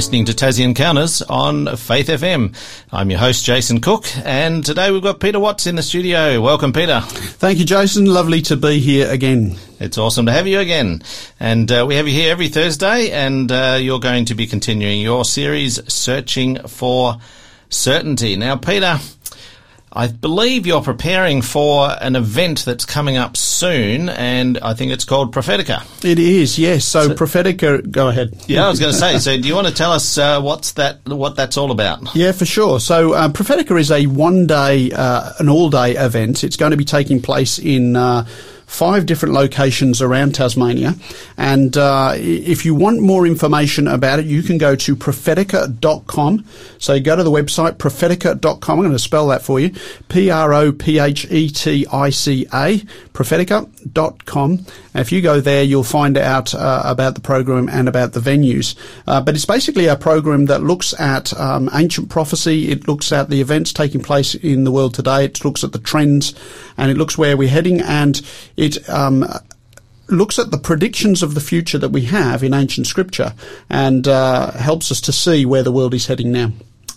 listening 0.00 0.24
to 0.24 0.32
Tassie 0.32 0.64
Encounters 0.64 1.20
on 1.20 1.76
Faith 1.76 2.06
FM. 2.06 2.56
I'm 2.90 3.10
your 3.10 3.18
host, 3.18 3.44
Jason 3.44 3.82
Cook, 3.82 4.06
and 4.24 4.64
today 4.64 4.90
we've 4.90 5.02
got 5.02 5.20
Peter 5.20 5.38
Watts 5.38 5.66
in 5.66 5.76
the 5.76 5.82
studio. 5.82 6.40
Welcome, 6.40 6.72
Peter. 6.72 7.02
Thank 7.02 7.58
you, 7.58 7.66
Jason. 7.66 8.06
Lovely 8.06 8.40
to 8.40 8.56
be 8.56 8.80
here 8.80 9.10
again. 9.10 9.56
It's 9.78 9.98
awesome 9.98 10.24
to 10.24 10.32
have 10.32 10.46
you 10.46 10.58
again. 10.58 11.02
And 11.38 11.70
uh, 11.70 11.84
we 11.86 11.96
have 11.96 12.08
you 12.08 12.14
here 12.14 12.32
every 12.32 12.48
Thursday, 12.48 13.10
and 13.10 13.52
uh, 13.52 13.76
you're 13.78 14.00
going 14.00 14.24
to 14.24 14.34
be 14.34 14.46
continuing 14.46 15.02
your 15.02 15.26
series, 15.26 15.78
Searching 15.92 16.56
for 16.66 17.18
Certainty. 17.68 18.36
Now, 18.36 18.56
Peter, 18.56 18.98
I 19.92 20.06
believe 20.06 20.68
you're 20.68 20.82
preparing 20.82 21.42
for 21.42 21.90
an 22.00 22.14
event 22.14 22.64
that's 22.64 22.84
coming 22.84 23.16
up 23.16 23.36
soon, 23.36 24.08
and 24.08 24.56
I 24.58 24.74
think 24.74 24.92
it's 24.92 25.04
called 25.04 25.34
Prophetica. 25.34 25.82
It 26.04 26.20
is, 26.20 26.60
yes. 26.60 26.84
So, 26.84 27.08
so 27.08 27.14
Prophetica, 27.14 27.90
go 27.90 28.08
ahead. 28.08 28.32
Yeah, 28.46 28.66
I 28.66 28.68
was 28.68 28.78
going 28.78 28.92
to 28.92 28.98
say. 28.98 29.18
So, 29.18 29.36
do 29.36 29.48
you 29.48 29.54
want 29.54 29.66
to 29.66 29.74
tell 29.74 29.90
us 29.90 30.16
uh, 30.16 30.40
what's 30.40 30.72
that? 30.72 31.00
What 31.06 31.34
that's 31.34 31.56
all 31.56 31.72
about? 31.72 32.14
Yeah, 32.14 32.30
for 32.30 32.46
sure. 32.46 32.78
So, 32.78 33.14
uh, 33.14 33.28
Prophetica 33.30 33.80
is 33.80 33.90
a 33.90 34.06
one-day, 34.06 34.92
uh, 34.92 35.32
an 35.40 35.48
all-day 35.48 35.96
event. 35.96 36.44
It's 36.44 36.56
going 36.56 36.70
to 36.70 36.76
be 36.76 36.84
taking 36.84 37.20
place 37.20 37.58
in 37.58 37.96
uh, 37.96 38.26
five 38.70 39.04
different 39.04 39.34
locations 39.34 40.00
around 40.00 40.32
Tasmania. 40.36 40.94
And 41.36 41.76
uh, 41.76 42.12
if 42.14 42.64
you 42.64 42.72
want 42.72 43.02
more 43.02 43.26
information 43.26 43.88
about 43.88 44.20
it, 44.20 44.26
you 44.26 44.44
can 44.44 44.58
go 44.58 44.76
to 44.76 44.94
prophetica.com. 44.94 46.44
So 46.78 47.00
go 47.00 47.16
to 47.16 47.24
the 47.24 47.32
website, 47.32 47.78
prophetica.com. 47.78 48.78
I'm 48.78 48.84
going 48.84 48.92
to 48.92 48.98
spell 48.98 49.26
that 49.28 49.42
for 49.42 49.58
you. 49.58 49.74
P-R-O-P-H-E-T-I-C-A, 50.08 50.86
prophetica.com. 53.12 54.50
And 54.94 55.00
if 55.00 55.10
you 55.12 55.20
go 55.20 55.40
there, 55.40 55.64
you'll 55.64 55.82
find 55.82 56.16
out 56.16 56.54
uh, 56.54 56.82
about 56.84 57.16
the 57.16 57.20
program 57.20 57.68
and 57.68 57.88
about 57.88 58.12
the 58.12 58.20
venues. 58.20 58.76
Uh, 59.06 59.20
but 59.20 59.34
it's 59.34 59.46
basically 59.46 59.86
a 59.86 59.96
program 59.96 60.46
that 60.46 60.62
looks 60.62 60.98
at 60.98 61.38
um, 61.38 61.68
ancient 61.74 62.08
prophecy. 62.08 62.70
It 62.70 62.86
looks 62.86 63.10
at 63.10 63.30
the 63.30 63.40
events 63.40 63.72
taking 63.72 64.00
place 64.00 64.36
in 64.36 64.62
the 64.62 64.70
world 64.70 64.94
today. 64.94 65.24
It 65.24 65.44
looks 65.44 65.64
at 65.64 65.72
the 65.72 65.80
trends 65.80 66.34
and 66.76 66.90
it 66.90 66.96
looks 66.96 67.18
where 67.18 67.36
we're 67.36 67.48
heading. 67.48 67.80
And 67.80 68.20
it 68.60 68.88
um, 68.90 69.24
looks 70.08 70.38
at 70.38 70.50
the 70.50 70.58
predictions 70.58 71.22
of 71.22 71.34
the 71.34 71.40
future 71.40 71.78
that 71.78 71.88
we 71.88 72.02
have 72.02 72.42
in 72.42 72.52
ancient 72.52 72.86
scripture 72.86 73.32
and 73.70 74.06
uh, 74.06 74.52
helps 74.52 74.92
us 74.92 75.00
to 75.00 75.12
see 75.12 75.46
where 75.46 75.62
the 75.62 75.72
world 75.72 75.94
is 75.94 76.06
heading 76.06 76.30
now. 76.30 76.52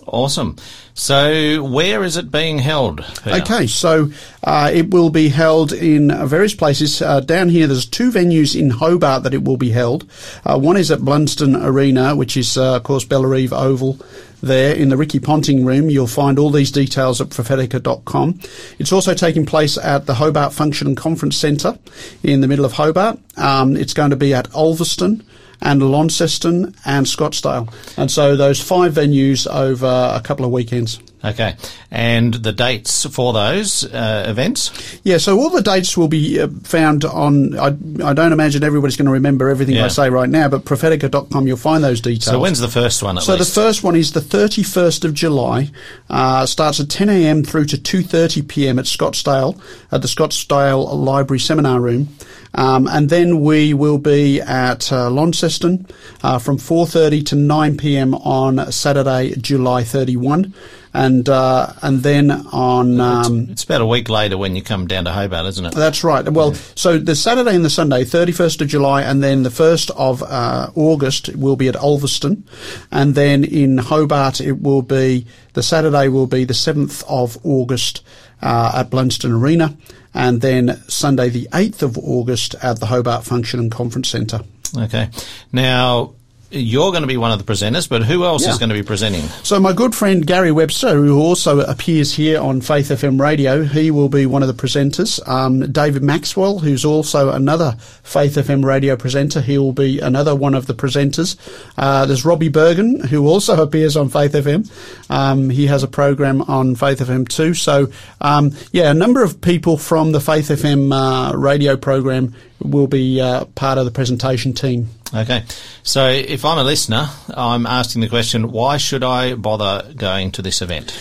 Awesome. 0.05 0.58
So, 0.94 1.64
where 1.64 2.03
is 2.03 2.17
it 2.17 2.30
being 2.30 2.59
held? 2.59 3.00
Okay, 3.25 3.67
so 3.67 4.11
uh, 4.44 4.70
it 4.73 4.92
will 4.92 5.09
be 5.09 5.30
held 5.30 5.72
in 5.72 6.09
various 6.28 6.53
places. 6.53 7.02
Uh, 7.02 7.22
down 7.22 7.47
here, 7.47 7.67
there's 7.67 7.86
two 7.86 8.11
venues 8.11 8.59
in 8.59 8.70
Hobart 8.70 9.23
that 9.23 9.33
it 9.33 9.45
will 9.45 9.55
be 9.55 9.72
held. 9.72 10.05
Uh, 10.45 10.59
one 10.59 10.75
is 10.75 10.92
at 10.92 11.00
Blundstone 11.00 11.55
Arena, 11.55 12.17
which 12.17 12.36
is, 12.36 12.58
uh, 12.58 12.75
of 12.75 12.83
course, 12.83 13.05
Bellerive 13.05 13.53
Oval. 13.53 13.98
There 14.44 14.75
in 14.75 14.89
the 14.89 14.97
Ricky 14.97 15.22
Ponting 15.22 15.63
room, 15.63 15.89
you'll 15.89 16.05
find 16.05 16.38
all 16.38 16.49
these 16.49 16.69
details 16.69 17.22
at 17.22 17.30
prophetica.com. 17.30 18.39
It's 18.77 18.91
also 18.91 19.13
taking 19.13 19.45
place 19.45 19.77
at 19.77 20.05
the 20.05 20.16
Hobart 20.16 20.52
Function 20.52 20.86
and 20.88 20.97
Conference 20.97 21.38
Centre 21.38 21.80
in 22.23 22.41
the 22.41 22.47
middle 22.49 22.66
of 22.66 22.73
Hobart. 22.73 23.19
Um, 23.38 23.77
it's 23.77 23.94
going 23.94 24.09
to 24.09 24.17
be 24.17 24.33
at 24.33 24.49
Ulverstone 24.49 25.23
and 25.61 25.81
Launceston 25.81 26.75
and 26.86 27.05
Scottsdale. 27.05 27.73
And 27.97 28.11
so 28.11 28.36
those 28.36 28.59
five 28.59 28.94
venues 28.94 29.49
over 29.49 30.11
a 30.14 30.19
couple 30.19 30.44
of 30.44 30.52
weekends. 30.52 30.99
Okay. 31.24 31.56
And 31.90 32.34
the 32.34 32.52
dates 32.52 33.06
for 33.06 33.32
those 33.32 33.86
uh, 33.86 34.26
events? 34.28 35.00
Yeah, 35.04 35.18
so 35.18 35.40
all 35.40 35.50
the 35.50 35.62
dates 35.62 35.96
will 35.96 36.10
be 36.10 36.42
uh, 36.42 36.50
found 36.64 37.06
on, 37.06 37.58
I, 37.58 37.67
I 38.04 38.14
don't 38.14 38.34
imagine 38.34 38.64
everybody's 38.64 38.98
going 38.98 39.06
to 39.06 39.11
remember 39.11 39.50
everything 39.50 39.76
yeah. 39.76 39.86
I 39.86 39.88
say 39.88 40.10
right 40.10 40.28
now, 40.28 40.50
but 40.50 40.66
prophetica.com, 40.66 41.48
you'll 41.48 41.56
find 41.56 41.83
those 41.83 42.02
details. 42.02 42.26
So 42.26 42.39
when's 42.39 42.60
the 42.60 42.67
first 42.67 43.02
one 43.02 43.20
So 43.22 43.36
least? 43.36 43.54
the 43.56 43.62
first 43.62 43.83
one 43.83 43.95
is 43.95 44.12
the 44.12 44.20
31st 44.20 45.06
of 45.06 45.14
July, 45.14 45.72
uh, 46.10 46.45
starts 46.45 46.80
at 46.82 46.88
10am 46.88 47.48
through 47.48 47.66
to 47.66 47.78
2.30pm 47.78 48.80
at 48.80 48.86
Scottsdale, 48.86 49.62
at 49.92 50.02
the 50.02 50.08
Scottsdale 50.10 50.94
Library 50.94 51.39
Seminar 51.39 51.80
Room. 51.80 52.10
Um, 52.56 52.88
and 52.88 53.10
then 53.10 53.42
we 53.42 53.73
will 53.73 53.98
be 53.98 54.39
at 54.42 54.92
uh, 54.92 55.10
Launceston 55.10 55.88
uh, 56.22 56.38
from 56.38 56.58
4.30 56.58 57.26
to 57.28 57.36
9pm 57.36 58.23
on 58.26 58.72
Saturday, 58.72 59.33
July 59.36 59.83
31 59.83 60.54
and 60.93 61.27
uh, 61.27 61.73
and 61.81 62.04
then 62.04 62.31
on 62.31 63.02
um, 63.02 63.39
it's, 63.43 63.52
it's, 63.52 63.64
about 63.64 63.81
a 63.81 63.86
week 63.86 64.09
later 64.09 64.37
when 64.37 64.55
you 64.55 64.61
come 64.61 64.87
down 64.87 65.05
to 65.05 65.11
Hobart, 65.11 65.45
isn't 65.48 65.65
it? 65.65 65.73
That's 65.73 66.04
right. 66.04 66.27
Well, 66.27 66.54
yeah. 66.54 66.59
so 66.76 66.98
the 66.98 67.15
Saturday 67.15 67.55
and 67.55 67.65
the 67.65 67.70
Sunday, 67.70 68.04
thirty 68.04 68.31
first 68.31 68.61
of 68.61 68.67
July, 68.67 69.02
and 69.02 69.23
then 69.23 69.43
the 69.43 69.52
first 69.52 69.89
of 69.92 70.21
uh, 70.23 70.70
August 70.76 71.36
will 71.36 71.55
be 71.55 71.67
at 71.67 71.76
Ulverstone, 71.76 72.43
and 72.92 73.15
then 73.15 73.43
in 73.43 73.77
Hobart 73.77 74.39
it 74.39 74.61
will 74.61 74.82
be 74.82 75.26
the 75.53 75.64
Saturday 75.64 76.08
will 76.08 76.27
be 76.27 76.43
the 76.43 76.53
seventh 76.53 77.03
of 77.08 77.37
August 77.43 78.03
uh, 78.42 78.73
at 78.76 78.89
Blundstone 78.89 79.42
Arena 79.42 79.76
and 80.14 80.42
then 80.42 80.80
Sunday 80.87 81.30
the 81.30 81.48
8th 81.52 81.82
of 81.82 81.98
August 81.98 82.55
at 82.61 82.80
the 82.80 82.86
Hobart 82.86 83.23
Function 83.23 83.59
and 83.59 83.71
Conference 83.71 84.09
Centre. 84.09 84.42
Okay. 84.77 85.09
Now, 85.52 86.14
you're 86.53 86.91
going 86.91 87.02
to 87.02 87.08
be 87.08 87.17
one 87.17 87.31
of 87.31 87.43
the 87.43 87.52
presenters, 87.52 87.89
but 87.89 88.03
who 88.03 88.23
else 88.23 88.43
yeah. 88.43 88.52
is 88.52 88.58
going 88.58 88.69
to 88.69 88.75
be 88.75 88.83
presenting? 88.83 89.23
So 89.43 89.59
my 89.59 89.73
good 89.73 89.95
friend 89.95 90.25
Gary 90.25 90.52
Webster, 90.52 90.95
who 90.95 91.19
also 91.19 91.61
appears 91.61 92.14
here 92.14 92.39
on 92.39 92.61
Faith 92.61 92.89
FM 92.89 93.19
Radio, 93.19 93.64
he 93.64 93.91
will 93.91 94.09
be 94.09 94.25
one 94.25 94.43
of 94.43 94.47
the 94.47 94.53
presenters. 94.53 95.25
Um, 95.27 95.71
David 95.71 96.03
Maxwell, 96.03 96.59
who's 96.59 96.86
also 96.86 97.31
another 97.31 97.75
Faith 98.03 98.36
FM 98.36 98.64
radio 98.64 98.95
presenter, 98.95 99.41
he 99.41 99.58
will 99.58 99.73
be 99.73 99.99
another 99.99 100.36
one 100.36 100.53
of 100.53 100.67
the 100.67 100.73
presenters. 100.73 101.37
Uh, 101.77 102.05
there's 102.05 102.25
Robbie 102.25 102.49
Bergen, 102.49 102.99
who 103.02 103.27
also 103.27 103.61
appears 103.64 103.97
on 103.97 104.09
Faith 104.09 104.33
FM. 104.33 104.70
Um, 105.09 105.49
he 105.49 105.67
has 105.67 105.83
a 105.83 105.87
program 105.87 106.41
on 106.43 106.75
Faith 106.75 106.99
FM 106.99 107.27
too. 107.27 107.53
So 107.53 107.87
um, 108.21 108.52
yeah, 108.71 108.91
a 108.91 108.93
number 108.93 109.23
of 109.23 109.41
people 109.41 109.77
from 109.77 110.11
the 110.11 110.21
Faith 110.21 110.49
FM 110.49 110.93
uh, 110.93 111.35
radio 111.35 111.75
program 111.75 112.33
will 112.59 112.87
be 112.87 113.20
uh, 113.20 113.45
part 113.55 113.77
of 113.77 113.85
the 113.85 113.91
presentation 113.91 114.53
team. 114.53 114.89
Okay. 115.14 115.44
So 115.84 116.08
if 116.08 116.44
I'm 116.44 116.58
a 116.58 116.64
listener, 116.64 117.08
I'm 117.30 117.66
asking 117.66 118.02
the 118.02 118.10
question, 118.10 118.52
why 118.52 118.78
should 118.78 119.04
I 119.04 119.36
bother 119.36 119.94
going 119.94 120.32
to 120.32 120.42
this 120.42 120.62
event? 120.62 120.98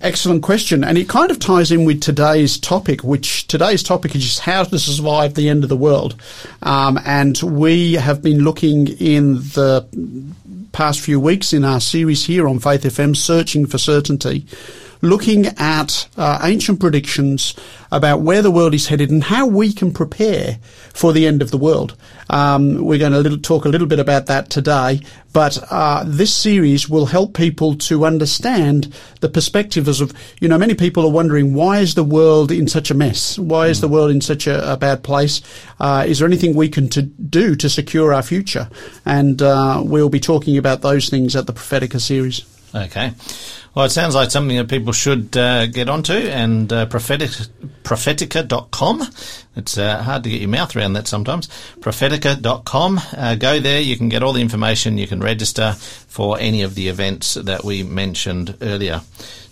Excellent 0.00 0.44
question. 0.44 0.84
And 0.84 0.96
it 0.96 1.08
kind 1.08 1.30
of 1.30 1.40
ties 1.40 1.72
in 1.72 1.84
with 1.84 2.00
today's 2.00 2.56
topic, 2.58 3.02
which 3.02 3.48
today's 3.48 3.82
topic 3.82 4.14
is 4.14 4.22
just 4.22 4.40
how 4.40 4.62
to 4.62 4.78
survive 4.78 5.34
the 5.34 5.48
end 5.48 5.64
of 5.64 5.68
the 5.68 5.76
world. 5.76 6.14
Um, 6.62 7.00
and 7.04 7.36
we 7.42 7.94
have 7.94 8.22
been 8.22 8.44
looking 8.44 8.86
in 8.86 9.34
the 9.34 9.86
past 10.70 11.00
few 11.00 11.18
weeks 11.18 11.52
in 11.52 11.64
our 11.64 11.80
series 11.80 12.26
here 12.26 12.46
on 12.46 12.60
Faith 12.60 12.84
FM, 12.84 13.16
Searching 13.16 13.66
for 13.66 13.78
Certainty, 13.78 14.46
looking 15.00 15.46
at 15.58 16.08
uh, 16.16 16.40
ancient 16.42 16.80
predictions 16.80 17.54
about 17.90 18.20
where 18.20 18.42
the 18.42 18.50
world 18.50 18.74
is 18.74 18.88
headed 18.88 19.10
and 19.10 19.24
how 19.24 19.46
we 19.46 19.72
can 19.72 19.92
prepare 19.92 20.58
for 20.92 21.12
the 21.12 21.26
end 21.26 21.40
of 21.40 21.50
the 21.50 21.58
world. 21.58 21.96
Um, 22.30 22.84
we're 22.84 22.98
going 22.98 23.12
to 23.12 23.20
little, 23.20 23.38
talk 23.38 23.64
a 23.64 23.68
little 23.68 23.86
bit 23.86 24.00
about 24.00 24.26
that 24.26 24.50
today, 24.50 25.00
but 25.32 25.58
uh, 25.70 26.04
this 26.06 26.34
series 26.34 26.88
will 26.88 27.06
help 27.06 27.34
people 27.34 27.74
to 27.76 28.04
understand 28.04 28.92
the 29.20 29.28
perspectives 29.28 30.00
of, 30.00 30.12
you 30.40 30.48
know, 30.48 30.58
many 30.58 30.74
people 30.74 31.04
are 31.04 31.12
wondering 31.12 31.54
why 31.54 31.78
is 31.78 31.94
the 31.94 32.04
world 32.04 32.50
in 32.50 32.68
such 32.68 32.90
a 32.90 32.94
mess? 32.94 33.38
Why 33.38 33.68
is 33.68 33.80
the 33.80 33.88
world 33.88 34.10
in 34.10 34.20
such 34.20 34.46
a, 34.46 34.72
a 34.72 34.76
bad 34.76 35.02
place? 35.02 35.40
Uh, 35.80 36.04
is 36.06 36.18
there 36.18 36.28
anything 36.28 36.54
we 36.54 36.68
can 36.68 36.88
to 36.90 37.02
do 37.02 37.54
to 37.56 37.70
secure 37.70 38.12
our 38.12 38.22
future? 38.22 38.68
And 39.06 39.40
uh, 39.40 39.82
we'll 39.84 40.10
be 40.10 40.20
talking 40.20 40.58
about 40.58 40.82
those 40.82 41.08
things 41.08 41.36
at 41.36 41.46
the 41.46 41.52
Prophetica 41.52 42.00
series. 42.00 42.44
Okay. 42.74 43.12
Well, 43.78 43.86
it 43.86 43.90
sounds 43.90 44.16
like 44.16 44.32
something 44.32 44.56
that 44.56 44.68
people 44.68 44.92
should 44.92 45.36
uh, 45.36 45.66
get 45.66 45.88
onto, 45.88 46.12
and 46.12 46.72
uh, 46.72 46.86
prophetic, 46.86 47.30
prophetica.com. 47.84 49.06
It's 49.54 49.78
uh, 49.78 50.02
hard 50.02 50.24
to 50.24 50.30
get 50.30 50.40
your 50.40 50.50
mouth 50.50 50.74
around 50.74 50.94
that 50.94 51.06
sometimes. 51.06 51.46
Prophetica.com. 51.78 53.00
Uh, 53.16 53.36
go 53.36 53.60
there, 53.60 53.80
you 53.80 53.96
can 53.96 54.08
get 54.08 54.24
all 54.24 54.32
the 54.32 54.40
information, 54.40 54.98
you 54.98 55.06
can 55.06 55.20
register 55.20 55.74
for 55.74 56.40
any 56.40 56.62
of 56.62 56.74
the 56.74 56.88
events 56.88 57.34
that 57.34 57.62
we 57.62 57.84
mentioned 57.84 58.56
earlier. 58.62 59.00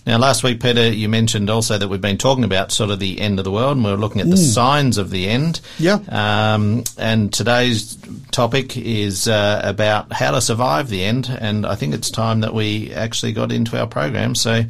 Now, 0.07 0.19
last 0.19 0.45
week, 0.45 0.63
Peter, 0.63 0.89
you 0.89 1.09
mentioned 1.09 1.51
also 1.51 1.79
that 1.79 1.89
we've 1.89 2.01
been 2.01 2.17
talking 2.17 2.45
about 2.45 2.71
sort 2.71 2.91
of 2.91 3.01
the 3.01 3.21
end 3.21 3.41
of 3.41 3.45
the 3.45 3.51
world, 3.51 3.77
and 3.77 3.85
we 3.85 3.91
are 3.91 3.97
looking 3.97 4.21
at 4.21 4.29
the 4.29 4.37
mm. 4.37 4.55
signs 4.55 4.99
of 4.99 5.11
the 5.11 5.29
end. 5.29 5.61
Yeah. 5.81 5.99
Um, 6.09 6.85
and 6.97 7.33
today's 7.33 7.99
topic 8.31 8.77
is 8.77 9.27
uh, 9.27 9.61
about 9.65 10.13
how 10.13 10.31
to 10.31 10.41
survive 10.41 10.91
the 10.91 11.03
end, 11.03 11.29
and 11.41 11.67
I 11.67 11.75
think 11.75 11.93
it's 11.93 12.09
time 12.09 12.41
that 12.43 12.55
we 12.55 12.95
actually 12.95 13.33
got 13.33 13.51
into 13.51 13.77
our 13.77 13.89
program. 13.89 14.37
So, 14.37 14.63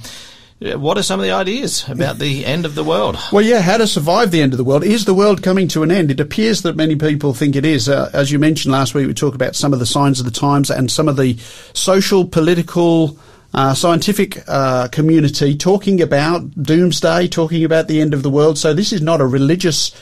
uh, 0.65 0.79
what 0.79 0.97
are 0.97 1.03
some 1.03 1.21
of 1.21 1.27
the 1.27 1.33
ideas 1.33 1.87
about 1.87 2.17
the 2.17 2.47
end 2.47 2.65
of 2.65 2.75
the 2.75 2.85
world? 2.85 3.19
Well, 3.31 3.45
yeah, 3.45 3.61
how 3.61 3.77
to 3.77 3.87
survive 3.87 4.31
the 4.31 4.41
end 4.41 4.55
of 4.55 4.57
the 4.57 4.65
world. 4.65 4.85
Is 4.85 5.05
the 5.05 5.13
world 5.13 5.43
coming 5.43 5.69
to 5.69 5.83
an 5.83 5.91
end? 5.91 6.11
It 6.11 6.19
appears 6.19 6.63
that 6.63 6.77
many 6.77 6.97
people 6.97 7.35
think 7.35 7.57
it 7.57 7.67
is. 7.67 7.91
Uh, 7.91 8.11
as 8.15 8.33
you 8.33 8.39
mentioned 8.39 8.73
last 8.73 8.95
week, 8.95 9.07
we 9.07 9.13
talked 9.13 9.35
about 9.35 9.55
some 9.55 9.75
of 9.75 9.81
the 9.81 9.87
signs 9.87 10.19
of 10.19 10.25
the 10.25 10.33
times 10.33 10.71
and 10.71 10.91
some 10.91 11.09
of 11.09 11.19
the 11.19 11.37
social, 11.75 12.27
political, 12.27 13.19
uh, 13.57 13.73
scientific 13.73 14.45
uh, 14.47 14.87
community 14.89 15.57
talking 15.57 16.03
about 16.03 16.51
doomsday, 16.63 17.27
talking 17.27 17.65
about 17.65 17.89
the 17.89 18.03
end 18.03 18.13
of 18.13 18.23
the 18.23 18.31
world. 18.31 18.59
So 18.59 18.75
this 18.75 18.93
is 18.93 19.01
not 19.01 19.23
a 19.23 19.27
religious. 19.27 19.93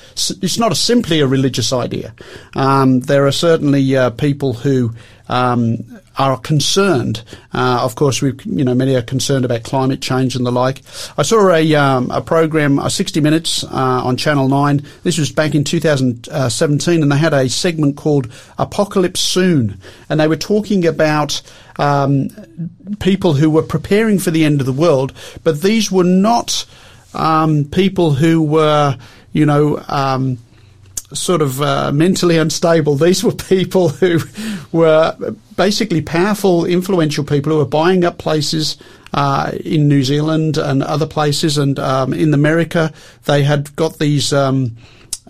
It's 0.43 0.59
not 0.59 0.73
a 0.73 0.75
simply 0.75 1.21
a 1.21 1.27
religious 1.27 1.73
idea. 1.73 2.15
Um, 2.57 3.01
there 3.01 3.27
are 3.27 3.33
certainly 3.33 3.97
uh, 3.97 4.11
people 4.11 4.55
who 4.55 4.93
um, 5.29 6.01
are 6.19 6.39
concerned. 6.39 7.23
Uh, 7.53 7.81
of 7.83 7.95
course, 7.95 8.21
we 8.21 8.33
you 8.45 8.65
know 8.65 8.75
many 8.75 8.95
are 8.95 9.03
concerned 9.03 9.45
about 9.45 9.63
climate 9.63 10.01
change 10.01 10.37
and 10.37 10.47
the 10.47 10.53
like. 10.53 10.83
I 11.17 11.23
saw 11.23 11.51
a 11.51 11.75
um, 11.75 12.11
a 12.11 12.21
program, 12.21 12.79
a 12.79 12.91
60 12.91 13.21
Minutes 13.21 13.65
uh, 13.65 14.03
on 14.05 14.17
Channel 14.17 14.49
Nine. 14.49 14.83
This 15.03 15.19
was 15.19 15.33
back 15.33 15.55
in 15.55 15.65
2017, 15.65 17.03
and 17.03 17.11
they 17.11 17.19
had 17.19 17.35
a 17.35 17.49
segment 17.49 17.97
called 17.97 18.31
"Apocalypse 18.59 19.21
Soon," 19.21 19.81
and 20.09 20.21
they 20.21 20.29
were 20.29 20.37
talking 20.37 20.87
about. 20.87 21.41
Um, 21.77 22.29
people 23.01 23.33
who 23.35 23.51
were 23.51 23.65
preparing 23.65 24.21
for 24.21 24.31
the 24.31 24.45
end 24.45 24.61
of 24.61 24.67
the 24.67 24.73
world, 24.73 25.13
but 25.43 25.61
these 25.61 25.91
were 25.91 26.05
not 26.05 26.65
um, 27.15 27.65
people 27.65 28.13
who 28.13 28.43
were, 28.43 28.97
you 29.33 29.47
know, 29.47 29.83
um, 29.89 30.39
sort 31.15 31.43
of 31.43 31.61
uh, 31.63 31.93
mentally 31.93 32.37
unstable. 32.37 32.95
These 32.97 33.25
were 33.25 33.33
people 33.33 33.91
who 33.91 34.19
were 34.73 35.17
basically 35.57 36.03
powerful, 36.03 36.65
influential 36.65 37.25
people 37.25 37.53
who 37.53 37.59
were 37.59 37.65
buying 37.65 38.05
up 38.05 38.19
places 38.19 38.77
uh, 39.13 39.53
in 39.65 39.89
New 39.89 40.03
Zealand 40.03 40.59
and 40.59 40.83
other 40.83 41.07
places. 41.07 41.57
And 41.57 41.79
um, 41.79 42.13
in 42.13 42.35
America, 42.35 42.93
they 43.25 43.43
had 43.43 43.75
got 43.77 43.99
these. 43.99 44.33
Um, 44.33 44.77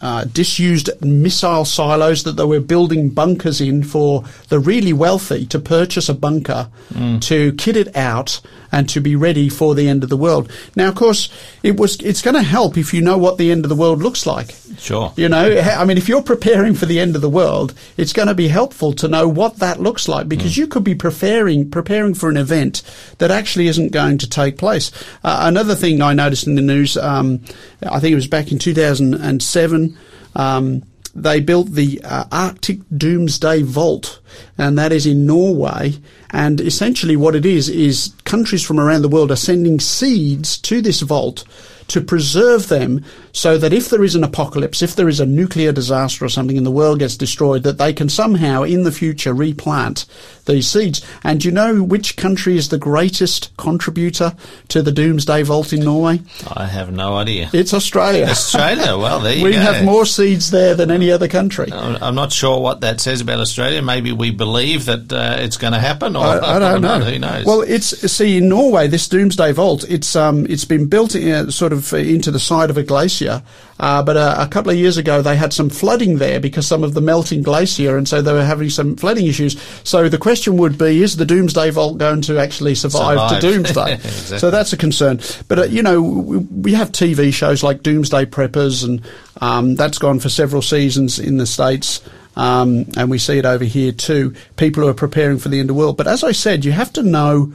uh, 0.02 0.24
disused 0.24 0.90
missile 1.02 1.64
silos 1.64 2.24
that 2.24 2.32
they 2.32 2.44
were 2.44 2.60
building 2.60 3.08
bunkers 3.08 3.60
in 3.60 3.82
for 3.82 4.24
the 4.48 4.58
really 4.58 4.92
wealthy 4.92 5.46
to 5.46 5.58
purchase 5.58 6.08
a 6.08 6.14
bunker, 6.14 6.68
mm. 6.92 7.20
to 7.22 7.52
kit 7.54 7.76
it 7.76 7.96
out, 7.96 8.40
and 8.74 8.88
to 8.88 9.00
be 9.00 9.14
ready 9.14 9.48
for 9.48 9.76
the 9.76 9.88
end 9.88 10.02
of 10.02 10.10
the 10.10 10.16
world. 10.16 10.50
Now, 10.74 10.88
of 10.88 10.96
course, 10.96 11.28
it 11.62 11.78
was 11.78 11.94
it's 12.00 12.22
going 12.22 12.34
to 12.34 12.42
help 12.42 12.76
if 12.76 12.92
you 12.92 13.00
know 13.00 13.16
what 13.16 13.38
the 13.38 13.52
end 13.52 13.64
of 13.64 13.68
the 13.68 13.76
world 13.76 14.02
looks 14.02 14.26
like. 14.26 14.52
Sure. 14.78 15.12
You 15.16 15.28
know, 15.28 15.60
I 15.78 15.84
mean, 15.84 15.96
if 15.96 16.08
you're 16.08 16.22
preparing 16.22 16.74
for 16.74 16.84
the 16.84 16.98
end 16.98 17.14
of 17.14 17.22
the 17.22 17.30
world, 17.30 17.72
it's 17.96 18.12
going 18.12 18.26
to 18.26 18.34
be 18.34 18.48
helpful 18.48 18.92
to 18.94 19.06
know 19.06 19.28
what 19.28 19.58
that 19.58 19.80
looks 19.80 20.08
like 20.08 20.28
because 20.28 20.54
mm. 20.54 20.56
you 20.56 20.66
could 20.66 20.82
be 20.82 20.96
preparing 20.96 21.70
preparing 21.70 22.14
for 22.14 22.28
an 22.28 22.36
event 22.36 22.82
that 23.18 23.30
actually 23.30 23.68
isn't 23.68 23.92
going 23.92 24.18
to 24.18 24.28
take 24.28 24.58
place. 24.58 24.90
Uh, 25.22 25.38
another 25.42 25.76
thing 25.76 26.02
I 26.02 26.12
noticed 26.12 26.48
in 26.48 26.56
the 26.56 26.62
news, 26.62 26.96
um, 26.96 27.42
I 27.80 28.00
think 28.00 28.10
it 28.10 28.16
was 28.16 28.26
back 28.26 28.50
in 28.50 28.58
2007. 28.58 29.98
Um, 30.34 30.82
they 31.14 31.40
built 31.40 31.70
the 31.70 32.00
uh, 32.02 32.24
Arctic 32.32 32.80
Doomsday 32.96 33.62
Vault, 33.62 34.20
and 34.58 34.76
that 34.78 34.92
is 34.92 35.06
in 35.06 35.26
Norway. 35.26 35.94
And 36.30 36.60
essentially, 36.60 37.16
what 37.16 37.36
it 37.36 37.46
is 37.46 37.68
is 37.68 38.14
countries 38.24 38.64
from 38.64 38.80
around 38.80 39.02
the 39.02 39.08
world 39.08 39.30
are 39.30 39.36
sending 39.36 39.78
seeds 39.80 40.58
to 40.58 40.80
this 40.80 41.00
vault 41.00 41.44
to 41.88 42.00
preserve 42.00 42.68
them 42.68 43.04
so 43.34 43.58
that 43.58 43.72
if 43.72 43.90
there 43.90 44.04
is 44.04 44.14
an 44.14 44.22
apocalypse, 44.24 44.80
if 44.80 44.94
there 44.94 45.08
is 45.08 45.18
a 45.20 45.26
nuclear 45.26 45.72
disaster 45.72 46.24
or 46.24 46.28
something 46.28 46.56
and 46.56 46.64
the 46.64 46.70
world 46.70 47.00
gets 47.00 47.16
destroyed, 47.16 47.64
that 47.64 47.78
they 47.78 47.92
can 47.92 48.08
somehow 48.08 48.62
in 48.62 48.84
the 48.84 48.92
future 48.92 49.34
replant 49.34 50.06
these 50.46 50.68
seeds. 50.68 51.04
And 51.22 51.40
do 51.40 51.48
you 51.48 51.52
know 51.54 51.82
which 51.82 52.16
country 52.16 52.56
is 52.56 52.68
the 52.68 52.78
greatest 52.78 53.54
contributor 53.56 54.34
to 54.68 54.82
the 54.82 54.92
Doomsday 54.92 55.42
Vault 55.42 55.72
in 55.72 55.80
Norway? 55.84 56.20
I 56.56 56.66
have 56.66 56.92
no 56.92 57.16
idea. 57.16 57.50
It's 57.52 57.74
Australia. 57.74 58.26
Australia. 58.26 58.96
Well, 58.96 59.20
there 59.20 59.36
you 59.36 59.44
we 59.44 59.52
go. 59.52 59.58
have 59.60 59.84
more 59.84 60.06
seeds 60.06 60.50
there 60.50 60.74
than 60.74 60.90
any 60.90 61.10
other 61.10 61.28
country. 61.28 61.72
I'm 61.72 62.14
not 62.14 62.32
sure 62.32 62.60
what 62.60 62.82
that 62.82 63.00
says 63.00 63.20
about 63.20 63.40
Australia. 63.40 63.82
Maybe 63.82 64.12
we 64.12 64.30
believe 64.30 64.84
that 64.84 65.12
uh, 65.12 65.36
it's 65.40 65.56
going 65.56 65.72
to 65.72 65.80
happen, 65.80 66.14
or 66.14 66.24
I, 66.24 66.56
I 66.56 66.58
don't 66.58 66.82
know. 66.82 67.00
Who 67.00 67.18
knows? 67.18 67.44
Well, 67.46 67.62
it's 67.62 67.86
see 68.12 68.38
in 68.38 68.48
Norway 68.48 68.86
this 68.86 69.08
Doomsday 69.08 69.52
Vault. 69.52 69.84
It's 69.88 70.14
um 70.14 70.46
it's 70.48 70.64
been 70.64 70.86
built 70.86 71.14
in, 71.14 71.50
sort 71.50 71.72
of 71.72 71.92
into 71.94 72.30
the 72.30 72.38
side 72.38 72.70
of 72.70 72.76
a 72.76 72.82
glacier, 72.82 73.23
uh, 73.28 74.02
but 74.02 74.16
a, 74.16 74.42
a, 74.42 74.48
couple 74.48 74.70
of 74.70 74.76
years 74.76 74.96
ago 74.96 75.20
they 75.20 75.36
had 75.36 75.52
some 75.52 75.68
flooding 75.68 76.18
there 76.18 76.38
because 76.38 76.66
some 76.66 76.84
of 76.84 76.94
the 76.94 77.00
melting 77.00 77.42
glacier, 77.42 77.96
and 77.96 78.08
so 78.08 78.22
they 78.22 78.32
were 78.32 78.44
having 78.44 78.70
some 78.70 78.96
flooding 78.96 79.26
issues. 79.26 79.60
So 79.82 80.08
the 80.08 80.18
question 80.18 80.56
would 80.58 80.78
be: 80.78 81.02
Is 81.02 81.16
the 81.16 81.26
Doomsday 81.26 81.70
Vault 81.70 81.98
going 81.98 82.20
to 82.22 82.38
actually 82.38 82.74
survive, 82.74 83.18
survive. 83.18 83.40
to 83.40 83.40
Doomsday? 83.52 83.94
exactly. 83.94 84.38
So 84.38 84.50
that's 84.50 84.72
a 84.72 84.76
concern. 84.76 85.20
But 85.48 85.58
uh, 85.58 85.64
you 85.64 85.82
know, 85.82 86.00
we, 86.02 86.38
we, 86.38 86.72
have 86.74 86.92
TV 86.92 87.32
shows 87.32 87.62
like 87.62 87.82
Doomsday 87.82 88.26
Preppers, 88.26 88.84
and 88.84 89.02
um, 89.40 89.74
that's 89.74 89.98
gone 89.98 90.20
for 90.20 90.28
several 90.28 90.62
seasons 90.62 91.18
in 91.18 91.38
the 91.38 91.46
states. 91.46 92.00
Um, 92.36 92.86
and 92.96 93.10
we 93.10 93.18
see 93.18 93.38
it 93.38 93.46
over 93.46 93.64
here 93.64 93.92
too. 93.92 94.34
People 94.56 94.82
who 94.82 94.88
are 94.88 94.94
preparing 94.94 95.38
for 95.38 95.48
the 95.48 95.60
end 95.60 95.70
of 95.70 95.76
the 95.76 95.80
world. 95.80 95.96
But 95.96 96.08
as 96.08 96.24
I 96.24 96.32
said, 96.32 96.64
you 96.64 96.72
have 96.72 96.92
to 96.94 97.02
know 97.02 97.52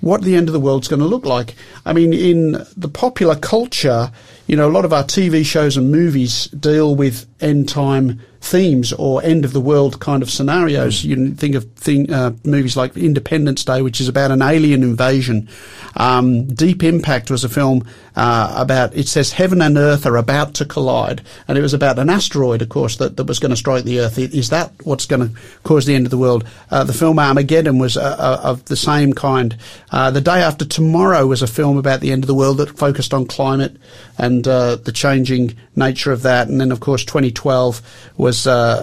what 0.00 0.22
the 0.22 0.36
end 0.36 0.48
of 0.48 0.52
the 0.52 0.60
world's 0.60 0.88
going 0.88 1.00
to 1.00 1.06
look 1.06 1.24
like. 1.24 1.54
I 1.84 1.92
mean, 1.92 2.12
in 2.12 2.64
the 2.76 2.88
popular 2.88 3.36
culture, 3.36 4.10
you 4.50 4.56
know, 4.56 4.68
a 4.68 4.72
lot 4.72 4.84
of 4.84 4.92
our 4.92 5.04
TV 5.04 5.46
shows 5.46 5.76
and 5.76 5.92
movies 5.92 6.46
deal 6.46 6.96
with 6.96 7.24
end 7.40 7.68
time 7.68 8.20
themes 8.40 8.92
or 8.92 9.22
end 9.22 9.44
of 9.44 9.52
the 9.52 9.60
world 9.60 10.00
kind 10.00 10.22
of 10.22 10.30
scenarios. 10.30 11.02
Mm. 11.02 11.04
You 11.04 11.34
think 11.34 11.54
of 11.54 11.70
thing, 11.74 12.12
uh, 12.12 12.32
movies 12.44 12.76
like 12.76 12.96
Independence 12.96 13.64
Day, 13.64 13.82
which 13.82 14.00
is 14.00 14.08
about 14.08 14.30
an 14.30 14.42
alien 14.42 14.82
invasion. 14.82 15.48
Um, 15.96 16.46
Deep 16.46 16.82
Impact 16.82 17.30
was 17.30 17.44
a 17.44 17.48
film 17.48 17.86
uh, 18.16 18.54
about, 18.56 18.94
it 18.96 19.08
says 19.08 19.32
heaven 19.32 19.60
and 19.60 19.76
earth 19.76 20.06
are 20.06 20.16
about 20.16 20.54
to 20.54 20.64
collide. 20.64 21.22
And 21.48 21.58
it 21.58 21.62
was 21.62 21.74
about 21.74 21.98
an 21.98 22.10
asteroid, 22.10 22.62
of 22.62 22.68
course, 22.68 22.96
that, 22.96 23.16
that 23.16 23.24
was 23.24 23.38
going 23.38 23.50
to 23.50 23.56
strike 23.56 23.84
the 23.84 24.00
earth. 24.00 24.18
Is 24.18 24.50
that 24.50 24.72
what's 24.84 25.06
going 25.06 25.28
to 25.28 25.40
cause 25.62 25.86
the 25.86 25.94
end 25.94 26.06
of 26.06 26.10
the 26.10 26.18
world? 26.18 26.44
Uh, 26.70 26.84
the 26.84 26.92
film 26.92 27.18
Armageddon 27.18 27.78
was 27.78 27.96
uh, 27.96 28.16
uh, 28.18 28.40
of 28.42 28.64
the 28.66 28.76
same 28.76 29.12
kind. 29.12 29.56
Uh, 29.90 30.10
the 30.10 30.20
Day 30.20 30.42
After 30.42 30.64
Tomorrow 30.64 31.26
was 31.26 31.42
a 31.42 31.46
film 31.46 31.76
about 31.76 32.00
the 32.00 32.12
end 32.12 32.24
of 32.24 32.28
the 32.28 32.34
world 32.34 32.58
that 32.58 32.78
focused 32.78 33.12
on 33.12 33.26
climate 33.26 33.76
and 34.18 34.44
the 34.44 34.92
changing 34.94 35.56
nature 35.76 36.12
of 36.12 36.22
that. 36.22 36.48
And 36.48 36.60
then, 36.60 36.72
of 36.72 36.80
course, 36.80 37.04
2012 37.04 37.80
was 38.16 38.29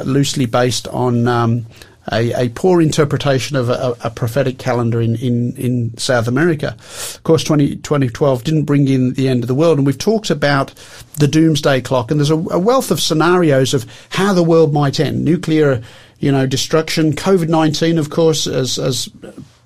loosely 0.05 0.45
based 0.45 0.87
on 0.87 1.27
um, 1.27 1.65
a, 2.11 2.45
a 2.45 2.49
poor 2.49 2.81
interpretation 2.81 3.55
of 3.55 3.69
a, 3.69 3.95
a, 4.03 4.09
prophetic 4.09 4.57
calendar 4.57 5.01
in, 5.01 5.15
in, 5.15 5.55
in 5.57 5.97
South 5.97 6.27
America. 6.27 6.75
Of 6.77 7.21
course, 7.23 7.43
20, 7.43 7.77
2012 7.77 8.43
didn't 8.43 8.63
bring 8.63 8.87
in 8.87 9.13
the 9.13 9.27
end 9.27 9.43
of 9.43 9.47
the 9.47 9.55
world, 9.55 9.77
and 9.77 9.85
we've 9.85 9.97
talked 9.97 10.29
about 10.29 10.73
the 11.19 11.27
doomsday 11.27 11.81
clock, 11.81 12.09
and 12.09 12.19
there's 12.19 12.31
a, 12.31 12.35
a 12.35 12.59
wealth 12.59 12.91
of 12.91 13.01
scenarios 13.01 13.73
of 13.73 13.85
how 14.09 14.33
the 14.33 14.43
world 14.43 14.73
might 14.73 14.99
end. 14.99 15.25
Nuclear, 15.25 15.81
you 16.19 16.31
know, 16.31 16.47
destruction, 16.47 17.13
COVID-19, 17.13 17.99
of 17.99 18.09
course, 18.09 18.47
as, 18.47 18.79
as 18.79 19.09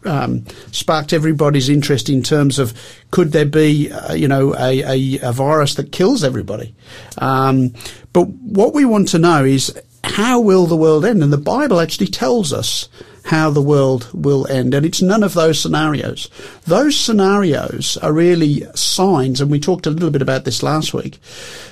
um, 0.05 0.45
sparked 0.71 1.13
everybody's 1.13 1.69
interest 1.69 2.09
in 2.09 2.23
terms 2.23 2.59
of 2.59 2.73
could 3.11 3.31
there 3.31 3.45
be, 3.45 3.91
uh, 3.91 4.13
you 4.13 4.27
know, 4.27 4.55
a, 4.55 4.81
a, 4.81 5.19
a, 5.29 5.31
virus 5.31 5.75
that 5.75 5.91
kills 5.91 6.23
everybody. 6.23 6.73
Um, 7.17 7.73
but 8.13 8.27
what 8.27 8.73
we 8.73 8.85
want 8.85 9.09
to 9.09 9.19
know 9.19 9.45
is 9.45 9.79
how 10.03 10.39
will 10.39 10.65
the 10.65 10.77
world 10.77 11.05
end? 11.05 11.23
And 11.23 11.31
the 11.31 11.37
Bible 11.37 11.79
actually 11.79 12.07
tells 12.07 12.51
us 12.51 12.89
how 13.25 13.51
the 13.51 13.61
world 13.61 14.09
will 14.13 14.47
end. 14.47 14.73
And 14.73 14.85
it's 14.85 15.01
none 15.01 15.23
of 15.23 15.33
those 15.33 15.59
scenarios. 15.59 16.29
Those 16.65 16.97
scenarios 16.97 17.97
are 17.97 18.11
really 18.11 18.65
signs, 18.73 19.39
and 19.39 19.51
we 19.51 19.59
talked 19.59 19.85
a 19.85 19.91
little 19.91 20.09
bit 20.09 20.23
about 20.23 20.43
this 20.43 20.63
last 20.63 20.93
week. 20.93 21.19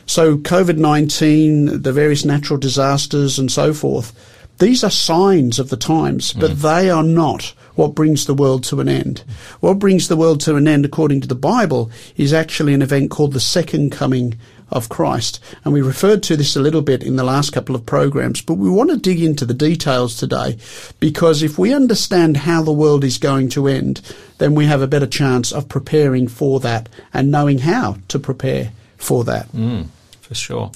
So 0.05 0.37
COVID-19, 0.37 1.83
the 1.83 1.93
various 1.93 2.23
natural 2.23 2.59
disasters 2.59 3.39
and 3.39 3.51
so 3.51 3.73
forth, 3.73 4.13
these 4.59 4.83
are 4.83 4.91
signs 4.91 5.57
of 5.57 5.69
the 5.69 5.77
times, 5.77 6.33
but 6.33 6.51
mm. 6.51 6.61
they 6.61 6.89
are 6.89 7.03
not 7.03 7.53
what 7.79 7.95
brings 7.95 8.25
the 8.25 8.33
world 8.33 8.61
to 8.65 8.81
an 8.81 8.89
end. 8.89 9.23
What 9.61 9.79
brings 9.79 10.09
the 10.09 10.17
world 10.17 10.41
to 10.41 10.57
an 10.57 10.67
end, 10.67 10.83
according 10.83 11.21
to 11.21 11.29
the 11.29 11.33
Bible, 11.33 11.89
is 12.17 12.33
actually 12.33 12.73
an 12.73 12.81
event 12.81 13.09
called 13.09 13.31
the 13.31 13.39
second 13.39 13.93
coming 13.93 14.37
of 14.69 14.89
Christ. 14.89 15.39
And 15.63 15.73
we 15.73 15.81
referred 15.81 16.21
to 16.23 16.35
this 16.35 16.57
a 16.57 16.59
little 16.59 16.81
bit 16.81 17.01
in 17.03 17.15
the 17.15 17.23
last 17.23 17.53
couple 17.53 17.75
of 17.75 17.85
programs, 17.85 18.41
but 18.41 18.55
we 18.55 18.69
want 18.69 18.89
to 18.89 18.97
dig 18.97 19.23
into 19.23 19.45
the 19.45 19.53
details 19.53 20.17
today 20.17 20.57
because 20.99 21.41
if 21.41 21.57
we 21.57 21.73
understand 21.73 22.35
how 22.35 22.61
the 22.61 22.73
world 22.73 23.05
is 23.05 23.17
going 23.17 23.47
to 23.51 23.67
end, 23.67 24.01
then 24.39 24.55
we 24.55 24.65
have 24.65 24.81
a 24.81 24.87
better 24.87 25.07
chance 25.07 25.53
of 25.53 25.69
preparing 25.69 26.27
for 26.27 26.59
that 26.59 26.89
and 27.13 27.31
knowing 27.31 27.59
how 27.59 27.95
to 28.09 28.19
prepare 28.19 28.73
for 28.97 29.23
that. 29.23 29.49
Mm, 29.53 29.87
for 30.19 30.35
sure. 30.35 30.71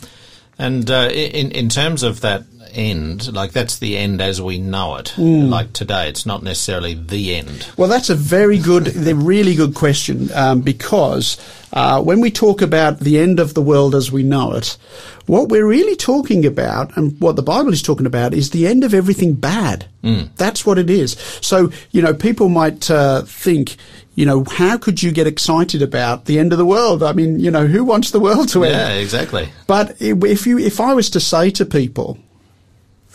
And 0.57 0.89
uh, 0.89 1.09
in 1.11 1.51
in 1.51 1.67
terms 1.67 2.03
of 2.03 2.21
that 2.21 2.43
end, 2.73 3.33
like 3.33 3.51
that's 3.51 3.79
the 3.79 3.97
end 3.97 4.21
as 4.21 4.41
we 4.41 4.57
know 4.57 4.95
it. 4.95 5.13
Mm. 5.15 5.49
Like 5.49 5.73
today, 5.73 6.09
it's 6.09 6.25
not 6.25 6.43
necessarily 6.43 6.93
the 6.93 7.35
end. 7.35 7.67
Well, 7.77 7.89
that's 7.89 8.09
a 8.09 8.15
very 8.15 8.57
good, 8.57 8.85
the 8.85 9.15
really 9.15 9.55
good 9.55 9.75
question 9.75 10.29
um, 10.33 10.61
because 10.61 11.37
uh, 11.71 12.01
when 12.01 12.21
we 12.21 12.31
talk 12.31 12.61
about 12.61 12.99
the 12.99 13.19
end 13.19 13.39
of 13.39 13.53
the 13.53 13.61
world 13.61 13.95
as 13.95 14.11
we 14.11 14.23
know 14.23 14.53
it, 14.53 14.77
what 15.25 15.49
we're 15.49 15.65
really 15.65 15.95
talking 15.95 16.45
about 16.45 16.95
and 16.97 17.19
what 17.19 17.35
the 17.35 17.41
Bible 17.41 17.73
is 17.73 17.81
talking 17.81 18.05
about 18.05 18.33
is 18.33 18.49
the 18.49 18.67
end 18.67 18.83
of 18.83 18.93
everything 18.93 19.33
bad. 19.33 19.85
Mm. 20.03 20.29
That's 20.35 20.65
what 20.65 20.77
it 20.77 20.89
is. 20.89 21.13
So, 21.41 21.71
you 21.91 22.01
know, 22.01 22.13
people 22.13 22.49
might 22.49 22.91
uh, 22.91 23.21
think, 23.23 23.77
you 24.15 24.25
know, 24.25 24.43
how 24.43 24.77
could 24.77 25.01
you 25.01 25.11
get 25.11 25.25
excited 25.25 25.81
about 25.81 26.25
the 26.25 26.37
end 26.39 26.51
of 26.51 26.59
the 26.59 26.65
world? 26.65 27.01
I 27.01 27.13
mean, 27.13 27.39
you 27.39 27.49
know, 27.49 27.65
who 27.65 27.83
wants 27.83 28.11
the 28.11 28.19
world 28.19 28.49
to 28.49 28.63
end? 28.63 28.75
Yeah, 28.75 28.93
exactly. 28.93 29.49
But 29.65 29.99
if 30.01 30.45
you, 30.45 30.59
if 30.59 30.79
I 30.79 30.93
was 30.93 31.09
to 31.11 31.19
say 31.19 31.49
to 31.51 31.65
people, 31.65 32.19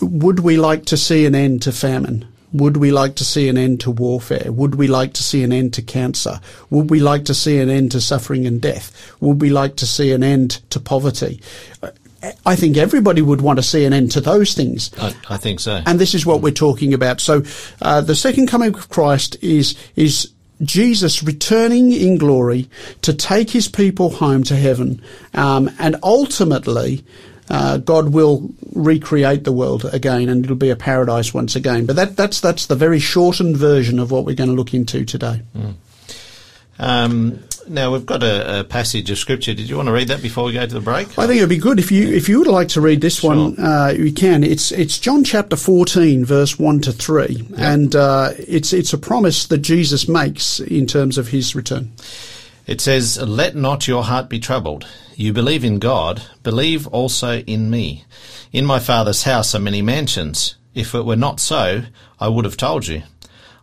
would 0.01 0.41
we 0.41 0.57
like 0.57 0.85
to 0.87 0.97
see 0.97 1.27
an 1.27 1.35
end 1.35 1.63
to 1.63 1.73
famine? 1.73 2.27
Would 2.53 2.79
we 2.79 2.91
like 2.91 3.17
to 3.17 3.25
see 3.25 3.49
an 3.49 3.59
end 3.59 3.81
to 3.81 3.91
warfare? 3.91 4.51
Would 4.51 4.77
we 4.77 4.87
like 4.87 5.13
to 5.15 5.23
see 5.23 5.43
an 5.43 5.53
end 5.53 5.75
to 5.75 5.83
cancer? 5.83 6.41
Would 6.71 6.89
we 6.89 7.01
like 7.01 7.27
to 7.27 7.35
see 7.35 7.59
an 7.59 7.69
end 7.69 7.93
to 7.93 8.01
suffering 8.01 8.47
and 8.47 8.61
death? 8.61 9.15
Would 9.21 9.41
we 9.43 9.51
like 9.51 9.77
to 9.77 9.87
see 9.87 10.13
an 10.13 10.23
end 10.23 10.63
to 10.71 10.81
poverty? 10.81 11.43
I 12.45 12.57
think 12.57 12.77
everybody 12.77 13.23
would 13.23 13.43
want 13.43 13.59
to 13.59 13.63
see 13.63 13.85
an 13.85 13.93
end 13.93 14.11
to 14.13 14.21
those 14.21 14.55
things. 14.55 14.91
I, 14.99 15.15
I 15.29 15.37
think 15.37 15.61
so. 15.61 15.83
And 15.87 16.01
this 16.01 16.15
is 16.15 16.27
what 16.27 16.41
we're 16.41 16.53
talking 16.53 16.93
about. 16.93 17.21
So, 17.21 17.43
uh, 17.81 18.01
the 18.01 18.17
second 18.17 18.49
coming 18.49 18.75
of 18.75 18.89
Christ 18.89 19.37
is 19.41 19.77
is 19.95 20.33
Jesus 20.63 21.23
returning 21.23 21.93
in 21.93 22.19
glory 22.19 22.69
to 23.03 23.15
take 23.15 23.51
his 23.51 23.69
people 23.69 24.11
home 24.11 24.43
to 24.45 24.57
heaven, 24.57 25.03
um, 25.35 25.71
and 25.79 25.97
ultimately. 26.03 27.05
Uh, 27.51 27.79
God 27.79 28.11
will 28.13 28.51
recreate 28.75 29.45
the 29.45 29.53
world 29.53 29.85
again, 29.87 30.29
and 30.29 30.45
it'll 30.45 30.57
be 30.57 30.71
a 30.71 30.77
paradise 30.77 31.33
once 31.33 31.57
again. 31.57 31.87
But 31.87 31.97
that, 31.97 32.17
that's 32.17 32.41
that's 32.41 32.67
the 32.67 32.77
very 32.77 32.99
shortened 32.99 33.57
version 33.57 33.99
of 33.99 34.11
what 34.11 34.25
we're 34.25 34.37
going 34.37 34.51
to 34.51 34.57
look 34.57 34.75
into 34.75 35.05
today. 35.05 35.43
Um, 36.79 37.43
now 37.69 37.93
we've 37.93 38.07
got 38.07 38.23
a, 38.23 38.61
a 38.61 38.65
passage 38.65 39.11
of 39.11 39.19
scripture. 39.19 39.53
Did 39.53 39.69
you 39.69 39.77
want 39.77 39.89
to 39.89 39.93
read 39.93 40.09
that 40.09 40.23
before 40.23 40.45
we 40.45 40.53
go 40.53 40.65
to 40.65 40.73
the 40.73 40.81
break? 40.81 41.19
I 41.19 41.27
think 41.27 41.39
it'd 41.39 41.49
be 41.49 41.59
good 41.59 41.79
if 41.79 41.91
you 41.91 42.09
if 42.09 42.29
you 42.29 42.39
would 42.39 42.49
like 42.49 42.69
to 42.69 42.81
read 42.81 43.01
this 43.01 43.23
one. 43.23 43.59
Uh, 43.59 43.93
you 43.97 44.13
can. 44.13 44.45
It's 44.45 44.71
it's 44.73 44.99
John 44.99 45.25
chapter 45.25 45.57
fourteen, 45.57 46.25
verse 46.25 46.59
one 46.59 46.81
to 46.83 46.93
three, 46.93 47.47
and 47.57 47.95
uh, 47.97 48.31
it's 48.39 48.73
it's 48.73 48.93
a 48.93 48.99
promise 48.99 49.47
that 49.49 49.59
Jesus 49.59 50.09
makes 50.09 50.61
in 50.61 50.87
terms 50.87 51.19
of 51.19 51.29
his 51.29 51.55
return. 51.55 51.91
It 52.69 52.83
says, 52.83 53.17
Let 53.17 53.57
not 53.57 53.89
your 53.89 54.05
heart 54.05 54.29
be 54.29 54.39
troubled. 54.39 54.87
You 55.17 55.33
believe 55.33 55.65
in 55.65 55.79
God, 55.79 56.23
believe 56.43 56.87
also 56.89 57.39
in 57.39 57.71
me. 57.71 58.05
In 58.53 58.67
my 58.67 58.79
Father's 58.79 59.23
house 59.23 59.55
are 59.55 59.59
many 59.59 59.81
mansions. 59.81 60.55
If 60.75 60.95
it 60.95 61.07
were 61.07 61.17
not 61.17 61.41
so, 61.41 61.85
I 62.21 62.29
would 62.29 62.45
have 62.45 62.59
told 62.59 62.87
you. 62.87 63.05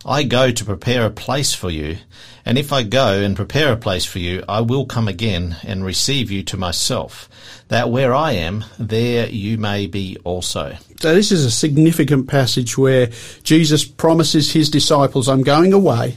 I 0.04 0.24
go 0.24 0.50
to 0.50 0.64
prepare 0.64 1.06
a 1.06 1.10
place 1.10 1.54
for 1.54 1.70
you, 1.70 1.98
and 2.44 2.58
if 2.58 2.72
I 2.72 2.82
go 2.82 3.22
and 3.22 3.36
prepare 3.36 3.72
a 3.72 3.76
place 3.76 4.04
for 4.04 4.18
you, 4.18 4.42
I 4.48 4.60
will 4.60 4.86
come 4.86 5.06
again 5.06 5.56
and 5.62 5.84
receive 5.84 6.30
you 6.32 6.42
to 6.42 6.56
myself, 6.56 7.28
that 7.68 7.90
where 7.90 8.12
I 8.12 8.32
am, 8.32 8.64
there 8.76 9.28
you 9.28 9.56
may 9.56 9.86
be 9.86 10.16
also. 10.24 10.76
So 11.00 11.14
this 11.14 11.30
is 11.30 11.44
a 11.44 11.50
significant 11.50 12.26
passage 12.26 12.76
where 12.76 13.10
Jesus 13.44 13.84
promises 13.84 14.52
his 14.52 14.68
disciples, 14.68 15.28
"I'm 15.28 15.42
going 15.42 15.72
away." 15.72 16.16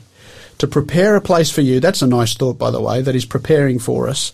To 0.59 0.67
prepare 0.67 1.15
a 1.15 1.21
place 1.21 1.49
for 1.49 1.61
you. 1.61 1.79
That's 1.79 2.01
a 2.01 2.07
nice 2.07 2.35
thought, 2.35 2.57
by 2.57 2.69
the 2.69 2.81
way, 2.81 3.01
that 3.01 3.15
he's 3.15 3.25
preparing 3.25 3.79
for 3.79 4.07
us. 4.07 4.33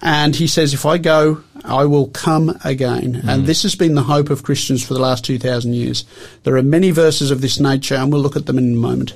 And 0.00 0.34
he 0.34 0.46
says, 0.46 0.72
if 0.74 0.84
I 0.86 0.98
go, 0.98 1.42
I 1.64 1.84
will 1.84 2.08
come 2.08 2.58
again. 2.64 3.22
And 3.26 3.46
this 3.46 3.62
has 3.62 3.74
been 3.74 3.94
the 3.94 4.02
hope 4.02 4.30
of 4.30 4.42
Christians 4.42 4.84
for 4.84 4.94
the 4.94 5.00
last 5.00 5.24
2,000 5.24 5.74
years. 5.74 6.04
There 6.44 6.56
are 6.56 6.62
many 6.62 6.92
verses 6.92 7.30
of 7.30 7.40
this 7.40 7.60
nature, 7.60 7.94
and 7.94 8.12
we'll 8.12 8.22
look 8.22 8.36
at 8.36 8.46
them 8.46 8.58
in 8.58 8.72
a 8.72 8.76
moment. 8.76 9.14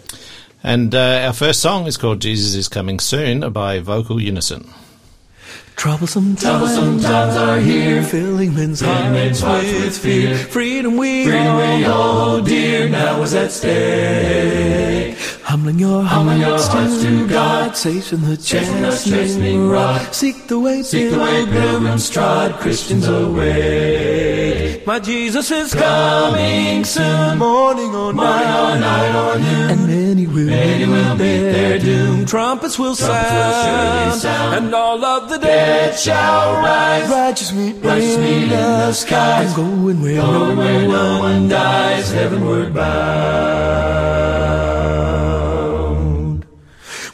And 0.63 0.95
uh, 0.95 1.23
our 1.27 1.33
first 1.33 1.61
song 1.61 1.87
is 1.87 1.97
called 1.97 2.21
Jesus 2.21 2.55
is 2.55 2.69
Coming 2.69 3.01
Soon 3.01 3.51
by 3.53 3.81
Vocal 3.81 4.21
Union. 4.21 4.71
Troublesome 5.77 6.37
times, 6.37 7.37
are 7.37 7.59
here, 7.59 8.03
filling 8.03 8.55
men's 8.55 8.83
hearts 8.83 9.41
with 9.41 9.97
fear. 9.97 10.37
Freedom 10.37 10.99
we, 10.99 11.33
all 11.87 12.25
hold 12.25 12.47
dear, 12.47 12.87
now 12.87 13.23
is 13.23 13.33
at 13.33 13.51
stake. 13.51 15.00
Humbling 15.51 15.81
your 15.81 16.05
hearts, 16.05 16.69
to 17.03 17.27
God, 17.27 17.75
chasing 17.75 18.21
the 18.21 18.37
chastening 18.37 19.69
rod. 19.69 20.15
Seek 20.15 20.47
the 20.47 20.61
way, 20.61 20.85
Seek 20.85 21.11
the 21.11 21.19
way 21.19 21.45
pilgrims 21.45 22.09
trod, 22.09 22.53
Christians 22.61 23.09
away. 23.09 24.81
My 24.87 25.01
Jesus 25.01 25.51
is 25.51 25.75
coming 25.75 26.85
soon, 26.85 27.39
morning 27.39 27.93
or 27.93 28.13
night, 28.13 28.79
night 28.79 29.15
or 29.17 29.39
noon. 29.41 29.71
And 29.73 29.87
many 29.89 30.29
will, 30.29 30.47
many 30.47 30.87
will 30.87 31.17
meet 31.17 31.19
their 31.19 31.81
doom. 31.81 32.27
Trumpets 32.27 32.79
will 32.79 32.95
sound, 32.95 34.25
and 34.55 34.73
all 34.73 35.05
of 35.05 35.31
the 35.31 35.39
dead 35.39 35.99
shall 35.99 36.63
rise. 36.63 37.11
Righteous 37.11 37.53
meet, 37.53 37.75
righteous 37.83 38.17
meet 38.19 38.45
in 38.45 38.51
the 38.51 38.93
skies. 38.93 39.51
I'm 39.59 39.83
going 39.83 40.01
where, 40.01 40.21
going 40.21 40.57
where 40.59 40.87
no 40.87 41.19
one 41.19 41.49
dies, 41.49 42.13
heavenward 42.13 42.73
bound. 42.73 44.21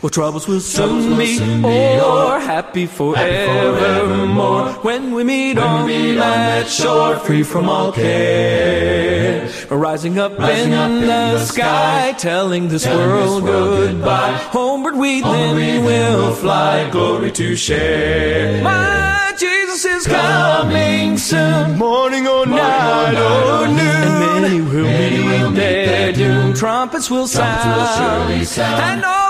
Well, 0.02 0.10
troubles 0.10 0.46
will 0.46 0.60
soon 0.60 1.16
be 1.16 1.40
o'er, 1.64 2.38
happy 2.38 2.86
forevermore. 2.86 4.72
When 4.82 5.14
we 5.14 5.24
meet 5.24 5.56
on 5.58 5.88
that 5.88 6.68
shore, 6.68 7.16
free 7.16 7.42
from 7.42 7.68
all 7.68 7.92
care. 7.92 9.48
Rising 9.70 10.18
up 10.18 10.32
in 10.32 10.70
the 10.70 11.38
sky, 11.44 12.14
telling 12.18 12.68
this 12.68 12.86
world 12.86 13.44
goodbye. 13.44 14.32
Homeward 14.50 14.96
we 14.96 15.22
then 15.22 15.84
will 15.84 16.34
fly, 16.34 16.88
glory 16.90 17.32
to 17.32 17.56
share. 17.56 18.62
My 18.62 19.34
Jesus 19.38 19.84
is 19.84 20.06
coming 20.06 21.16
soon, 21.18 21.78
morning 21.78 22.28
or 22.28 22.46
night 22.46 23.14
or 23.14 23.66
noon. 23.66 23.78
And 23.78 24.42
many 24.42 24.60
will 24.60 24.84
meet 24.84 25.56
their 25.56 26.12
doom. 26.12 26.52
Trumpets 26.54 27.10
will 27.10 27.26
sound, 27.26 28.30
and 28.30 29.04
all 29.04 29.25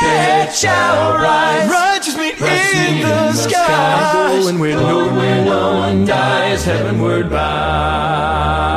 dead 0.00 0.52
shall 0.54 1.14
rise. 1.14 1.68
Righteous 1.70 2.16
meet 2.16 2.40
in 2.40 3.02
the 3.02 3.32
sky, 3.34 4.38
going 4.40 4.58
where 4.58 4.76
no 4.76 5.74
one 5.74 6.04
dies, 6.04 6.64
heavenward 6.64 7.30
bound. 7.30 8.70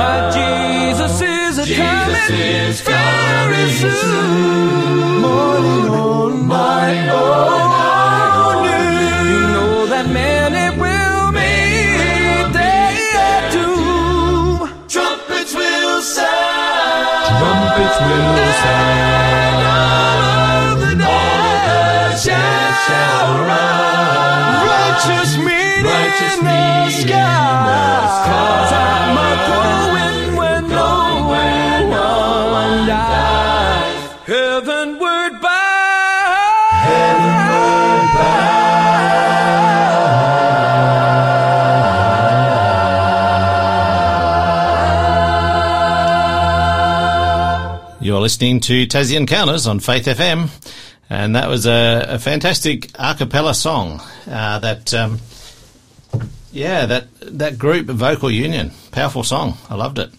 My 0.00 0.16
Jesus 0.32 1.14
is 1.20 1.58
a 1.58 1.66
coming 1.76 2.14
very 2.28 2.97
You 6.88 6.94
know 9.54 9.86
that 9.86 10.06
many 10.08 10.64
will 10.80 11.32
their 12.52 13.50
doom. 13.52 14.70
Trumpets 14.88 15.52
will 15.54 16.00
sound. 16.00 17.26
Trumpets 17.28 17.98
will 18.00 18.52
sound. 18.64 19.62
All 21.02 21.42
of 21.52 21.60
the 21.60 22.24
dead 22.24 22.74
shall 22.86 23.28
rise. 23.44 24.64
Righteous 24.72 25.32
meet 25.36 25.84
in 25.84 26.38
the 26.44 26.90
skies. 27.02 28.67
Listening 48.28 48.60
to 48.60 48.86
Tassie 48.86 49.16
Encounters 49.16 49.66
on 49.66 49.80
Faith 49.80 50.04
FM, 50.04 50.50
and 51.08 51.34
that 51.34 51.48
was 51.48 51.64
a, 51.64 52.04
a 52.10 52.18
fantastic 52.18 52.90
a 52.96 53.14
cappella 53.14 53.54
song. 53.54 54.02
Uh, 54.30 54.58
that, 54.58 54.92
um, 54.92 55.18
yeah, 56.52 56.84
that 56.84 57.06
that 57.22 57.58
group 57.58 57.86
Vocal 57.86 58.30
Union, 58.30 58.72
powerful 58.90 59.24
song. 59.24 59.56
I 59.70 59.76
loved 59.76 59.98
it. 59.98 60.10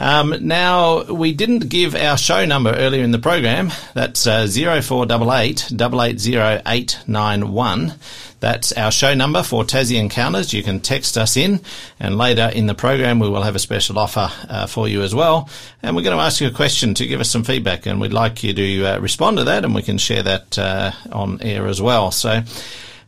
Um, 0.00 0.34
now 0.40 1.04
we 1.04 1.34
didn't 1.34 1.68
give 1.68 1.94
our 1.94 2.16
show 2.16 2.46
number 2.46 2.72
earlier 2.72 3.04
in 3.04 3.10
the 3.10 3.18
program. 3.18 3.70
That's 3.92 4.26
uh, 4.26 4.46
zero 4.46 4.80
four 4.80 5.04
double 5.04 5.32
eight 5.32 5.70
double 5.76 6.02
eight 6.02 6.18
zero 6.18 6.62
eight 6.66 6.98
nine 7.06 7.52
one. 7.52 7.94
That's 8.40 8.72
our 8.72 8.90
show 8.90 9.12
number 9.12 9.42
for 9.42 9.64
Tassie 9.64 10.00
Encounters. 10.00 10.54
You 10.54 10.62
can 10.62 10.80
text 10.80 11.18
us 11.18 11.36
in, 11.36 11.60
and 12.00 12.16
later 12.16 12.50
in 12.54 12.66
the 12.66 12.74
program 12.74 13.18
we 13.20 13.28
will 13.28 13.42
have 13.42 13.54
a 13.54 13.58
special 13.58 13.98
offer 13.98 14.30
uh, 14.48 14.66
for 14.66 14.88
you 14.88 15.02
as 15.02 15.14
well. 15.14 15.50
And 15.82 15.94
we're 15.94 16.02
going 16.02 16.16
to 16.16 16.22
ask 16.22 16.40
you 16.40 16.48
a 16.48 16.50
question 16.50 16.94
to 16.94 17.06
give 17.06 17.20
us 17.20 17.28
some 17.28 17.44
feedback, 17.44 17.84
and 17.84 18.00
we'd 18.00 18.14
like 18.14 18.42
you 18.42 18.54
to 18.54 18.84
uh, 18.86 18.98
respond 19.00 19.36
to 19.36 19.44
that, 19.44 19.66
and 19.66 19.74
we 19.74 19.82
can 19.82 19.98
share 19.98 20.22
that 20.22 20.58
uh, 20.58 20.92
on 21.12 21.42
air 21.42 21.66
as 21.66 21.82
well. 21.82 22.10
So. 22.10 22.42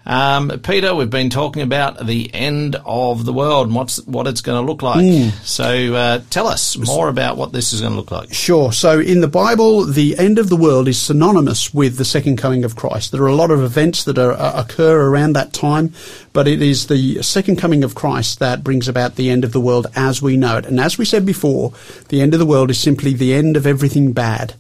Um, 0.05 0.61
Peter, 0.63 0.95
we've 0.95 1.11
been 1.11 1.31
talking 1.31 1.63
about 1.63 2.05
the 2.05 2.33
end 2.35 2.77
of 2.85 3.25
the 3.25 3.33
world 3.33 3.69
and 3.69 3.77
what's 3.77 4.05
what 4.07 4.27
it's 4.27 4.41
going 4.41 4.61
to 4.61 4.67
look 4.67 4.83
like. 4.83 5.05
Hmm. 5.05 5.29
So 5.45 5.95
uh, 5.95 6.23
tell 6.31 6.49
us 6.49 6.77
more 6.77 7.09
about 7.09 7.37
what 7.37 7.53
this 7.53 7.73
is 7.73 7.81
going 7.81 7.93
to 7.93 7.99
look 7.99 8.11
like. 8.11 8.33
Sure. 8.33 8.73
So 8.73 8.99
in 8.99 9.21
the 9.21 9.29
Bible, 9.29 9.85
the 9.85 10.19
end 10.19 10.39
of 10.39 10.49
the 10.49 10.57
world 10.57 10.89
is 10.89 11.01
synonymous 11.01 11.73
with 11.73 11.99
the 11.99 12.05
second 12.05 12.37
coming 12.37 12.65
of 12.65 12.75
Christ. 12.75 13.13
There 13.13 13.23
are 13.23 13.29
a 13.29 13.35
lot 13.35 13.51
of 13.51 13.63
events 13.63 14.05
that 14.05 14.19
are, 14.19 14.33
uh, 14.33 14.61
occur 14.61 15.09
around 15.09 15.35
that 15.35 15.53
time, 15.53 15.95
but 16.33 16.49
it 16.49 16.61
is 16.61 16.89
the 16.89 17.23
second 17.23 17.57
coming 17.57 17.85
of 17.85 17.95
Christ 17.95 18.41
that 18.41 18.65
brings 18.65 18.89
about 18.89 19.15
the 19.15 19.31
end 19.31 19.45
of 19.45 19.53
the 19.53 19.61
world 19.61 19.87
as 19.95 20.21
we 20.21 20.37
know 20.37 20.57
it. 20.57 20.67
And 20.67 20.81
as 20.81 20.99
we 20.99 21.05
said 21.05 21.25
before, 21.25 21.73
the 22.09 22.21
end 22.21 22.35
of 22.35 22.41
the 22.41 22.47
world 22.47 22.71
is 22.71 22.81
simply 22.81 23.13
the 23.13 23.35
end 23.35 23.57
of 23.57 23.67
everything 23.67 24.13
bad. 24.13 24.55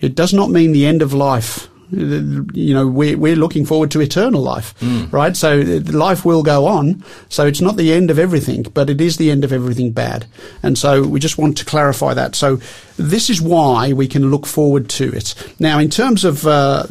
It 0.00 0.14
does 0.14 0.32
not 0.32 0.50
mean 0.50 0.72
the 0.72 0.86
end 0.86 1.02
of 1.02 1.12
life. 1.12 1.68
You 1.90 2.74
know, 2.74 2.86
we're, 2.86 3.16
we're 3.16 3.36
looking 3.36 3.64
forward 3.64 3.90
to 3.92 4.00
eternal 4.00 4.42
life, 4.42 4.74
right? 5.12 5.36
So 5.36 5.60
life 5.86 6.24
will 6.24 6.42
go 6.42 6.66
on. 6.66 7.02
So 7.28 7.46
it's 7.46 7.60
not 7.60 7.76
the 7.76 7.92
end 7.92 8.10
of 8.10 8.18
everything, 8.18 8.64
but 8.74 8.90
it 8.90 9.00
is 9.00 9.16
the 9.16 9.30
end 9.30 9.44
of 9.44 9.52
everything 9.52 9.92
bad. 9.92 10.26
And 10.62 10.76
so 10.76 11.02
we 11.02 11.18
just 11.20 11.38
want 11.38 11.56
to 11.58 11.64
clarify 11.64 12.14
that. 12.14 12.34
So 12.34 12.58
this 12.96 13.30
is 13.30 13.40
why 13.40 13.92
we 13.92 14.06
can 14.06 14.30
look 14.30 14.46
forward 14.46 14.88
to 14.90 15.12
it. 15.12 15.34
Now, 15.58 15.78
in 15.78 15.88
terms 15.88 16.24
of, 16.24 16.46
uh, 16.46 16.86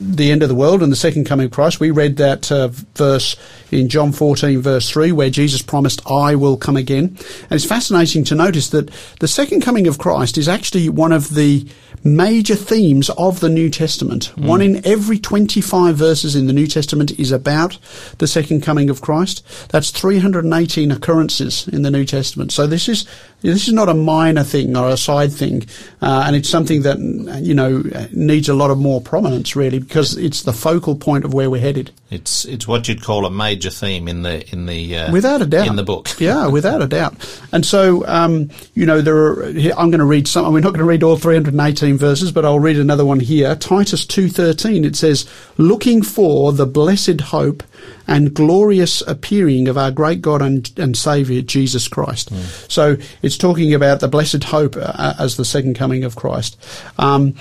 the 0.00 0.30
end 0.30 0.42
of 0.42 0.48
the 0.48 0.54
world 0.54 0.82
and 0.82 0.92
the 0.92 0.96
second 0.96 1.24
coming 1.24 1.46
of 1.46 1.52
Christ. 1.52 1.80
We 1.80 1.90
read 1.90 2.16
that 2.16 2.52
uh, 2.52 2.68
verse 2.94 3.36
in 3.70 3.88
John 3.88 4.12
14, 4.12 4.60
verse 4.60 4.90
3, 4.90 5.12
where 5.12 5.30
Jesus 5.30 5.62
promised, 5.62 6.02
I 6.10 6.34
will 6.34 6.56
come 6.56 6.76
again. 6.76 7.16
And 7.42 7.52
it's 7.52 7.64
fascinating 7.64 8.24
to 8.24 8.34
notice 8.34 8.68
that 8.70 8.90
the 9.20 9.28
second 9.28 9.62
coming 9.62 9.86
of 9.86 9.98
Christ 9.98 10.36
is 10.36 10.48
actually 10.48 10.88
one 10.88 11.12
of 11.12 11.34
the 11.34 11.66
major 12.04 12.56
themes 12.56 13.10
of 13.10 13.40
the 13.40 13.48
New 13.48 13.70
Testament. 13.70 14.36
One 14.36 14.60
in 14.60 14.84
every 14.84 15.18
25 15.18 15.96
verses 15.96 16.34
in 16.34 16.46
the 16.46 16.52
New 16.52 16.66
Testament 16.66 17.18
is 17.18 17.32
about 17.32 17.78
the 18.18 18.26
second 18.26 18.62
coming 18.62 18.90
of 18.90 19.00
Christ. 19.00 19.44
That's 19.70 19.90
318 19.90 20.90
occurrences 20.90 21.68
in 21.68 21.82
the 21.82 21.90
New 21.90 22.04
Testament. 22.04 22.52
So 22.52 22.66
this 22.66 22.88
is 22.88 23.06
this 23.42 23.66
is 23.66 23.74
not 23.74 23.88
a 23.88 23.94
minor 23.94 24.44
thing 24.44 24.76
or 24.76 24.88
a 24.88 24.96
side 24.96 25.32
thing, 25.32 25.64
uh, 26.00 26.24
and 26.26 26.36
it's 26.36 26.48
something 26.48 26.82
that 26.82 26.98
you 27.42 27.54
know 27.54 27.82
needs 28.12 28.48
a 28.48 28.54
lot 28.54 28.70
of 28.70 28.78
more 28.78 29.00
prominence, 29.00 29.56
really, 29.56 29.61
because 29.70 30.16
it's 30.16 30.42
the 30.42 30.52
focal 30.52 30.96
point 30.96 31.24
of 31.24 31.32
where 31.34 31.48
we're 31.50 31.60
headed. 31.60 31.90
It's 32.10 32.44
it's 32.44 32.68
what 32.68 32.88
you'd 32.88 33.02
call 33.02 33.24
a 33.24 33.30
major 33.30 33.70
theme 33.70 34.06
in 34.08 34.22
the 34.22 34.46
in 34.52 34.66
the 34.66 34.96
uh, 34.98 35.12
Without 35.12 35.40
a 35.40 35.46
doubt. 35.46 35.66
in 35.68 35.76
the 35.76 35.82
book. 35.82 36.08
yeah, 36.20 36.46
without 36.48 36.82
a 36.82 36.86
doubt. 36.86 37.14
And 37.52 37.64
so, 37.64 38.06
um, 38.06 38.50
you 38.74 38.84
know, 38.84 39.00
there 39.00 39.16
are, 39.16 39.44
I'm 39.46 39.90
going 39.90 39.98
to 39.98 40.04
read 40.04 40.28
some, 40.28 40.52
we're 40.52 40.60
not 40.60 40.70
going 40.70 40.78
to 40.80 40.84
read 40.84 41.02
all 41.02 41.16
318 41.16 41.96
verses, 41.96 42.30
but 42.32 42.44
I'll 42.44 42.60
read 42.60 42.78
another 42.78 43.04
one 43.04 43.20
here. 43.20 43.54
Titus 43.56 44.04
2.13, 44.06 44.84
it 44.84 44.96
says, 44.96 45.28
looking 45.58 46.02
for 46.02 46.52
the 46.52 46.66
blessed 46.66 47.20
hope 47.20 47.62
and 48.06 48.34
glorious 48.34 49.00
appearing 49.02 49.68
of 49.68 49.78
our 49.78 49.90
great 49.90 50.20
God 50.20 50.42
and, 50.42 50.70
and 50.76 50.96
Saviour, 50.96 51.40
Jesus 51.42 51.88
Christ. 51.88 52.30
So 52.70 52.96
it's 53.22 53.38
talking 53.38 53.72
about 53.74 54.00
the 54.00 54.08
blessed 54.08 54.44
hope 54.44 54.76
uh, 54.76 55.14
as 55.18 55.36
the 55.36 55.44
second 55.44 55.74
coming 55.74 56.04
of 56.04 56.16
Christ. 56.16 56.58
Um, 56.98 57.34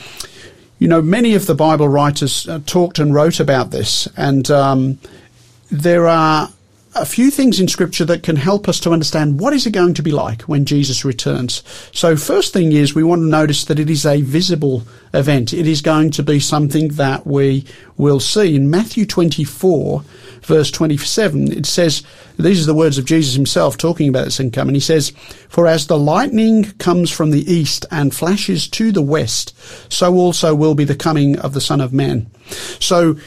you 0.82 0.88
know, 0.88 1.00
many 1.00 1.36
of 1.36 1.46
the 1.46 1.54
Bible 1.54 1.88
writers 1.88 2.50
uh, 2.50 2.60
talked 2.66 2.98
and 2.98 3.14
wrote 3.14 3.40
about 3.40 3.70
this, 3.70 4.08
and 4.18 4.50
um, 4.50 4.98
there 5.70 6.08
are 6.08 6.50
a 6.94 7.06
few 7.06 7.32
things 7.32 7.60
in 7.60 7.68
Scripture 7.68 8.06
that 8.06 8.24
can 8.24 8.36
help 8.36 8.68
us 8.68 8.80
to 8.82 8.92
understand 8.92 9.40
what 9.40 9.54
is 9.54 9.66
it 9.66 9.72
going 9.72 9.94
to 9.94 10.04
be 10.04 10.12
like 10.12 10.42
when 10.44 10.66
Jesus 10.66 11.06
returns. 11.06 11.64
So, 11.94 12.16
first 12.16 12.54
thing 12.54 12.74
is 12.74 12.94
we 12.94 13.04
want 13.04 13.22
to 13.22 13.28
notice 13.28 13.66
that 13.66 13.80
it 13.80 13.90
is 13.90 14.06
a 14.06 14.22
visible 14.22 14.84
event. 15.14 15.54
It 15.54 15.68
is 15.68 15.82
going 15.82 16.12
to 16.12 16.24
be 16.24 16.40
something 16.40 16.90
that 16.90 17.26
we 17.26 17.66
will 17.98 18.20
see 18.20 18.56
in 18.56 18.70
Matthew 18.70 19.06
24, 19.06 20.04
verse 20.42 20.72
27. 20.72 21.52
It 21.52 21.66
says, 21.66 22.04
these 22.38 22.64
are 22.64 22.68
the 22.68 22.74
words 22.74 22.98
of 22.98 23.06
Jesus 23.06 23.36
himself 23.36 23.78
talking 23.78 24.10
about 24.10 24.26
this 24.26 24.36
second 24.36 24.52
coming. 24.52 24.76
He 24.76 24.82
says, 24.82 25.12
"For 25.48 25.68
as 25.68 25.88
the 25.88 25.98
lightning 25.98 26.72
comes 26.80 27.12
from 27.12 27.32
the 27.32 27.52
east 27.52 27.86
and 27.92 28.14
flashes 28.14 28.68
to 28.70 28.92
the 28.92 29.02
west, 29.02 29.54
so 29.90 30.16
also 30.16 30.56
will 30.56 30.76
be 30.76 30.84
the 30.84 30.96
coming 30.96 31.38
of 31.38 31.54
the 31.54 31.62
Son 31.62 31.82
of 31.82 31.94
Man." 31.94 32.28
So 32.80 33.18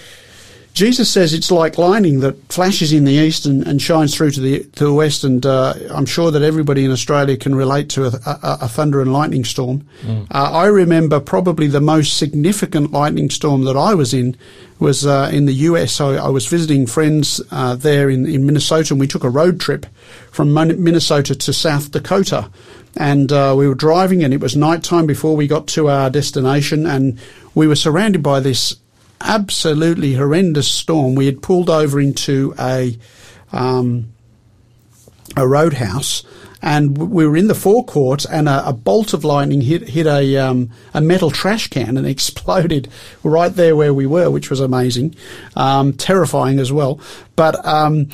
Jesus 0.74 1.08
says 1.08 1.32
it's 1.32 1.52
like 1.52 1.78
lightning 1.78 2.18
that 2.20 2.52
flashes 2.52 2.92
in 2.92 3.04
the 3.04 3.12
east 3.12 3.46
and, 3.46 3.64
and 3.64 3.80
shines 3.80 4.12
through 4.12 4.32
to 4.32 4.40
the 4.40 4.64
to 4.74 4.84
the 4.84 4.92
west, 4.92 5.22
and 5.22 5.46
uh, 5.46 5.72
I'm 5.88 6.04
sure 6.04 6.32
that 6.32 6.42
everybody 6.42 6.84
in 6.84 6.90
Australia 6.90 7.37
can 7.37 7.54
relate 7.54 7.88
to 7.90 8.06
a, 8.06 8.08
a, 8.26 8.58
a 8.62 8.68
thunder 8.68 9.00
and 9.00 9.12
lightning 9.12 9.44
storm. 9.44 9.87
Uh, 10.32 10.50
I 10.52 10.66
remember 10.66 11.20
probably 11.20 11.68
the 11.68 11.80
most 11.80 12.16
significant 12.18 12.90
lightning 12.90 13.30
storm 13.30 13.62
that 13.66 13.76
I 13.76 13.94
was 13.94 14.12
in 14.12 14.37
was 14.80 15.06
uh, 15.06 15.30
in 15.32 15.46
the 15.46 15.52
US. 15.70 16.00
I, 16.00 16.16
I 16.16 16.28
was 16.28 16.48
visiting 16.48 16.87
friends 16.88 17.40
uh, 17.52 17.76
there 17.76 18.10
in, 18.10 18.26
in 18.26 18.44
Minnesota, 18.44 18.94
and 18.94 19.00
we 19.00 19.06
took 19.06 19.22
a 19.22 19.30
road 19.30 19.60
trip 19.60 19.87
from 20.32 20.52
Minnesota 20.52 21.37
to 21.37 21.52
South 21.52 21.92
Dakota. 21.92 22.50
And 22.96 23.32
uh, 23.32 23.54
we 23.56 23.68
were 23.68 23.74
driving, 23.74 24.24
and 24.24 24.34
it 24.34 24.40
was 24.40 24.56
night 24.56 24.82
time 24.82 25.06
before 25.06 25.37
we 25.37 25.46
got 25.46 25.68
to 25.68 25.88
our 25.88 26.10
destination, 26.10 26.84
and 26.84 27.18
we 27.54 27.68
were 27.68 27.76
surrounded 27.76 28.22
by 28.22 28.40
this 28.40 28.76
absolutely 29.24 30.14
horrendous 30.14 30.70
storm. 30.70 31.14
We 31.14 31.26
had 31.26 31.42
pulled 31.42 31.70
over 31.70 32.00
into 32.00 32.54
a 32.58 32.96
um, 33.52 34.12
a 35.37 35.48
roadhouse, 35.48 36.22
and 36.64 36.96
we 36.96 37.27
were 37.27 37.37
in 37.37 37.46
the 37.46 37.55
forecourt, 37.55 38.24
and 38.24 38.48
a, 38.48 38.68
a 38.68 38.72
bolt 38.72 39.12
of 39.12 39.22
lightning 39.22 39.61
hit 39.61 39.87
hit 39.87 40.07
a 40.07 40.38
um, 40.38 40.70
a 40.94 41.00
metal 41.03 41.31
trash 41.31 41.68
can 41.68 41.98
and 41.98 42.07
exploded 42.14 42.88
right 43.22 43.55
there 43.55 43.77
where 43.77 43.92
we 43.92 44.07
were, 44.07 44.31
which 44.31 44.48
was 44.48 44.61
amazing, 44.61 45.14
um, 45.57 45.92
terrifying 45.92 46.59
as 46.59 46.72
well. 46.72 46.98
But 47.37 47.64
um, 47.66 48.09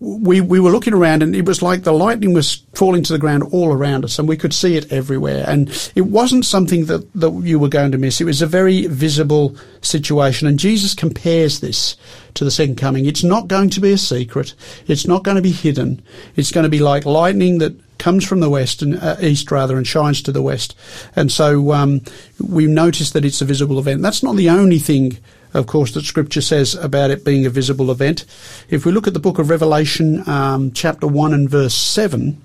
we 0.00 0.42
we 0.42 0.60
were 0.60 0.70
looking 0.70 0.92
around, 0.92 1.22
and 1.22 1.34
it 1.34 1.46
was 1.46 1.62
like 1.62 1.84
the 1.84 1.92
lightning 1.92 2.34
was 2.34 2.62
falling 2.74 3.02
to 3.04 3.12
the 3.14 3.18
ground 3.18 3.42
all 3.52 3.72
around 3.72 4.04
us, 4.04 4.18
and 4.18 4.28
we 4.28 4.36
could 4.36 4.52
see 4.52 4.76
it 4.76 4.92
everywhere. 4.92 5.42
And 5.48 5.70
it 5.94 6.02
wasn't 6.02 6.44
something 6.44 6.84
that 6.86 7.10
that 7.14 7.30
you 7.30 7.58
were 7.58 7.70
going 7.70 7.92
to 7.92 7.98
miss. 7.98 8.20
It 8.20 8.24
was 8.24 8.42
a 8.42 8.46
very 8.46 8.86
visible 8.86 9.56
situation, 9.80 10.46
and 10.46 10.58
Jesus 10.58 10.94
compares 10.94 11.60
this 11.60 11.96
to 12.34 12.44
the 12.44 12.50
second 12.50 12.76
coming. 12.76 13.06
It's 13.06 13.24
not 13.24 13.48
going 13.48 13.70
to 13.70 13.80
be 13.80 13.92
a 13.92 13.98
secret. 13.98 14.52
It's 14.88 15.06
not 15.06 15.22
going 15.22 15.36
to 15.36 15.42
be 15.42 15.52
hidden. 15.52 16.02
It's 16.36 16.52
going 16.52 16.64
to 16.64 16.68
be 16.68 16.80
like 16.80 17.06
lightning 17.06 17.58
that 17.58 17.74
comes 18.04 18.24
from 18.28 18.40
the 18.40 18.50
west 18.50 18.82
and 18.82 18.94
uh, 18.96 19.16
east 19.20 19.50
rather 19.50 19.76
and 19.76 19.86
shines 19.86 20.22
to 20.22 20.32
the 20.32 20.42
west. 20.42 20.76
And 21.16 21.32
so 21.32 21.72
um, 21.72 22.00
we 22.38 22.66
notice 22.66 23.10
that 23.12 23.24
it's 23.24 23.42
a 23.42 23.46
visible 23.46 23.78
event. 23.78 24.02
That's 24.02 24.22
not 24.22 24.36
the 24.36 24.50
only 24.50 24.78
thing, 24.78 25.18
of 25.54 25.66
course, 25.66 25.92
that 25.94 26.04
Scripture 26.04 26.42
says 26.42 26.74
about 26.74 27.10
it 27.10 27.24
being 27.24 27.46
a 27.46 27.50
visible 27.50 27.90
event. 27.90 28.26
If 28.68 28.84
we 28.84 28.92
look 28.92 29.06
at 29.06 29.14
the 29.14 29.26
book 29.26 29.38
of 29.38 29.48
Revelation, 29.48 30.22
um, 30.28 30.72
chapter 30.72 31.06
one 31.06 31.32
and 31.34 31.48
verse 31.48 31.74
seven, 31.74 32.36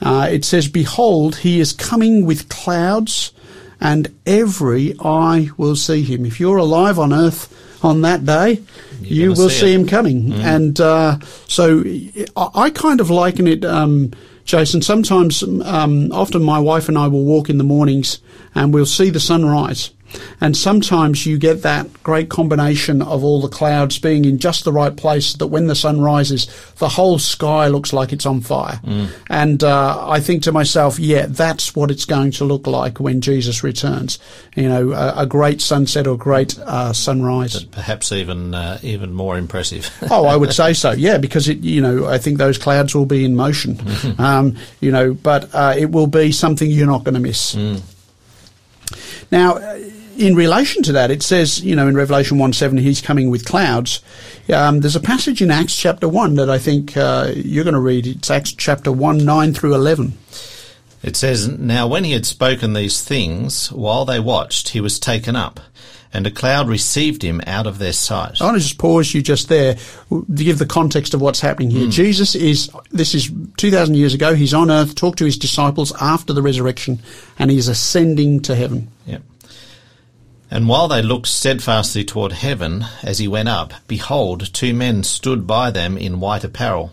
uh, 0.00 0.28
it 0.30 0.44
says, 0.44 0.68
"Behold, 0.68 1.36
he 1.36 1.60
is 1.60 1.72
coming 1.90 2.26
with 2.26 2.48
clouds." 2.48 3.32
And 3.80 4.08
every 4.26 4.94
eye 4.98 5.50
will 5.56 5.76
see 5.76 6.02
him. 6.02 6.26
If 6.26 6.40
you're 6.40 6.58
alive 6.58 6.98
on 6.98 7.12
earth 7.12 7.46
on 7.80 8.02
that 8.02 8.24
day, 8.24 8.60
you 9.00 9.28
gonna 9.28 9.40
will 9.40 9.50
see 9.50 9.60
see 9.60 9.72
him 9.72 9.86
coming. 9.86 10.32
And 10.32 10.80
uh, 10.80 11.18
so 11.46 11.84
I 12.34 12.66
I 12.66 12.70
kind 12.70 13.00
of 13.00 13.08
liken 13.10 13.46
it, 13.46 13.64
um, 13.64 14.10
Jason. 14.48 14.80
Sometimes, 14.80 15.42
um, 15.42 16.10
often 16.10 16.42
my 16.42 16.58
wife 16.58 16.88
and 16.88 16.96
I 16.96 17.06
will 17.06 17.24
walk 17.24 17.50
in 17.50 17.58
the 17.58 17.64
mornings 17.64 18.18
and 18.54 18.72
we'll 18.72 18.86
see 18.86 19.10
the 19.10 19.20
sunrise. 19.20 19.90
And 20.40 20.56
sometimes 20.56 21.26
you 21.26 21.36
get 21.38 21.62
that 21.62 22.02
great 22.02 22.30
combination 22.30 23.02
of 23.02 23.22
all 23.24 23.40
the 23.40 23.48
clouds 23.48 23.98
being 23.98 24.24
in 24.24 24.38
just 24.38 24.64
the 24.64 24.72
right 24.72 24.96
place 24.96 25.34
that 25.34 25.48
when 25.48 25.66
the 25.66 25.74
sun 25.74 26.00
rises, 26.00 26.46
the 26.76 26.88
whole 26.88 27.18
sky 27.18 27.68
looks 27.68 27.92
like 27.92 28.12
it's 28.12 28.24
on 28.26 28.40
fire. 28.40 28.80
And 29.28 29.62
uh, 29.62 30.08
I 30.08 30.20
think 30.20 30.42
to 30.44 30.52
myself, 30.52 30.98
yeah, 30.98 31.26
that's 31.28 31.74
what 31.76 31.90
it's 31.90 32.04
going 32.04 32.30
to 32.32 32.44
look 32.44 32.66
like 32.66 33.00
when 33.00 33.20
Jesus 33.20 33.62
returns. 33.62 34.18
You 34.56 34.68
know, 34.68 34.92
a, 34.92 35.22
a 35.22 35.26
great 35.26 35.60
sunset 35.60 36.06
or 36.06 36.16
great 36.16 36.58
uh, 36.60 36.92
sunrise. 36.92 37.64
Perhaps 37.64 38.12
even 38.12 38.54
uh, 38.54 38.78
even 38.82 39.12
more 39.12 39.36
impressive. 39.36 39.90
Oh, 40.10 40.24
I 40.24 40.36
would 40.36 40.54
say 40.54 40.72
so. 40.72 40.92
Yeah, 40.92 41.18
because 41.18 41.48
it, 41.48 41.58
you 41.58 41.82
know, 41.82 42.06
I 42.06 42.16
think 42.18 42.38
those 42.38 42.56
clouds 42.56 42.94
will 42.94 43.06
be 43.06 43.24
in 43.24 43.36
motion. 43.36 43.78
Um, 44.18 44.56
you 44.80 44.90
know, 44.90 45.14
but 45.14 45.54
uh, 45.54 45.74
it 45.76 45.90
will 45.90 46.06
be 46.06 46.32
something 46.32 46.68
you're 46.70 46.86
not 46.86 47.04
going 47.04 47.14
to 47.14 47.20
miss. 47.20 47.54
Now, 49.30 49.56
uh, 49.56 49.78
in 50.18 50.34
relation 50.34 50.82
to 50.82 50.92
that, 50.92 51.10
it 51.10 51.22
says, 51.22 51.62
you 51.62 51.76
know, 51.76 51.86
in 51.86 51.96
Revelation 51.96 52.38
1 52.38 52.52
7, 52.52 52.76
he's 52.78 53.00
coming 53.00 53.30
with 53.30 53.44
clouds. 53.44 54.02
Um, 54.52 54.80
there's 54.80 54.96
a 54.96 55.00
passage 55.00 55.40
in 55.40 55.50
Acts 55.50 55.76
chapter 55.76 56.08
1 56.08 56.34
that 56.34 56.50
I 56.50 56.58
think 56.58 56.96
uh, 56.96 57.32
you're 57.34 57.64
going 57.64 57.74
to 57.74 57.80
read. 57.80 58.06
It's 58.06 58.30
Acts 58.30 58.52
chapter 58.52 58.90
1 58.90 59.24
9 59.24 59.54
through 59.54 59.74
11. 59.74 60.18
It 61.02 61.16
says, 61.16 61.48
Now 61.48 61.86
when 61.86 62.04
he 62.04 62.12
had 62.12 62.26
spoken 62.26 62.72
these 62.72 63.02
things, 63.02 63.70
while 63.70 64.04
they 64.04 64.18
watched, 64.18 64.70
he 64.70 64.80
was 64.80 64.98
taken 64.98 65.36
up, 65.36 65.60
and 66.12 66.26
a 66.26 66.30
cloud 66.30 66.68
received 66.68 67.22
him 67.22 67.40
out 67.46 67.68
of 67.68 67.78
their 67.78 67.92
sight. 67.92 68.40
I 68.40 68.46
want 68.46 68.56
to 68.56 68.62
just 68.62 68.78
pause 68.78 69.14
you 69.14 69.22
just 69.22 69.48
there 69.48 69.76
to 70.08 70.24
give 70.34 70.58
the 70.58 70.66
context 70.66 71.14
of 71.14 71.20
what's 71.20 71.40
happening 71.40 71.70
here. 71.70 71.88
Jesus 71.88 72.34
is, 72.34 72.70
this 72.90 73.14
is 73.14 73.30
2,000 73.58 73.94
years 73.94 74.14
ago, 74.14 74.34
he's 74.34 74.54
on 74.54 74.70
earth, 74.70 74.96
talked 74.96 75.18
to 75.18 75.24
his 75.24 75.38
disciples 75.38 75.92
after 76.00 76.32
the 76.32 76.42
resurrection, 76.42 76.98
and 77.38 77.50
he's 77.50 77.68
ascending 77.68 78.40
to 78.40 78.56
heaven. 78.56 78.90
Yep. 79.06 79.22
And 80.50 80.68
while 80.68 80.88
they 80.88 81.02
looked 81.02 81.26
steadfastly 81.26 82.04
toward 82.04 82.32
heaven 82.32 82.86
as 83.02 83.18
he 83.18 83.28
went 83.28 83.48
up, 83.48 83.74
behold, 83.86 84.52
two 84.54 84.72
men 84.72 85.02
stood 85.02 85.46
by 85.46 85.70
them 85.70 85.98
in 85.98 86.20
white 86.20 86.44
apparel, 86.44 86.92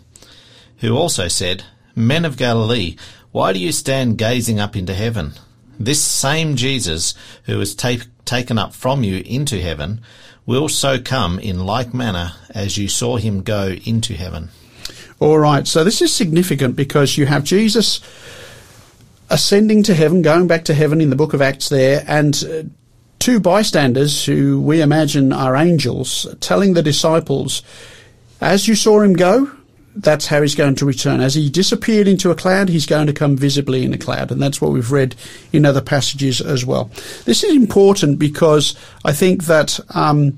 who 0.79 0.95
also 0.95 1.27
said, 1.27 1.63
Men 1.95 2.25
of 2.25 2.35
Galilee, 2.35 2.97
why 3.31 3.53
do 3.53 3.59
you 3.59 3.71
stand 3.71 4.17
gazing 4.17 4.59
up 4.59 4.75
into 4.75 4.93
heaven? 4.93 5.33
This 5.79 6.01
same 6.01 6.55
Jesus, 6.55 7.13
who 7.43 7.57
was 7.57 7.75
ta- 7.75 8.03
taken 8.25 8.57
up 8.57 8.73
from 8.73 9.03
you 9.03 9.23
into 9.25 9.61
heaven, 9.61 10.01
will 10.45 10.69
so 10.69 10.99
come 10.99 11.39
in 11.39 11.65
like 11.65 11.93
manner 11.93 12.33
as 12.53 12.77
you 12.77 12.87
saw 12.87 13.17
him 13.17 13.41
go 13.41 13.75
into 13.85 14.13
heaven. 14.13 14.49
All 15.19 15.39
right, 15.39 15.65
so 15.65 15.83
this 15.83 16.01
is 16.01 16.13
significant 16.13 16.75
because 16.75 17.17
you 17.17 17.25
have 17.25 17.45
Jesus 17.45 18.01
ascending 19.29 19.83
to 19.83 19.95
heaven, 19.95 20.21
going 20.21 20.47
back 20.47 20.65
to 20.65 20.73
heaven 20.73 21.01
in 21.01 21.09
the 21.09 21.15
book 21.15 21.33
of 21.33 21.41
Acts 21.41 21.69
there, 21.69 22.03
and 22.07 22.43
uh, 22.43 22.63
two 23.19 23.39
bystanders 23.39 24.25
who 24.25 24.61
we 24.61 24.81
imagine 24.81 25.33
are 25.33 25.55
angels 25.55 26.27
telling 26.39 26.73
the 26.73 26.83
disciples, 26.83 27.63
as 28.41 28.67
you 28.67 28.75
saw 28.75 29.01
him 29.01 29.13
go, 29.13 29.51
that's 29.95 30.27
how 30.27 30.41
he's 30.41 30.55
going 30.55 30.75
to 30.75 30.85
return. 30.85 31.21
As 31.21 31.35
he 31.35 31.49
disappeared 31.49 32.07
into 32.07 32.29
a 32.29 32.35
cloud, 32.35 32.69
he's 32.69 32.85
going 32.85 33.07
to 33.07 33.13
come 33.13 33.37
visibly 33.37 33.85
in 33.85 33.93
a 33.93 33.97
cloud. 33.97 34.31
And 34.31 34.41
that's 34.41 34.61
what 34.61 34.71
we've 34.71 34.91
read 34.91 35.15
in 35.53 35.65
other 35.65 35.81
passages 35.81 36.41
as 36.41 36.65
well. 36.65 36.91
This 37.23 37.43
is 37.43 37.55
important 37.55 38.19
because 38.19 38.75
I 39.05 39.13
think 39.13 39.45
that 39.45 39.79
um, 39.95 40.37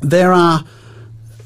there 0.00 0.32
are 0.32 0.64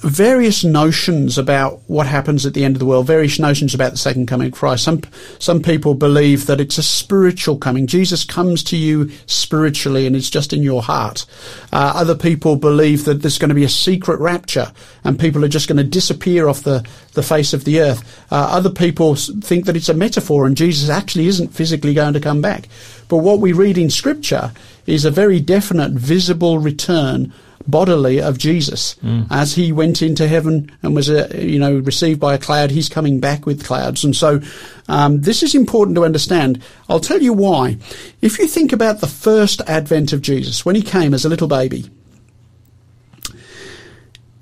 various 0.00 0.62
notions 0.62 1.38
about 1.38 1.80
what 1.88 2.06
happens 2.06 2.46
at 2.46 2.54
the 2.54 2.64
end 2.64 2.76
of 2.76 2.78
the 2.78 2.86
world, 2.86 3.06
various 3.06 3.38
notions 3.40 3.74
about 3.74 3.90
the 3.90 3.96
second 3.98 4.26
coming 4.26 4.46
of 4.48 4.52
Christ. 4.52 4.84
Some 4.84 5.02
some 5.40 5.60
people 5.60 5.94
believe 5.94 6.46
that 6.46 6.60
it's 6.60 6.78
a 6.78 6.84
spiritual 6.84 7.58
coming. 7.58 7.88
Jesus 7.88 8.24
comes 8.24 8.62
to 8.64 8.76
you 8.76 9.10
spiritually 9.26 10.06
and 10.06 10.14
it's 10.14 10.30
just 10.30 10.52
in 10.52 10.62
your 10.62 10.82
heart. 10.82 11.26
Uh, 11.72 11.92
other 11.96 12.14
people 12.14 12.54
believe 12.54 13.06
that 13.06 13.22
there's 13.22 13.38
going 13.38 13.48
to 13.48 13.56
be 13.56 13.64
a 13.64 13.68
secret 13.68 14.20
rapture 14.20 14.72
and 15.02 15.18
people 15.18 15.44
are 15.44 15.48
just 15.48 15.66
going 15.66 15.78
to 15.78 15.84
disappear 15.84 16.48
off 16.48 16.62
the, 16.62 16.86
the 17.14 17.22
face 17.22 17.52
of 17.52 17.64
the 17.64 17.80
earth. 17.80 18.24
Uh, 18.30 18.48
other 18.50 18.70
people 18.70 19.16
think 19.16 19.64
that 19.64 19.76
it's 19.76 19.88
a 19.88 19.94
metaphor 19.94 20.46
and 20.46 20.56
Jesus 20.56 20.88
actually 20.88 21.26
isn't 21.26 21.48
physically 21.48 21.94
going 21.94 22.12
to 22.12 22.20
come 22.20 22.40
back. 22.40 22.68
But 23.08 23.18
what 23.18 23.40
we 23.40 23.52
read 23.52 23.76
in 23.76 23.90
Scripture 23.90 24.52
is 24.86 25.04
a 25.04 25.10
very 25.10 25.40
definite, 25.40 25.92
visible 25.92 26.58
return 26.58 27.32
bodily 27.68 28.20
of 28.20 28.38
Jesus 28.38 28.96
mm. 28.96 29.26
as 29.30 29.54
he 29.54 29.70
went 29.70 30.02
into 30.02 30.26
heaven 30.26 30.72
and 30.82 30.94
was, 30.94 31.08
uh, 31.08 31.28
you 31.34 31.58
know, 31.58 31.78
received 31.78 32.18
by 32.18 32.34
a 32.34 32.38
cloud. 32.38 32.70
He's 32.70 32.88
coming 32.88 33.20
back 33.20 33.46
with 33.46 33.64
clouds, 33.64 34.02
and 34.04 34.16
so 34.16 34.40
um, 34.88 35.20
this 35.20 35.42
is 35.42 35.54
important 35.54 35.94
to 35.96 36.04
understand. 36.04 36.62
I'll 36.88 36.98
tell 36.98 37.22
you 37.22 37.32
why. 37.32 37.76
If 38.20 38.38
you 38.38 38.48
think 38.48 38.72
about 38.72 39.00
the 39.00 39.06
first 39.06 39.60
advent 39.68 40.12
of 40.12 40.22
Jesus 40.22 40.64
when 40.64 40.74
he 40.74 40.82
came 40.82 41.14
as 41.14 41.24
a 41.24 41.28
little 41.28 41.48
baby. 41.48 41.88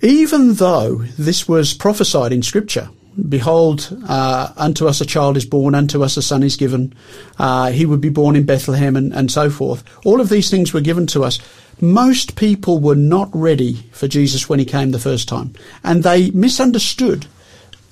Even 0.03 0.55
though 0.55 0.97
this 1.19 1.49
was 1.49 1.75
prophesied 1.75 2.31
in 2.31 2.43
Scripture, 2.43 2.91
Behold, 3.17 3.97
uh, 4.09 4.53
unto 4.57 4.87
us 4.87 5.01
a 5.01 5.07
child 5.07 5.39
is 5.39 5.47
born, 5.47 5.75
unto 5.75 6.03
us 6.03 6.19
a 6.19 6.23
son 6.23 6.43
is 6.43 6.57
given. 6.57 6.95
Uh, 7.39 7.71
he 7.71 7.87
would 7.87 8.01
be 8.01 8.11
born 8.11 8.37
in 8.37 8.45
Bethlehem, 8.45 8.95
and, 8.95 9.13
and 9.15 9.31
so 9.33 9.49
forth. 9.49 9.83
All 10.05 10.21
of 10.21 10.29
these 10.29 10.51
things 10.51 10.75
were 10.75 10.83
given 10.83 11.07
to 11.09 11.25
us. 11.25 11.39
Most 11.81 12.37
people 12.37 12.79
were 12.79 12.95
not 12.95 13.29
ready 13.35 13.75
for 13.93 14.09
Jesus 14.09 14.49
when 14.49 14.59
he 14.59 14.65
came 14.65 14.91
the 14.91 14.99
first 14.99 15.29
time, 15.29 15.55
and 15.85 16.03
they 16.03 16.31
misunderstood 16.31 17.27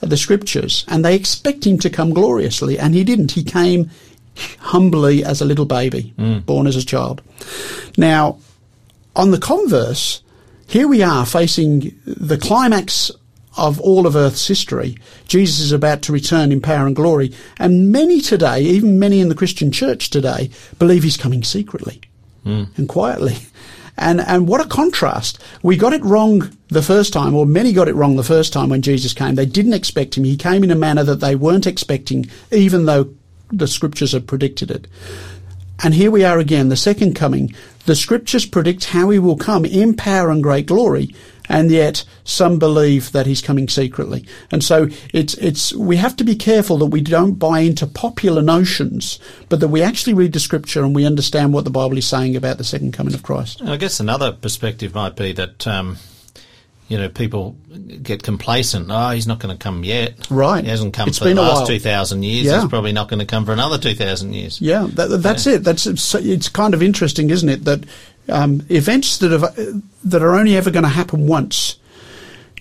the 0.00 0.16
scriptures, 0.16 0.84
and 0.88 1.04
they 1.04 1.14
expect 1.14 1.66
him 1.66 1.78
to 1.78 1.90
come 1.90 2.12
gloriously, 2.12 2.78
and 2.78 2.94
he 2.94 3.04
didn't. 3.04 3.32
He 3.32 3.44
came 3.44 3.90
humbly 4.58 5.24
as 5.24 5.40
a 5.40 5.44
little 5.44 5.64
baby, 5.64 6.12
mm. 6.18 6.44
born 6.44 6.66
as 6.66 6.76
a 6.76 6.84
child. 6.84 7.22
Now, 7.96 8.38
on 9.14 9.30
the 9.30 9.38
converse, 9.38 10.22
here 10.66 10.88
we 10.88 11.02
are 11.02 11.24
facing 11.24 11.98
the 12.04 12.38
climax 12.38 13.10
of 13.56 13.80
all 13.80 14.06
of 14.06 14.16
Earth's 14.16 14.48
history. 14.48 14.96
Jesus 15.28 15.60
is 15.60 15.72
about 15.72 16.02
to 16.02 16.12
return 16.12 16.50
in 16.50 16.60
power 16.60 16.86
and 16.86 16.96
glory. 16.96 17.32
And 17.58 17.92
many 17.92 18.20
today, 18.20 18.62
even 18.62 18.98
many 18.98 19.20
in 19.20 19.28
the 19.28 19.34
Christian 19.34 19.70
church 19.70 20.10
today, 20.10 20.50
believe 20.78 21.04
he's 21.04 21.16
coming 21.16 21.44
secretly 21.44 22.00
mm. 22.44 22.66
and 22.76 22.88
quietly. 22.88 23.36
And, 23.96 24.20
and 24.20 24.48
what 24.48 24.60
a 24.60 24.68
contrast. 24.68 25.40
We 25.62 25.76
got 25.76 25.92
it 25.92 26.04
wrong 26.04 26.56
the 26.68 26.82
first 26.82 27.12
time, 27.12 27.34
or 27.34 27.46
many 27.46 27.72
got 27.72 27.88
it 27.88 27.94
wrong 27.94 28.16
the 28.16 28.24
first 28.24 28.52
time 28.52 28.70
when 28.70 28.82
Jesus 28.82 29.12
came. 29.12 29.36
They 29.36 29.46
didn't 29.46 29.72
expect 29.74 30.16
him. 30.16 30.24
He 30.24 30.36
came 30.36 30.64
in 30.64 30.70
a 30.70 30.76
manner 30.76 31.04
that 31.04 31.20
they 31.20 31.36
weren't 31.36 31.66
expecting, 31.66 32.26
even 32.50 32.86
though 32.86 33.14
the 33.50 33.68
scriptures 33.68 34.12
had 34.12 34.26
predicted 34.26 34.70
it. 34.70 34.88
And 35.82 35.94
here 35.94 36.10
we 36.10 36.24
are 36.24 36.38
again, 36.38 36.68
the 36.68 36.76
second 36.76 37.14
coming. 37.14 37.54
The 37.86 37.94
scriptures 37.94 38.46
predict 38.46 38.86
how 38.86 39.10
he 39.10 39.18
will 39.18 39.36
come 39.36 39.64
in 39.64 39.94
power 39.94 40.30
and 40.30 40.42
great 40.42 40.66
glory, 40.66 41.14
and 41.48 41.70
yet 41.70 42.04
some 42.24 42.58
believe 42.58 43.12
that 43.12 43.26
he's 43.26 43.42
coming 43.42 43.68
secretly. 43.68 44.26
And 44.50 44.64
so 44.64 44.88
it's, 45.12 45.34
it's, 45.34 45.72
we 45.74 45.96
have 45.96 46.16
to 46.16 46.24
be 46.24 46.36
careful 46.36 46.78
that 46.78 46.86
we 46.86 47.00
don't 47.00 47.34
buy 47.34 47.60
into 47.60 47.86
popular 47.86 48.42
notions, 48.42 49.18
but 49.48 49.60
that 49.60 49.68
we 49.68 49.82
actually 49.82 50.14
read 50.14 50.32
the 50.32 50.40
scripture 50.40 50.82
and 50.82 50.94
we 50.94 51.04
understand 51.04 51.52
what 51.52 51.64
the 51.64 51.70
Bible 51.70 51.98
is 51.98 52.06
saying 52.06 52.36
about 52.36 52.58
the 52.58 52.64
second 52.64 52.92
coming 52.92 53.14
of 53.14 53.22
Christ. 53.22 53.62
I 53.62 53.76
guess 53.76 54.00
another 54.00 54.32
perspective 54.32 54.94
might 54.94 55.16
be 55.16 55.32
that, 55.32 55.66
um, 55.66 55.98
you 56.88 56.98
know, 56.98 57.08
people 57.08 57.56
get 58.02 58.22
complacent. 58.22 58.88
Oh, 58.90 59.10
he's 59.10 59.26
not 59.26 59.38
going 59.38 59.56
to 59.56 59.62
come 59.62 59.84
yet. 59.84 60.30
Right. 60.30 60.64
He 60.64 60.70
hasn't 60.70 60.94
come 60.94 61.08
it's 61.08 61.18
for 61.18 61.24
the 61.24 61.34
last 61.34 61.66
2,000 61.66 62.22
years. 62.22 62.46
Yeah. 62.46 62.60
He's 62.60 62.68
probably 62.68 62.92
not 62.92 63.08
going 63.08 63.20
to 63.20 63.26
come 63.26 63.44
for 63.46 63.52
another 63.52 63.78
2,000 63.78 64.32
years. 64.34 64.60
Yeah, 64.60 64.86
that, 64.92 65.22
that's 65.22 65.46
yeah. 65.46 65.54
it. 65.54 65.64
That's 65.64 65.86
It's 65.86 66.48
kind 66.48 66.74
of 66.74 66.82
interesting, 66.82 67.30
isn't 67.30 67.48
it, 67.48 67.64
that 67.64 67.84
um, 68.28 68.62
events 68.70 69.18
that, 69.18 69.32
have, 69.32 69.82
that 70.04 70.22
are 70.22 70.34
only 70.34 70.56
ever 70.56 70.70
going 70.70 70.84
to 70.84 70.88
happen 70.88 71.26
once, 71.26 71.76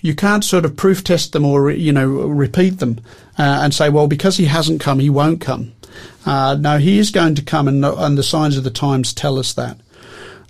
you 0.02 0.14
can't 0.14 0.44
sort 0.44 0.64
of 0.64 0.76
proof 0.76 1.02
test 1.02 1.32
them 1.32 1.44
or, 1.44 1.70
you 1.70 1.92
know, 1.92 2.08
repeat 2.08 2.78
them 2.78 3.00
uh, 3.38 3.60
and 3.62 3.72
say, 3.72 3.88
well, 3.88 4.06
because 4.06 4.36
he 4.36 4.44
hasn't 4.44 4.80
come, 4.80 4.98
he 4.98 5.10
won't 5.10 5.40
come. 5.40 5.72
Uh, 6.26 6.56
no, 6.58 6.78
he 6.78 6.98
is 6.98 7.10
going 7.10 7.34
to 7.34 7.42
come, 7.42 7.68
and, 7.68 7.84
and 7.84 8.18
the 8.18 8.22
signs 8.22 8.56
of 8.56 8.64
the 8.64 8.70
times 8.70 9.12
tell 9.14 9.38
us 9.38 9.54
that. 9.54 9.78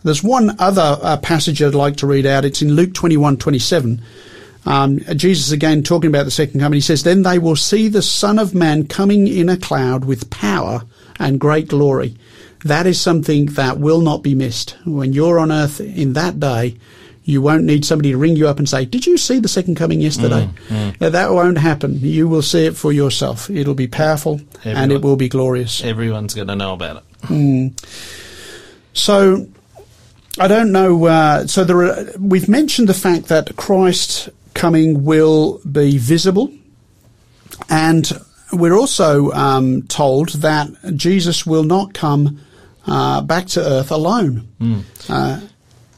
There's 0.03 0.22
one 0.22 0.57
other 0.59 0.98
uh, 1.03 1.16
passage 1.18 1.62
I'd 1.62 1.74
like 1.74 1.96
to 1.98 2.07
read 2.07 2.27
out. 2.27 2.44
It's 2.44 2.62
in 2.62 2.74
Luke 2.74 2.94
21, 2.94 3.38
27. 3.38 4.03
Um, 4.66 4.98
Jesus 5.16 5.50
again 5.50 5.83
talking 5.83 6.09
about 6.09 6.24
the 6.24 6.31
second 6.31 6.61
coming. 6.61 6.77
He 6.77 6.81
says, 6.83 7.03
Then 7.03 7.22
they 7.22 7.38
will 7.38 7.57
see 7.57 7.88
the 7.88 8.03
Son 8.03 8.38
of 8.38 8.55
Man 8.55 8.87
coming 8.87 9.27
in 9.27 9.48
a 9.48 9.57
cloud 9.57 10.05
with 10.05 10.31
power 10.31 10.83
and 11.18 11.40
great 11.40 11.68
glory. 11.68 12.16
That 12.64 12.87
is 12.87 13.00
something 13.00 13.46
that 13.46 13.79
will 13.79 14.00
not 14.00 14.22
be 14.22 14.35
missed. 14.35 14.77
When 14.85 15.12
you're 15.12 15.38
on 15.38 15.53
earth 15.53 15.81
in 15.81 16.14
that 16.14 16.40
day, 16.40 16.79
you 17.24 17.40
won't 17.40 17.64
need 17.64 17.85
somebody 17.85 18.12
to 18.12 18.18
ring 18.18 18.37
you 18.37 18.48
up 18.48 18.59
and 18.59 18.68
say, 18.68 18.85
Did 18.85 19.07
you 19.07 19.16
see 19.16 19.38
the 19.38 19.48
second 19.48 19.77
coming 19.77 20.00
yesterday? 20.00 20.48
Mm, 20.68 20.92
mm. 20.92 21.12
That 21.12 21.33
won't 21.33 21.59
happen. 21.59 21.98
You 22.00 22.29
will 22.29 22.42
see 22.42 22.66
it 22.66 22.77
for 22.77 22.92
yourself. 22.92 23.48
It'll 23.50 23.74
be 23.74 23.87
powerful 23.87 24.40
Everyone, 24.59 24.83
and 24.83 24.92
it 24.92 25.03
will 25.03 25.16
be 25.16 25.29
glorious. 25.29 25.83
Everyone's 25.83 26.35
going 26.35 26.48
to 26.48 26.57
know 26.57 26.74
about 26.74 26.96
it. 26.98 27.03
Mm. 27.22 28.20
So 28.92 29.46
I 30.38 30.48
don't 30.48 30.72
know. 30.72 31.07
Uh, 31.07 31.46
so 31.46 31.64
there 31.64 31.85
are, 31.85 32.07
we've 32.18 32.48
mentioned 32.48 32.88
the 32.88 32.94
fact 32.94 33.27
that 33.29 33.57
Christ 33.57 34.29
coming 34.53 35.05
will 35.05 35.61
be 35.70 35.96
visible, 35.96 36.53
and 37.70 38.11
we're 38.53 38.77
also 38.77 39.31
um, 39.33 39.83
told 39.83 40.31
that 40.40 40.68
Jesus 40.96 41.46
will 41.46 41.64
not 41.64 41.94
come 41.94 42.40
uh, 42.86 43.20
back 43.22 43.46
to 43.46 43.60
earth 43.60 43.90
alone. 43.90 44.48
Mm. 44.60 44.84
Uh, 45.08 45.40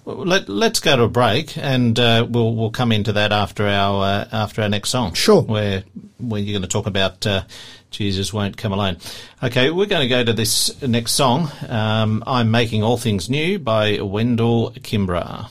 let, 0.07 0.49
us 0.49 0.81
go 0.81 0.97
to 0.97 1.03
a 1.03 1.09
break, 1.09 1.59
and 1.59 1.99
uh, 1.99 2.27
we'll 2.29 2.55
we'll 2.55 2.71
come 2.71 2.93
into 2.93 3.13
that 3.15 3.33
after 3.33 3.67
our 3.67 4.05
uh, 4.05 4.29
after 4.33 4.63
our 4.63 4.69
next 4.69 4.91
song. 4.91 5.15
Sure, 5.15 5.43
where 5.43 5.83
where 6.19 6.41
you're 6.41 6.53
going 6.53 6.63
to 6.63 6.69
talk 6.69 6.87
about 6.87 7.27
uh, 7.27 7.43
Jesus 7.91 8.33
won't 8.33 8.57
come 8.57 8.73
alone. 8.73 8.99
Okay, 9.43 9.71
we're 9.71 9.87
going 9.87 10.03
to 10.03 10.09
go 10.09 10.23
to 10.23 10.33
this 10.33 10.81
next 10.83 11.13
song. 11.13 11.51
Um, 11.69 12.23
I'm 12.27 12.51
making 12.51 12.83
all 12.83 12.97
things 12.97 13.29
new 13.29 13.59
by 13.59 14.01
Wendell 14.01 14.73
Kimbrough. 14.73 15.49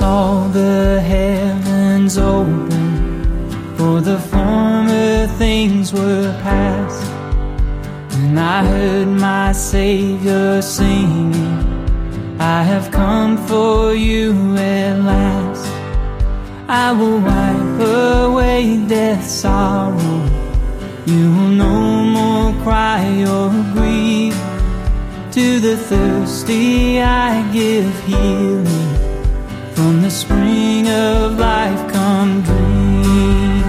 Saw 0.00 0.48
the 0.48 0.98
heavens 1.02 2.16
open, 2.16 2.70
for 3.76 4.00
the 4.00 4.18
former 4.18 5.26
things 5.36 5.92
were 5.92 6.32
past. 6.42 7.04
And 8.20 8.40
I 8.40 8.64
heard 8.64 9.08
my 9.08 9.52
Savior 9.52 10.62
singing, 10.62 11.34
I 12.38 12.62
have 12.62 12.90
come 12.90 13.36
for 13.46 13.92
you 13.92 14.32
at 14.56 15.00
last. 15.00 15.66
I 16.66 16.92
will 16.98 17.20
wipe 17.30 17.80
away 18.24 18.82
death's 18.88 19.30
sorrow. 19.42 20.18
You 21.04 21.24
will 21.34 21.54
no 21.66 21.78
more 22.16 22.52
cry 22.62 23.04
or 23.34 23.50
grieve 23.74 24.40
To 25.32 25.60
the 25.60 25.76
thirsty 25.76 27.02
I 27.02 27.30
give 27.52 27.92
healing. 28.06 29.09
From 29.74 30.02
the 30.02 30.10
spring 30.10 30.88
of 30.88 31.38
life 31.38 31.92
come 31.92 32.42
drink. 32.42 33.64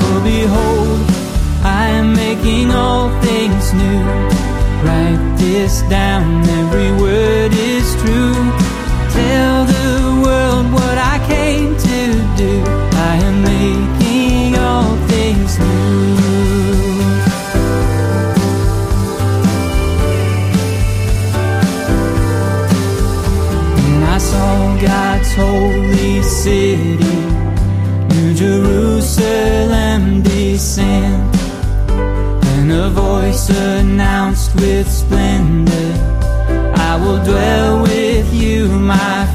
For 0.00 0.20
behold, 0.22 1.00
I 1.64 1.88
am 1.98 2.14
making 2.14 2.70
all 2.70 3.08
things 3.20 3.72
new. 3.72 4.02
Write 4.84 5.36
this 5.38 5.82
down, 5.82 6.48
every 6.60 6.92
word 7.02 7.52
announced 33.50 34.54
with 34.56 34.90
splendor, 34.90 35.92
I 36.76 36.96
will 36.96 37.22
dwell 37.24 37.82
with 37.82 38.32
you, 38.32 38.68
my 38.68 39.27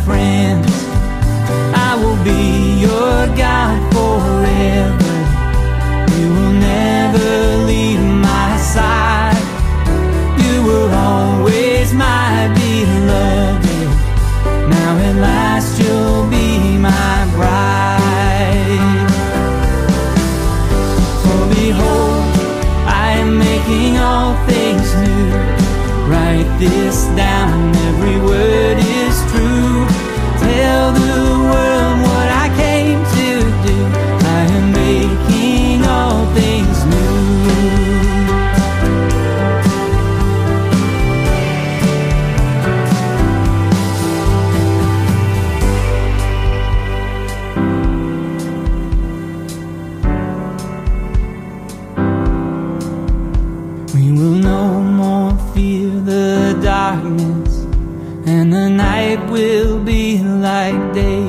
and 58.26 58.54
the 58.54 58.70
night 58.70 59.30
will 59.30 59.84
be 59.84 60.20
like 60.20 60.94
day. 60.94 61.26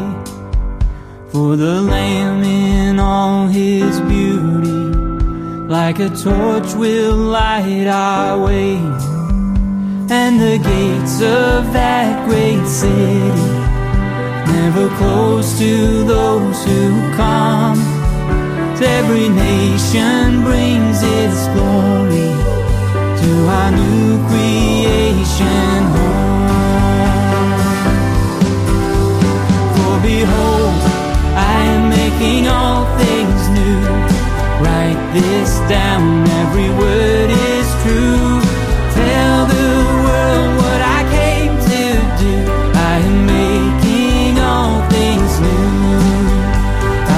For 1.31 1.57
the 1.57 1.83
Lamb 1.83 2.45
in 2.45 3.01
all 3.01 3.49
his 3.49 4.01
beauty, 4.01 4.71
like 5.69 5.99
a 5.99 6.11
torch 6.11 6.75
will 6.75 7.17
light 7.17 7.87
our 7.89 8.45
way. 8.45 8.77
And 10.11 10.41
the 10.41 10.59
gates 10.59 11.21
of 11.21 11.73
that 11.73 12.29
great 12.29 12.65
city 12.67 13.65
never 14.53 14.89
close 14.97 15.59
to 15.59 16.05
those 16.05 16.65
who 16.65 16.91
come. 17.17 17.79
Every 18.81 19.31
nation 19.31 20.43
brings 20.43 20.99
its 21.03 21.49
glory 21.55 22.31
to 23.21 23.31
our 23.49 23.71
new 23.71 24.29
creation 24.29 26.14
making 32.25 32.49
all 32.49 32.85
things 32.97 33.49
new. 33.51 33.81
Write 34.65 35.13
this 35.13 35.59
down, 35.69 36.27
every 36.43 36.71
word 36.71 37.31
is 37.31 37.69
true. 37.83 38.41
Tell 38.99 39.47
the 39.47 39.71
world 40.05 40.53
what 40.63 40.81
I 40.81 41.01
came 41.19 41.55
to 41.71 41.83
do. 42.25 42.35
I 42.93 42.95
am 43.09 43.19
making 43.27 44.39
all 44.41 44.77
things 44.97 45.33
new. 45.47 45.69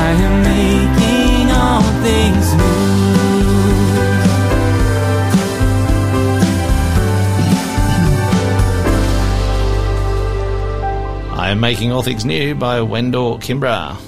I 0.06 0.10
am 0.26 0.36
making 0.52 1.46
all 1.62 1.86
things 2.06 2.46
new. 2.60 2.84
I 11.38 11.50
am 11.50 11.60
making 11.60 11.92
all 11.92 12.02
things 12.02 12.24
new 12.24 12.54
by 12.56 12.80
Wendell 12.80 13.38
Kimbrough. 13.38 14.05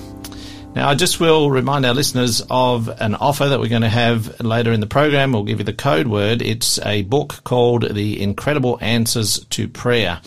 Now, 0.78 0.90
I 0.90 0.94
just 0.94 1.18
will 1.18 1.50
remind 1.50 1.84
our 1.84 1.92
listeners 1.92 2.40
of 2.48 2.88
an 3.00 3.16
offer 3.16 3.48
that 3.48 3.58
we're 3.58 3.68
going 3.68 3.82
to 3.82 3.88
have 3.88 4.40
later 4.40 4.70
in 4.70 4.78
the 4.78 4.86
program. 4.86 5.32
We'll 5.32 5.42
give 5.42 5.58
you 5.58 5.64
the 5.64 5.72
code 5.72 6.06
word. 6.06 6.40
It's 6.40 6.78
a 6.86 7.02
book 7.02 7.42
called 7.42 7.92
The 7.92 8.22
Incredible 8.22 8.78
Answers 8.80 9.44
to 9.46 9.66
Prayer. 9.66 10.20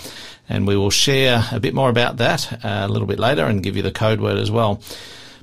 And 0.50 0.68
we 0.68 0.76
will 0.76 0.90
share 0.90 1.46
a 1.54 1.62
bit 1.62 1.74
more 1.74 1.90
about 1.90 2.18
that 2.18 2.52
uh, 2.66 2.86
a 2.86 2.90
little 2.90 3.08
bit 3.08 3.18
later 3.18 3.46
and 3.46 3.64
give 3.64 3.78
you 3.78 3.82
the 3.82 3.94
code 3.94 4.20
word 4.20 4.38
as 4.38 4.52
well. 4.52 4.82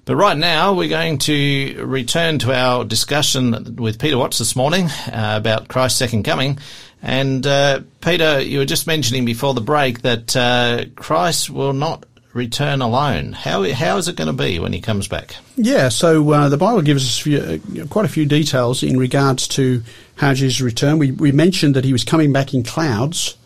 But 0.05 0.17
right 0.17 0.37
now, 0.37 0.75
we're 0.75 0.91
going 0.91 1.17
to 1.21 1.83
return 1.87 2.39
to 2.41 2.53
our 2.53 2.85
discussion 2.85 3.77
with 3.77 3.99
Peter 3.99 4.19
Watts 4.19 4.37
this 4.37 4.55
morning 4.55 4.89
uh, 5.07 5.39
about 5.41 5.69
Christ's 5.69 6.01
second 6.01 6.25
coming. 6.25 6.59
And 7.01 7.47
uh, 7.47 7.81
Peter, 8.03 8.43
you 8.43 8.59
were 8.59 8.67
just 8.67 8.87
mentioning 8.87 9.25
before 9.25 9.55
the 9.55 9.63
break 9.63 10.03
that 10.03 10.37
uh, 10.37 10.85
Christ 10.97 11.49
will 11.49 11.73
not 11.73 12.05
return 12.39 12.81
alone. 12.81 13.35
How 13.35 13.71
how 13.73 13.99
is 13.99 14.09
it 14.09 14.17
going 14.17 14.29
to 14.29 14.33
be 14.33 14.59
when 14.59 14.73
he 14.73 14.81
comes 14.81 15.09
back? 15.09 15.37
Yeah, 15.57 15.91
so 15.91 16.31
uh, 16.31 16.49
the 16.49 16.57
Bible 16.57 16.81
gives 16.81 17.05
us 17.05 17.19
few, 17.19 17.39
uh, 17.39 17.87
quite 17.89 18.07
a 18.07 18.09
few 18.09 18.25
details 18.25 18.83
in 18.83 18.99
regards 18.99 19.47
to 19.49 19.83
how 20.17 20.33
Jesus 20.33 20.63
returned. 20.63 20.99
We 20.99 21.13
we 21.13 21.33
mentioned 21.33 21.77
that 21.77 21.85
he 21.85 21.93
was 21.93 22.05
coming 22.05 22.33
back 22.33 22.55
in 22.55 22.63
clouds, 22.63 23.37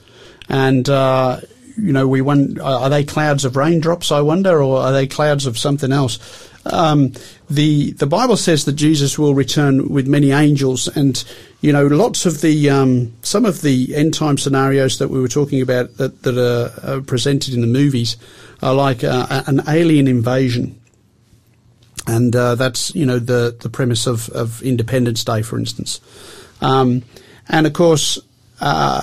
and 0.49 0.89
uh, 0.89 1.41
you 1.77 1.93
know 1.93 2.07
we 2.07 2.21
won, 2.21 2.61
are 2.61 2.91
they 2.91 3.03
clouds 3.03 3.45
of 3.45 3.57
raindrops? 3.57 4.13
I 4.13 4.21
wonder, 4.21 4.63
or 4.63 4.79
are 4.79 4.93
they 4.93 5.09
clouds 5.09 5.47
of 5.47 5.59
something 5.59 5.91
else? 5.91 6.19
Um, 6.65 7.13
the 7.51 7.93
the 7.93 8.07
Bible 8.07 8.37
says 8.37 8.65
that 8.67 8.75
Jesus 8.75 9.19
will 9.19 9.35
return 9.35 9.89
with 9.89 10.07
many 10.07 10.31
angels, 10.31 10.89
and 10.97 11.23
you 11.61 11.73
know 11.73 11.87
lots 11.87 12.25
of 12.25 12.41
the 12.41 12.71
um, 12.71 13.13
some 13.23 13.45
of 13.45 13.63
the 13.63 13.97
end 13.97 14.15
time 14.15 14.39
scenarios 14.39 14.99
that 14.99 15.09
we 15.09 15.21
were 15.21 15.29
talking 15.29 15.61
about 15.61 15.97
that 15.97 16.23
that 16.23 16.39
are, 16.39 16.97
are 16.97 17.01
presented 17.01 17.55
in 17.55 17.61
the 17.61 17.67
movies 17.67 18.17
are 18.62 18.75
like 18.75 19.03
uh, 19.05 19.42
an 19.46 19.62
alien 19.68 20.07
invasion 20.07 20.79
and 22.07 22.35
uh, 22.35 22.55
that's 22.55 22.94
you 22.94 23.07
know 23.07 23.18
the 23.18 23.57
the 23.61 23.68
premise 23.68 24.07
of, 24.07 24.29
of 24.31 24.62
Independence 24.62 25.25
Day, 25.25 25.42
for 25.42 25.59
instance, 25.59 26.01
um, 26.61 27.03
and 27.48 27.66
of 27.66 27.72
course, 27.72 28.18
uh, 28.61 29.03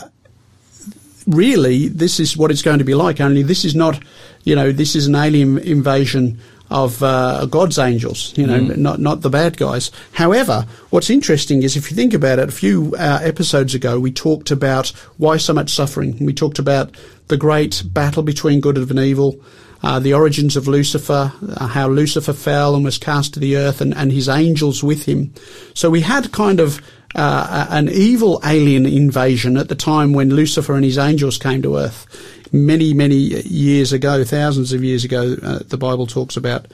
really, 1.28 1.88
this 1.88 2.20
is 2.20 2.36
what 2.36 2.52
it's 2.52 2.62
going 2.62 2.80
to 2.80 2.86
be 2.86 2.96
like. 2.96 3.22
Only 3.22 3.44
this 3.44 3.64
is 3.64 3.76
not, 3.76 4.02
you 4.44 4.56
know, 4.56 4.72
this 4.72 4.96
is 4.96 5.08
an 5.08 5.16
alien 5.16 5.58
invasion 5.60 6.40
of 6.70 7.02
uh, 7.02 7.46
God's 7.48 7.80
angels, 7.80 8.34
you 8.38 8.46
know, 8.46 8.60
not 8.60 9.00
not 9.00 9.22
the 9.22 9.30
bad 9.30 9.58
guys. 9.58 9.92
However, 10.12 10.66
what's 10.92 11.10
interesting 11.10 11.64
is 11.64 11.76
if 11.76 11.90
you 11.90 11.96
think 11.96 12.14
about 12.14 12.40
it, 12.40 12.50
a 12.50 12.52
few 12.52 12.94
uh, 12.98 13.20
episodes 13.22 13.74
ago 13.74 14.00
we 14.00 14.12
talked 14.12 14.52
about 14.52 14.90
why 15.18 15.38
so 15.38 15.54
much 15.54 15.72
suffering. 15.72 16.24
We 16.24 16.34
talked 16.34 16.60
about 16.60 16.96
the 17.28 17.38
great 17.38 17.84
battle 17.86 18.24
between 18.24 18.60
good 18.60 18.78
and 18.78 19.00
evil, 19.00 19.40
uh, 19.82 20.00
the 20.00 20.14
origins 20.14 20.56
of 20.56 20.68
Lucifer, 20.68 21.32
uh, 21.58 21.68
how 21.68 21.88
Lucifer 21.88 22.34
fell 22.34 22.76
and 22.76 22.84
was 22.84 22.98
cast 22.98 23.34
to 23.34 23.40
the 23.40 23.58
earth, 23.58 23.82
and, 23.82 23.96
and 23.96 24.12
his 24.12 24.30
angels 24.30 24.84
with 24.84 25.06
him. 25.06 25.34
So 25.74 25.90
we 25.90 26.02
had 26.02 26.32
kind 26.32 26.60
of 26.60 26.82
uh, 27.20 27.68
an 27.70 27.90
evil 27.90 28.40
alien 28.46 28.86
invasion 28.86 29.58
at 29.58 29.68
the 29.68 29.76
time 29.76 30.14
when 30.14 30.30
Lucifer 30.30 30.74
and 30.74 30.86
his 30.86 30.98
angels 30.98 31.38
came 31.38 31.62
to 31.62 31.76
earth. 31.76 32.08
Many, 32.54 32.94
many 32.94 33.16
years 33.16 33.92
ago, 33.92 34.24
thousands 34.24 34.72
of 34.72 34.84
years 34.84 35.04
ago, 35.04 35.36
uh, 35.44 35.60
the 35.68 35.78
Bible 35.78 36.08
talks 36.08 36.38
about. 36.38 36.68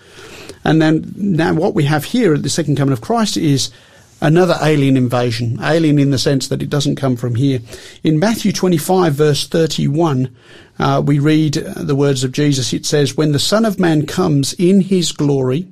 And 0.64 0.80
then 0.80 1.12
now 1.18 1.56
what 1.56 1.74
we 1.74 1.86
have 1.86 2.06
here 2.06 2.36
at 2.36 2.44
the 2.44 2.50
second 2.50 2.78
coming 2.78 2.94
of 2.94 3.02
Christ 3.02 3.38
is 3.38 3.72
another 4.22 4.56
alien 4.62 4.98
invasion. 4.98 5.58
Alien 5.64 5.98
in 5.98 6.12
the 6.12 6.20
sense 6.20 6.48
that 6.50 6.62
it 6.62 6.70
doesn't 6.70 6.96
come 6.96 7.16
from 7.16 7.34
here. 7.34 7.60
In 8.04 8.20
Matthew 8.20 8.52
25 8.52 9.14
verse 9.16 9.48
31, 9.48 10.34
uh, 10.78 11.02
we 11.04 11.18
read 11.18 11.56
the 11.56 11.96
words 11.96 12.24
of 12.24 12.34
Jesus. 12.34 12.72
It 12.72 12.86
says, 12.86 13.18
When 13.18 13.32
the 13.32 13.40
Son 13.40 13.66
of 13.66 13.80
Man 13.80 14.06
comes 14.06 14.54
in 14.54 14.82
his 14.82 15.12
glory, 15.12 15.68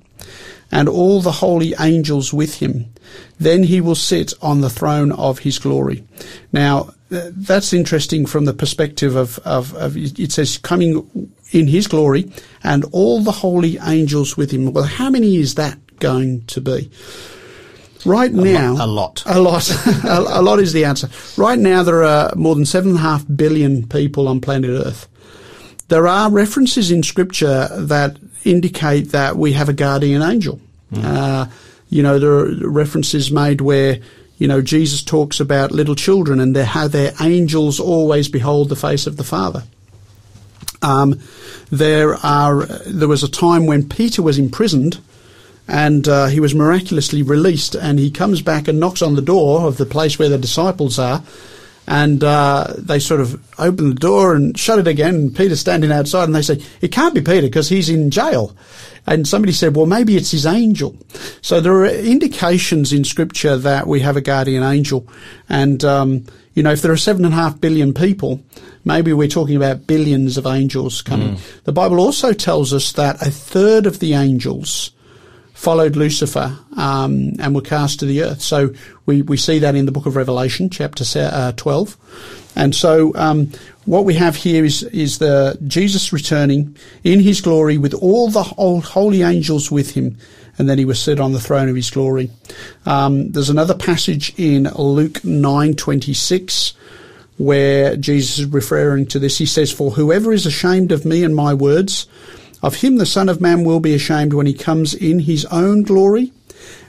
and 0.74 0.90
all 0.90 1.22
the 1.22 1.32
holy 1.32 1.76
angels 1.80 2.34
with 2.34 2.56
him. 2.56 2.92
Then 3.40 3.62
he 3.64 3.80
will 3.80 3.96
sit 3.96 4.34
on 4.42 4.62
the 4.62 4.72
throne 4.72 5.12
of 5.12 5.40
his 5.40 5.60
glory. 5.60 6.04
Now, 6.52 6.90
that's 7.10 7.74
interesting 7.74 8.26
from 8.26 8.46
the 8.46 8.54
perspective 8.54 9.16
of, 9.16 9.38
of, 9.46 9.76
of, 9.76 9.96
it 9.96 10.32
says 10.32 10.58
coming 10.58 11.32
in 11.52 11.68
his 11.68 11.86
glory 11.86 12.32
and 12.64 12.86
all 12.92 13.22
the 13.22 13.32
holy 13.32 13.78
angels 13.84 14.36
with 14.36 14.50
him. 14.50 14.74
Well, 14.74 14.86
how 14.86 15.12
many 15.12 15.36
is 15.36 15.56
that 15.56 15.78
going 16.00 16.44
to 16.46 16.60
be? 16.60 16.90
Right 18.04 18.34
now, 18.34 18.74
a 18.84 18.88
lot. 18.88 19.24
a 19.28 19.40
lot, 19.40 19.70
a, 20.04 20.40
a 20.40 20.42
lot 20.42 20.60
is 20.60 20.74
the 20.74 20.86
answer. 20.86 21.08
Right 21.38 21.60
now, 21.60 21.84
there 21.84 22.04
are 22.04 22.34
more 22.36 22.56
than 22.56 22.66
seven 22.66 22.90
and 22.90 23.00
a 23.00 23.02
half 23.02 23.26
billion 23.34 23.88
people 23.88 24.28
on 24.28 24.42
planet 24.42 24.72
Earth. 24.72 25.08
There 25.88 26.08
are 26.08 26.32
references 26.32 26.90
in 26.90 27.04
Scripture 27.04 27.70
that 27.72 28.18
indicate 28.44 29.12
that 29.12 29.38
we 29.38 29.54
have 29.54 29.70
a 29.70 29.74
guardian 29.74 30.22
angel. 30.22 30.60
Uh, 31.02 31.48
you 31.90 32.04
know, 32.04 32.20
there 32.20 32.32
are 32.32 32.70
references 32.70 33.32
made 33.32 33.62
where 33.62 34.00
you 34.38 34.48
know 34.48 34.62
Jesus 34.62 35.04
talks 35.04 35.40
about 35.40 35.72
little 35.72 35.96
children 35.96 36.40
and 36.40 36.56
their, 36.56 36.66
how 36.66 36.88
their 36.88 37.14
angels 37.22 37.80
always 37.80 38.28
behold 38.28 38.70
the 38.70 38.76
face 38.76 39.08
of 39.08 39.18
the 39.18 39.24
Father. 39.24 39.64
Um, 40.82 41.20
there 41.72 42.16
are 42.16 42.66
there 42.86 43.08
was 43.08 43.24
a 43.24 43.30
time 43.30 43.66
when 43.66 43.88
Peter 43.88 44.22
was 44.22 44.38
imprisoned 44.38 45.00
and 45.68 46.08
uh, 46.08 46.28
he 46.28 46.40
was 46.40 46.54
miraculously 46.54 47.24
released 47.24 47.76
and 47.76 48.00
he 48.00 48.12
comes 48.12 48.42
back 48.42 48.68
and 48.68 48.80
knocks 48.80 49.02
on 49.02 49.16
the 49.16 49.22
door 49.22 49.68
of 49.68 49.78
the 49.78 49.86
place 49.86 50.20
where 50.20 50.30
the 50.30 50.38
disciples 50.38 51.00
are 51.00 51.24
and 51.88 52.24
uh, 52.24 52.74
they 52.78 53.00
sort 53.00 53.22
of 53.22 53.42
open 53.60 53.90
the 53.90 53.96
door 53.96 54.36
and 54.36 54.58
shut 54.58 54.80
it 54.80 54.88
again. 54.88 55.16
And 55.16 55.36
Peter's 55.36 55.60
standing 55.60 55.92
outside 55.92 56.26
and 56.26 56.36
they 56.36 56.42
say 56.42 56.62
it 56.82 56.92
can't 56.92 57.14
be 57.14 57.22
Peter 57.22 57.48
because 57.48 57.70
he's 57.70 57.90
in 57.90 58.10
jail. 58.10 58.56
And 59.06 59.28
somebody 59.28 59.52
said 59.52 59.76
well 59.76 59.86
maybe 59.86 60.16
it's 60.16 60.32
his 60.32 60.46
angel. 60.46 60.96
So 61.42 61.60
there 61.60 61.74
are 61.74 61.86
indications 61.88 62.94
in 62.94 63.04
scripture 63.04 63.58
that 63.58 63.88
we 63.88 64.00
have 64.00 64.16
a 64.16 64.22
guardian 64.22 64.64
angel. 64.64 65.08
And 65.50 65.84
um, 65.84 66.26
you 66.54 66.64
know 66.64 66.72
if 66.72 66.82
there 66.82 66.92
are 66.92 66.98
seven 66.98 67.26
and 67.26 67.34
a 67.34 67.38
half 67.38 67.60
billion 67.60 67.94
people 67.94 68.42
maybe 68.86 69.14
we're 69.14 69.28
talking 69.28 69.56
about 69.56 69.88
billions 69.88 70.38
of 70.38 70.46
angels 70.46 71.02
coming. 71.02 71.38
The 71.64 71.72
bible 71.72 72.00
also 72.00 72.34
tells 72.34 72.74
us 72.74 72.92
that 72.94 73.22
a 73.26 73.32
third 73.32 73.86
of 73.86 74.00
the 74.00 74.14
angels 74.14 74.92
followed 75.54 75.96
Lucifer 75.96 76.58
um, 76.78 77.34
and 77.40 77.56
were 77.56 77.62
cast 77.62 78.00
to 78.00 78.06
the 78.06 78.24
earth. 78.24 78.42
So 78.42 78.74
we, 79.06 79.22
we 79.22 79.38
see 79.38 79.60
that 79.60 79.76
in 79.76 79.86
the 79.86 79.92
book 79.92 80.06
of 80.06 80.16
Revelation, 80.16 80.70
chapter 80.70 81.06
uh, 81.16 81.52
12. 81.54 81.98
And 82.56 82.76
so 82.76 83.14
um, 83.16 83.52
what 83.86 84.06
we 84.06 84.14
have 84.16 84.36
here 84.36 84.64
is 84.64 84.84
is 84.84 85.18
the 85.18 85.58
Jesus 85.68 86.14
returning 86.14 86.76
in 87.04 87.20
his 87.20 87.42
glory 87.42 87.78
with 87.78 87.94
all 87.94 88.30
the 88.30 88.44
holy 88.44 89.24
angels 89.24 89.72
with 89.72 89.92
him, 89.92 90.18
and 90.58 90.70
then 90.70 90.78
he 90.78 90.86
was 90.86 91.00
set 91.00 91.20
on 91.20 91.34
the 91.34 91.40
throne 91.40 91.68
of 91.68 91.76
his 91.76 91.90
glory. 91.90 92.30
Um, 92.86 93.32
there's 93.32 93.50
another 93.50 93.74
passage 93.74 94.34
in 94.38 94.66
Luke 94.76 95.24
nine 95.26 95.74
twenty 95.74 96.14
six 96.14 96.74
where 97.38 97.98
Jesus 97.98 98.40
is 98.40 98.46
referring 98.46 99.08
to 99.08 99.20
this. 99.20 99.40
He 99.40 99.48
says, 99.48 99.72
"For 99.72 99.92
whoever 99.92 100.32
is 100.32 100.46
ashamed 100.46 100.92
of 100.92 101.06
me 101.06 101.24
and 101.24 101.36
my 101.36 101.54
words." 101.54 102.08
Of 102.64 102.76
him 102.76 102.96
the 102.96 103.06
Son 103.06 103.28
of 103.28 103.42
Man 103.42 103.66
will 103.66 103.82
be 103.82 103.94
ashamed 103.94 104.34
when 104.34 104.46
he 104.46 104.54
comes 104.54 104.94
in 104.94 105.20
his 105.20 105.46
own 105.48 105.84
glory 105.84 106.32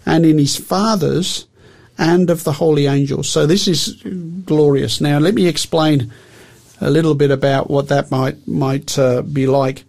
and 0.06 0.24
in 0.24 0.38
his 0.38 0.56
Father's 0.56 1.46
and 1.98 2.30
of 2.30 2.44
the 2.44 2.52
holy 2.52 2.86
angels. 2.86 3.28
So 3.28 3.44
this 3.44 3.66
is 3.66 4.00
glorious. 4.44 5.00
Now 5.00 5.18
let 5.18 5.34
me 5.34 5.48
explain 5.48 6.12
a 6.80 6.90
little 6.90 7.16
bit 7.16 7.32
about 7.32 7.68
what 7.68 7.88
that 7.88 8.10
might 8.10 8.46
might 8.46 8.96
uh, 8.96 9.22
be 9.22 9.48
like. 9.48 9.84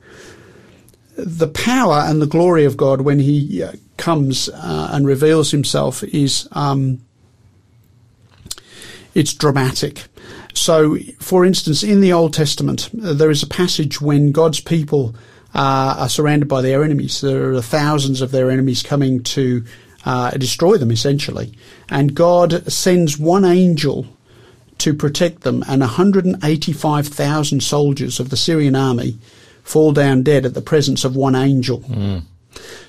The 1.17 1.47
power 1.47 2.03
and 2.05 2.19
the 2.19 2.27
glory 2.27 2.65
of 2.65 2.77
God 2.77 3.01
when 3.01 3.19
He 3.19 3.61
uh, 3.63 3.73
comes 3.97 4.49
uh, 4.49 4.89
and 4.91 5.05
reveals 5.05 5.51
Himself 5.51 6.03
is 6.03 6.47
um, 6.51 6.99
it's 9.13 9.33
dramatic. 9.33 10.05
So, 10.53 10.97
for 11.19 11.45
instance, 11.45 11.83
in 11.83 12.01
the 12.01 12.13
Old 12.13 12.33
Testament, 12.33 12.89
uh, 13.03 13.13
there 13.13 13.29
is 13.29 13.43
a 13.43 13.47
passage 13.47 14.01
when 14.01 14.31
God's 14.31 14.59
people 14.59 15.15
uh, 15.55 15.95
are 15.99 16.09
surrounded 16.09 16.47
by 16.47 16.61
their 16.61 16.83
enemies. 16.83 17.21
There 17.21 17.53
are 17.53 17.61
thousands 17.61 18.21
of 18.21 18.31
their 18.31 18.51
enemies 18.51 18.83
coming 18.83 19.23
to 19.23 19.63
uh, 20.03 20.31
destroy 20.31 20.77
them, 20.77 20.91
essentially. 20.91 21.53
And 21.89 22.13
God 22.13 22.71
sends 22.71 23.17
one 23.17 23.45
angel 23.45 24.05
to 24.79 24.93
protect 24.93 25.41
them, 25.41 25.63
and 25.67 25.79
185,000 25.79 27.63
soldiers 27.63 28.19
of 28.19 28.29
the 28.29 28.37
Syrian 28.37 28.75
army 28.75 29.17
fall 29.63 29.93
down 29.93 30.21
dead 30.21 30.45
at 30.45 30.53
the 30.53 30.61
presence 30.61 31.05
of 31.05 31.15
one 31.15 31.35
angel. 31.35 31.83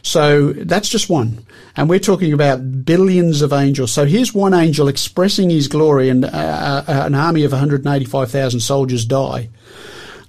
So 0.02 0.52
that's 0.52 0.88
just 0.88 1.08
one. 1.08 1.46
And 1.76 1.88
we're 1.88 1.98
talking 2.00 2.32
about 2.32 2.84
billions 2.84 3.42
of 3.42 3.52
angels. 3.52 3.92
So 3.92 4.04
here's 4.04 4.34
one 4.34 4.54
angel 4.54 4.88
expressing 4.88 5.50
his 5.50 5.68
glory, 5.68 6.08
and 6.08 6.24
uh, 6.24 6.28
uh, 6.28 6.84
an 7.06 7.14
army 7.14 7.44
of 7.44 7.52
185,000 7.52 8.60
soldiers 8.60 9.04
die. 9.04 9.48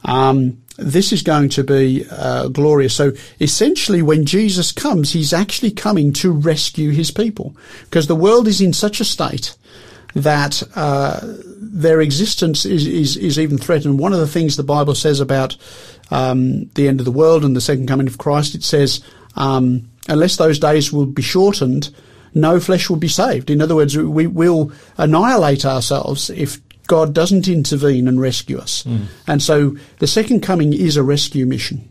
Um, 0.05 0.61
this 0.77 1.11
is 1.11 1.23
going 1.23 1.49
to 1.49 1.63
be 1.63 2.05
uh, 2.11 2.47
glorious. 2.49 2.93
So 2.93 3.11
essentially, 3.39 4.01
when 4.01 4.25
Jesus 4.25 4.71
comes, 4.71 5.11
he's 5.11 5.33
actually 5.33 5.71
coming 5.71 6.13
to 6.13 6.31
rescue 6.31 6.91
his 6.91 7.11
people 7.11 7.55
because 7.85 8.07
the 8.07 8.15
world 8.15 8.47
is 8.47 8.61
in 8.61 8.73
such 8.73 8.99
a 8.99 9.05
state 9.05 9.55
that 10.13 10.63
uh, 10.75 11.19
their 11.59 12.01
existence 12.01 12.65
is, 12.65 12.87
is, 12.87 13.17
is 13.17 13.39
even 13.39 13.57
threatened. 13.57 13.99
One 13.99 14.13
of 14.13 14.19
the 14.19 14.27
things 14.27 14.55
the 14.55 14.63
Bible 14.63 14.95
says 14.95 15.19
about 15.19 15.57
um, 16.11 16.65
the 16.75 16.87
end 16.87 16.99
of 16.99 17.05
the 17.05 17.11
world 17.11 17.43
and 17.43 17.55
the 17.55 17.61
second 17.61 17.87
coming 17.87 18.07
of 18.07 18.17
Christ, 18.17 18.55
it 18.55 18.63
says, 18.63 19.01
um, 19.35 19.89
unless 20.07 20.37
those 20.37 20.59
days 20.59 20.91
will 20.91 21.05
be 21.05 21.21
shortened, 21.21 21.89
no 22.33 22.59
flesh 22.59 22.89
will 22.89 22.97
be 22.97 23.07
saved. 23.07 23.49
In 23.49 23.61
other 23.61 23.75
words, 23.75 23.97
we 23.97 24.27
will 24.27 24.71
annihilate 24.97 25.65
ourselves 25.65 26.29
if 26.29 26.61
God 26.87 27.13
doesn't 27.13 27.47
intervene 27.47 28.07
and 28.07 28.19
rescue 28.19 28.57
us. 28.57 28.85
And 29.27 29.43
so 29.43 29.75
the 29.99 30.07
second 30.07 30.41
coming 30.41 30.73
is 30.73 30.97
a 30.97 31.03
rescue 31.03 31.45
mission. 31.45 31.87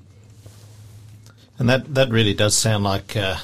And 1.58 1.68
that, 1.68 1.94
that 1.94 2.10
really 2.10 2.34
does 2.34 2.54
sound 2.54 2.84
like 2.84 3.16
uh, 3.16 3.36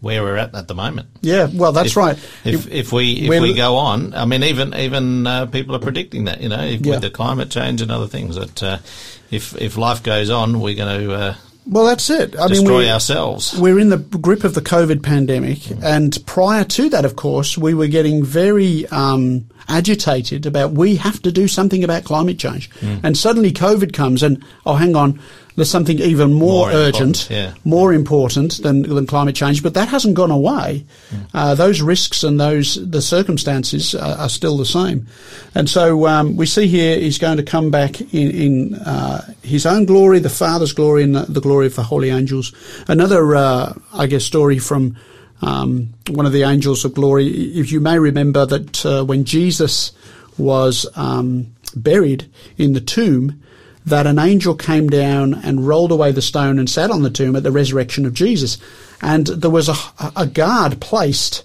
where 0.00 0.22
we're 0.22 0.36
at 0.36 0.54
at 0.54 0.68
the 0.68 0.74
moment. 0.74 1.08
Yeah, 1.20 1.48
well, 1.52 1.72
that's 1.72 1.90
if, 1.90 1.96
right. 1.96 2.18
If 2.44 2.70
if 2.70 2.92
we 2.92 3.12
if 3.12 3.42
we 3.42 3.54
go 3.54 3.76
on, 3.76 4.14
I 4.14 4.24
mean, 4.24 4.42
even 4.42 4.74
even 4.74 5.26
uh, 5.26 5.46
people 5.46 5.76
are 5.76 5.80
predicting 5.80 6.24
that 6.24 6.40
you 6.40 6.48
know 6.48 6.62
if, 6.62 6.80
Yeah. 6.80 6.92
with 6.92 7.02
the 7.02 7.10
climate 7.10 7.50
change 7.50 7.82
and 7.82 7.90
other 7.90 8.06
things 8.06 8.36
that 8.36 8.62
uh, 8.62 8.78
if 9.30 9.54
if 9.60 9.76
life 9.76 10.02
goes 10.02 10.30
on, 10.30 10.60
we're 10.60 10.74
going 10.74 11.00
to 11.00 11.12
uh, 11.12 11.34
well, 11.66 11.86
that's 11.86 12.10
it. 12.10 12.36
I 12.36 12.42
mean, 12.42 12.48
destroy 12.48 12.78
we, 12.78 12.90
ourselves. 12.90 13.58
we're 13.58 13.78
in 13.78 13.90
the 13.90 13.98
grip 13.98 14.44
of 14.44 14.54
the 14.54 14.60
COVID 14.60 15.02
pandemic, 15.02 15.58
and 15.82 16.16
prior 16.26 16.64
to 16.64 16.88
that, 16.90 17.04
of 17.04 17.16
course, 17.16 17.56
we 17.56 17.74
were 17.74 17.88
getting 17.88 18.24
very 18.24 18.86
um, 18.88 19.46
agitated 19.68 20.46
about 20.46 20.72
we 20.72 20.96
have 20.96 21.20
to 21.22 21.32
do 21.32 21.46
something 21.48 21.84
about 21.84 22.04
climate 22.04 22.38
change. 22.38 22.70
And 23.02 23.16
suddenly, 23.16 23.52
COVID 23.52 23.92
comes, 23.92 24.22
and 24.22 24.44
oh, 24.66 24.74
hang 24.74 24.96
on, 24.96 25.20
there's 25.60 25.70
something 25.70 25.98
even 25.98 26.32
more, 26.32 26.68
More 26.68 26.72
urgent, 26.72 27.28
yeah. 27.30 27.52
more 27.64 27.92
important 27.92 28.62
than, 28.62 28.82
than 28.82 29.06
climate 29.06 29.36
change. 29.36 29.62
But 29.62 29.74
that 29.74 29.88
hasn't 29.88 30.14
gone 30.14 30.30
away. 30.30 30.86
Uh, 31.34 31.54
those 31.54 31.82
risks 31.82 32.24
and 32.24 32.40
those 32.40 32.76
the 32.90 33.02
circumstances 33.02 33.94
are, 33.94 34.16
are 34.16 34.28
still 34.28 34.56
the 34.56 34.64
same. 34.64 35.06
And 35.54 35.68
so 35.68 36.06
um, 36.06 36.36
we 36.36 36.46
see 36.46 36.66
here 36.66 36.98
he's 36.98 37.18
going 37.18 37.36
to 37.36 37.42
come 37.42 37.70
back 37.70 38.00
in, 38.00 38.30
in 38.30 38.74
uh, 38.74 39.34
his 39.42 39.66
own 39.66 39.84
glory, 39.84 40.18
the 40.18 40.30
Father's 40.30 40.72
glory, 40.72 41.02
and 41.02 41.14
the, 41.14 41.26
the 41.28 41.40
glory 41.40 41.66
of 41.66 41.76
the 41.76 41.82
holy 41.82 42.08
angels. 42.08 42.54
Another, 42.88 43.36
uh, 43.36 43.74
I 43.92 44.06
guess, 44.06 44.24
story 44.24 44.58
from 44.58 44.96
um, 45.42 45.90
one 46.08 46.26
of 46.26 46.32
the 46.32 46.42
angels 46.42 46.84
of 46.84 46.94
glory. 46.94 47.26
If 47.26 47.70
you 47.70 47.80
may 47.80 47.98
remember 47.98 48.46
that 48.46 48.86
uh, 48.86 49.04
when 49.04 49.24
Jesus 49.24 49.92
was 50.38 50.86
um, 50.96 51.54
buried 51.76 52.30
in 52.56 52.72
the 52.72 52.80
tomb, 52.80 53.42
that 53.86 54.06
an 54.06 54.18
angel 54.18 54.54
came 54.54 54.88
down 54.88 55.34
and 55.34 55.66
rolled 55.66 55.92
away 55.92 56.12
the 56.12 56.22
stone 56.22 56.58
and 56.58 56.68
sat 56.68 56.90
on 56.90 57.02
the 57.02 57.10
tomb 57.10 57.36
at 57.36 57.42
the 57.42 57.52
resurrection 57.52 58.06
of 58.06 58.12
Jesus. 58.12 58.58
And 59.00 59.26
there 59.26 59.50
was 59.50 59.68
a, 59.68 59.74
a 60.14 60.26
guard 60.26 60.80
placed 60.80 61.44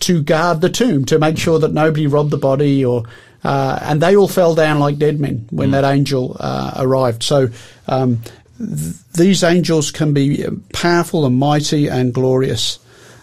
to 0.00 0.22
guard 0.22 0.60
the 0.60 0.70
tomb 0.70 1.04
to 1.04 1.18
make 1.18 1.38
sure 1.38 1.58
that 1.58 1.72
nobody 1.72 2.06
robbed 2.06 2.30
the 2.30 2.38
body 2.38 2.84
or 2.84 3.04
uh, 3.44 3.78
and 3.82 4.00
they 4.00 4.16
all 4.16 4.28
fell 4.28 4.54
down 4.54 4.78
like 4.78 4.96
dead 4.96 5.20
men 5.20 5.46
when 5.50 5.72
that 5.72 5.84
angel 5.84 6.36
uh, 6.40 6.72
arrived. 6.78 7.22
So 7.22 7.48
um, 7.86 8.22
th- 8.56 8.94
these 9.12 9.44
angels 9.44 9.90
can 9.90 10.14
be 10.14 10.46
powerful 10.72 11.26
and 11.26 11.38
mighty 11.38 11.88
and 11.88 12.14
glorious. 12.14 12.78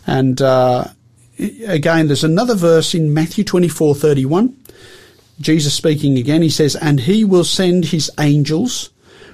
And 0.05 0.39
uh, 0.39 0.85
again, 1.65 2.05
there's 2.05 2.23
another 2.23 2.53
verse 2.53 2.93
in 2.93 3.15
Matthew 3.15 3.43
twenty 3.43 3.67
four 3.67 3.95
thirty 3.95 4.25
one. 4.25 4.55
Jesus 5.41 5.73
speaking 5.73 6.17
again, 6.17 6.41
he 6.41 6.49
says, 6.49 6.75
And 6.75 7.01
he 7.01 7.23
will 7.23 7.43
send 7.43 7.85
his 7.85 8.09
angels 8.19 8.89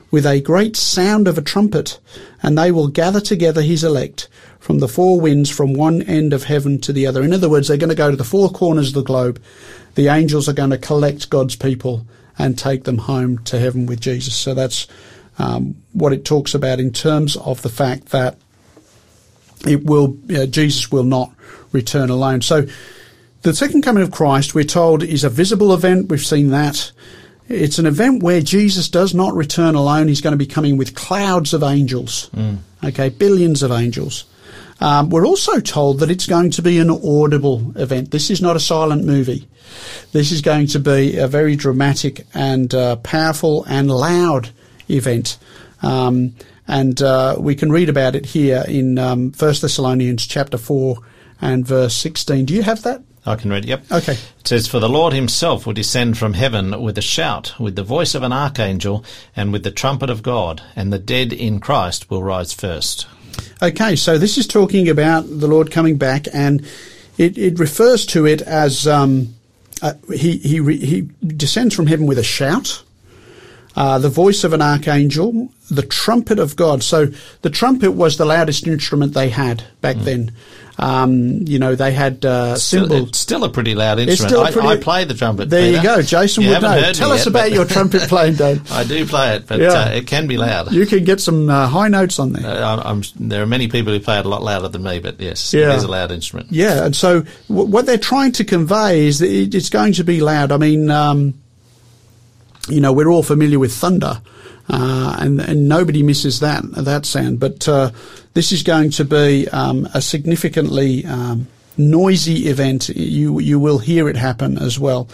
with 0.10 0.26
a 0.26 0.42
great 0.42 0.76
sound 0.76 1.28
of 1.28 1.38
a 1.38 1.42
trumpet, 1.42 2.00
and 2.42 2.58
they 2.58 2.72
will 2.72 2.88
gather 2.88 3.20
together 3.20 3.62
his 3.62 3.84
elect 3.84 4.30
from 4.60 4.80
the 4.80 4.88
four 4.88 5.20
winds 5.20 5.50
from 5.50 5.74
one 5.74 6.02
end 6.02 6.34
of 6.34 6.46
heaven 6.46 6.80
to 6.82 6.94
the 6.94 7.06
other. 7.08 7.24
In 7.24 7.34
other 7.34 7.50
words, 7.50 7.68
they're 7.68 7.78
going 7.78 7.90
to 7.90 7.96
go 7.96 8.12
to 8.12 8.18
the 8.18 8.24
four 8.24 8.50
corners 8.50 8.90
of 8.90 8.94
the 8.96 9.04
globe. 9.04 9.42
The 9.96 10.08
angels 10.08 10.48
are 10.48 10.54
going 10.54 10.70
to 10.72 10.78
collect 10.78 11.30
God's 11.30 11.56
people 11.56 12.06
and 12.38 12.58
take 12.58 12.84
them 12.84 13.00
home 13.00 13.40
to 13.46 13.60
heaven 13.60 13.86
with 13.86 14.00
Jesus. 14.00 14.36
So 14.36 14.54
that's 14.54 14.88
um, 15.40 15.76
what 15.94 16.14
it 16.14 16.26
talks 16.26 16.54
about 16.54 16.80
in 16.80 16.92
terms 16.92 17.36
of 17.38 17.62
the 17.62 17.70
fact 17.70 18.08
that 18.08 18.38
it 19.66 19.86
will 19.86 20.18
uh, 20.36 20.46
Jesus 20.46 20.92
will 20.92 21.04
not 21.04 21.32
return 21.72 22.10
alone. 22.10 22.42
So 22.42 22.68
the 23.48 23.56
second 23.56 23.82
coming 23.82 24.04
of 24.04 24.12
Christ, 24.12 24.54
we're 24.54 24.66
told, 24.66 25.04
is 25.04 25.24
a 25.24 25.30
visible 25.30 25.74
event. 25.74 26.10
We've 26.10 26.20
seen 26.20 26.50
that. 26.50 26.92
It's 27.48 27.80
an 27.80 27.86
event 27.86 28.22
where 28.22 28.42
Jesus 28.42 28.90
does 28.90 29.14
not 29.14 29.34
return 29.36 29.74
alone. 29.74 30.10
He's 30.10 30.20
going 30.20 30.34
to 30.34 30.38
be 30.38 30.46
coming 30.46 30.76
with 30.76 30.96
clouds 30.96 31.54
of 31.54 31.64
angels. 31.64 32.30
Okay, 32.84 33.08
billions 33.08 33.64
of 33.64 33.72
angels. 33.72 34.26
Um, 34.82 35.10
we're 35.10 35.26
also 35.26 35.62
told 35.62 36.00
that 36.00 36.12
it's 36.12 36.28
going 36.28 36.52
to 36.52 36.62
be 36.62 36.78
an 36.80 36.90
audible 36.90 37.72
event. 37.78 38.12
This 38.12 38.30
is 38.30 38.42
not 38.42 38.58
a 38.58 38.60
silent 38.60 39.06
movie. 39.06 39.48
This 40.12 40.34
is 40.34 40.42
going 40.42 40.68
to 40.68 40.80
be 40.80 41.18
a 41.18 41.28
very 41.30 41.56
dramatic 41.56 42.26
and 42.34 42.76
uh, 42.76 42.98
powerful 42.98 43.64
and 43.64 43.90
loud 43.90 44.50
event. 44.90 45.38
Um, 45.82 46.36
and 46.68 47.02
uh, 47.02 47.38
we 47.40 47.56
can 47.56 47.72
read 47.72 47.88
about 47.88 48.14
it 48.16 48.26
here 48.26 48.66
in 48.68 49.00
um, 49.00 49.32
1 49.32 49.54
Thessalonians 49.62 50.28
chapter 50.28 50.58
4 50.58 50.98
and 51.40 51.66
verse 51.66 51.96
16. 51.96 52.44
Do 52.44 52.54
you 52.54 52.64
have 52.64 52.84
that? 52.84 53.04
I 53.28 53.36
can 53.36 53.52
read 53.52 53.66
it. 53.66 53.70
Yep. 53.70 53.92
Okay. 53.92 54.14
It 54.14 54.48
says, 54.48 54.68
For 54.68 54.80
the 54.80 54.90
Lord 54.90 55.14
himself 55.14 55.66
will 55.66 55.74
descend 55.74 56.18
from 56.18 56.34
heaven 56.34 56.82
with 56.82 56.98
a 56.98 57.02
shout, 57.02 57.54
with 57.60 57.76
the 57.76 57.84
voice 57.84 58.16
of 58.16 58.24
an 58.24 58.32
archangel, 58.32 59.04
and 59.36 59.52
with 59.52 59.64
the 59.64 59.72
trumpet 59.72 60.10
of 60.10 60.24
God, 60.24 60.64
and 60.76 60.94
the 60.94 61.00
dead 61.00 61.34
in 61.34 61.60
Christ 61.60 62.10
will 62.10 62.24
rise 62.24 62.54
first. 62.54 63.06
Okay, 63.62 63.96
so 63.96 64.18
this 64.18 64.38
is 64.38 64.48
talking 64.48 64.88
about 64.88 65.26
the 65.28 65.48
Lord 65.48 65.72
coming 65.72 65.98
back, 65.98 66.28
and 66.34 66.66
it, 67.18 67.38
it 67.38 67.60
refers 67.60 68.06
to 68.08 68.26
it 68.26 68.42
as 68.42 68.88
um, 68.88 69.36
uh, 69.82 69.94
he 70.14 70.38
he 70.38 70.62
he 70.78 71.10
descends 71.26 71.76
from 71.76 71.88
heaven 71.88 72.06
with 72.06 72.18
a 72.18 72.24
shout, 72.24 72.84
uh, 73.76 74.00
the 74.00 74.10
voice 74.10 74.44
of 74.44 74.54
an 74.54 74.62
archangel, 74.62 75.50
the 75.70 75.82
trumpet 75.84 76.40
of 76.40 76.56
God. 76.56 76.82
So 76.82 77.08
the 77.42 77.50
trumpet 77.50 77.92
was 77.92 78.18
the 78.18 78.26
loudest 78.26 78.66
instrument 78.66 79.14
they 79.14 79.30
had 79.30 79.64
back 79.82 79.98
then. 79.98 80.32
Um, 80.80 81.40
you 81.48 81.58
know, 81.58 81.74
they 81.74 81.92
had 81.92 82.24
uh, 82.24 82.56
Still, 82.56 82.82
cymbals. 82.88 83.10
it's 83.10 83.18
still 83.18 83.44
a 83.44 83.50
pretty 83.50 83.74
loud 83.74 83.98
instrument. 83.98 84.30
still 84.32 84.44
I, 84.44 84.52
pretty- 84.52 84.68
I 84.68 84.78
play 84.78 85.06
the 85.06 85.16
trumpet. 85.16 85.50
There 85.50 85.72
you 85.72 85.82
go, 85.82 86.04
Jason 86.04 86.44
You 86.44 86.50
would 86.52 86.62
know. 86.62 86.92
Tell 86.94 87.12
us 87.12 87.22
yet, 87.22 87.28
about 87.28 87.52
your 87.52 87.66
trumpet 87.66 88.04
playing, 88.10 88.36
Dave. 88.36 88.72
I 88.72 88.84
do 88.84 89.04
play 89.08 89.36
it, 89.38 89.48
but 89.48 89.60
Yeah. 89.60 89.70
uh, 89.70 89.90
it 89.90 90.06
can 90.06 90.28
be 90.28 90.38
loud. 90.38 90.72
You 90.72 90.86
can 90.86 91.04
get 91.04 91.20
some 91.20 91.50
uh, 91.50 91.68
high 91.68 91.88
notes 91.88 92.20
on 92.20 92.34
there. 92.34 92.46
Uh, 92.46 92.76
I'm, 92.84 92.98
I'm, 92.98 93.04
there 93.28 93.42
are 93.42 93.48
many 93.48 93.68
people 93.70 93.92
who 93.92 94.00
play 94.00 94.20
it 94.20 94.26
a 94.28 94.30
lot 94.30 94.44
louder 94.44 94.68
than 94.68 94.84
me, 94.84 95.00
but 95.00 95.20
yes, 95.20 95.52
Yeah. 95.52 95.74
it 95.74 95.78
is 95.78 95.84
a 95.84 95.88
loud 95.88 96.12
instrument. 96.12 96.50
Yeah, 96.52 96.86
and 96.86 96.96
so 96.96 97.22
w- 97.48 97.68
what 97.70 97.88
they're 97.88 97.98
trying 97.98 98.34
to 98.34 98.44
convey 98.44 99.08
is 99.08 99.18
that 99.18 99.32
it, 99.32 99.56
it's 99.56 99.70
going 99.70 99.94
to 99.94 100.04
be 100.04 100.22
loud. 100.22 100.52
I 100.52 100.58
mean, 100.58 100.92
um, 100.92 101.34
you 102.70 102.82
know, 102.82 102.94
we're 102.94 103.10
all 103.10 103.24
familiar 103.24 103.58
with 103.58 103.74
thunder, 103.74 104.22
uh, 104.70 105.16
and 105.20 105.40
and 105.42 105.70
nobody 105.70 106.04
misses 106.04 106.40
that 106.40 106.64
that 106.72 107.06
sound. 107.06 107.40
But 107.40 107.68
uh, 107.68 107.92
this 108.34 108.52
is 108.52 108.64
going 108.64 108.92
to 108.92 109.06
be 109.06 109.48
um, 109.50 109.88
a 109.94 110.02
significantly 110.02 111.06
um, 111.06 111.48
noisy 111.78 112.48
event. 112.48 112.90
You 112.90 113.40
you 113.40 113.60
will 113.60 113.80
hear 113.80 114.10
it 114.10 114.16
happen 114.16 114.58
as 114.58 114.80
well. 114.80 115.08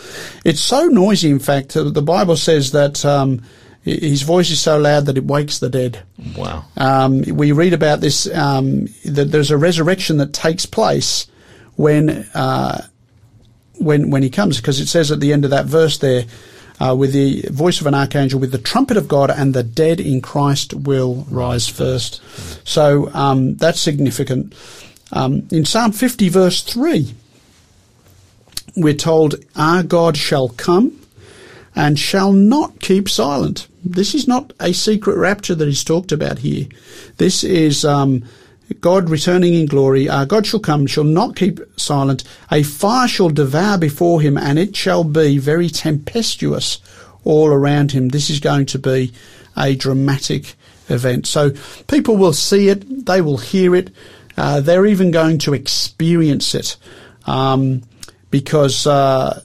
It's 0.44 0.62
so 0.62 0.86
noisy, 0.86 1.30
in 1.30 1.40
fact, 1.40 1.76
uh, 1.78 1.90
the 1.90 2.02
Bible 2.02 2.38
says 2.38 2.72
that. 2.72 3.06
Um, 3.06 3.42
his 3.86 4.22
voice 4.22 4.50
is 4.50 4.62
so 4.62 4.78
loud 4.78 5.08
that 5.08 5.18
it 5.18 5.26
wakes 5.26 5.60
the 5.60 5.70
dead. 5.70 6.04
Wow. 6.38 6.64
Um, 6.78 7.22
we 7.24 7.52
read 7.52 7.74
about 7.74 8.00
this 8.00 8.34
um, 8.34 8.88
that 9.04 9.26
there's 9.26 9.52
a 9.52 9.58
resurrection 9.58 10.20
that 10.20 10.32
takes 10.32 10.66
place 10.66 11.28
when 11.76 12.10
uh, 12.34 12.88
when 13.80 14.10
when 14.10 14.24
he 14.24 14.30
comes, 14.30 14.58
because 14.58 14.80
it 14.80 14.88
says 14.88 15.12
at 15.12 15.20
the 15.20 15.34
end 15.34 15.44
of 15.44 15.52
that 15.52 15.66
verse 15.66 15.98
there, 15.98 16.24
uh, 16.80 16.96
with 16.96 17.14
the 17.14 17.44
voice 17.50 17.82
of 17.82 17.88
an 17.88 17.94
archangel, 17.94 18.40
with 18.40 18.52
the 18.52 18.58
trumpet 18.58 18.98
of 18.98 19.08
God, 19.08 19.30
and 19.30 19.54
the 19.54 19.64
dead 19.64 20.00
in 20.00 20.22
Christ 20.22 20.74
will 20.74 21.26
rise 21.30 21.68
first. 21.68 22.22
So 22.68 23.12
um, 23.14 23.56
that's 23.56 23.80
significant. 23.80 24.54
Um, 25.12 25.48
in 25.52 25.66
Psalm 25.66 25.92
50, 25.92 26.30
verse 26.30 26.62
three, 26.62 27.14
we're 28.76 28.94
told, 28.94 29.36
"Our 29.56 29.84
God 29.84 30.18
shall 30.18 30.50
come." 30.50 31.00
and 31.76 31.98
shall 31.98 32.32
not 32.32 32.80
keep 32.80 33.10
silent. 33.10 33.68
This 33.84 34.14
is 34.14 34.28
not 34.28 34.54
a 34.60 34.74
secret 34.74 35.18
rapture 35.18 35.56
that 35.56 35.68
is 35.68 35.84
talked 35.84 36.12
about 36.12 36.40
here. 36.40 36.68
This 37.18 37.44
is 37.44 37.84
um, 37.84 38.24
God 38.82 39.10
returning 39.10 39.54
in 39.54 39.66
glory. 39.66 40.10
Uh, 40.10 40.26
God 40.26 40.46
shall 40.46 40.60
come, 40.60 40.88
shall 40.88 41.04
not 41.04 41.36
keep 41.36 41.60
silent. 41.78 42.24
A 42.52 42.64
fire 42.64 43.08
shall 43.08 43.30
devour 43.30 43.78
before 43.78 44.22
him, 44.22 44.38
and 44.38 44.60
it 44.60 44.76
shall 44.76 45.04
be 45.04 45.38
very 45.38 45.70
tempestuous 45.70 46.80
all 47.24 47.48
around 47.48 47.92
him. 47.92 48.10
This 48.10 48.30
is 48.30 48.40
going 48.40 48.66
to 48.68 48.80
be 48.80 49.14
a 49.58 49.76
dramatic 49.76 50.56
event. 50.90 51.28
So 51.28 51.52
people 51.88 52.18
will 52.18 52.34
see 52.34 52.70
it, 52.70 53.06
they 53.06 53.22
will 53.22 53.38
hear 53.38 53.76
it, 53.76 53.92
uh, 54.38 54.62
they're 54.62 54.86
even 54.86 55.12
going 55.12 55.38
to 55.40 55.54
experience 55.54 56.56
it. 56.56 56.78
Um, 57.26 57.84
because 58.34 58.88
uh, 58.88 59.44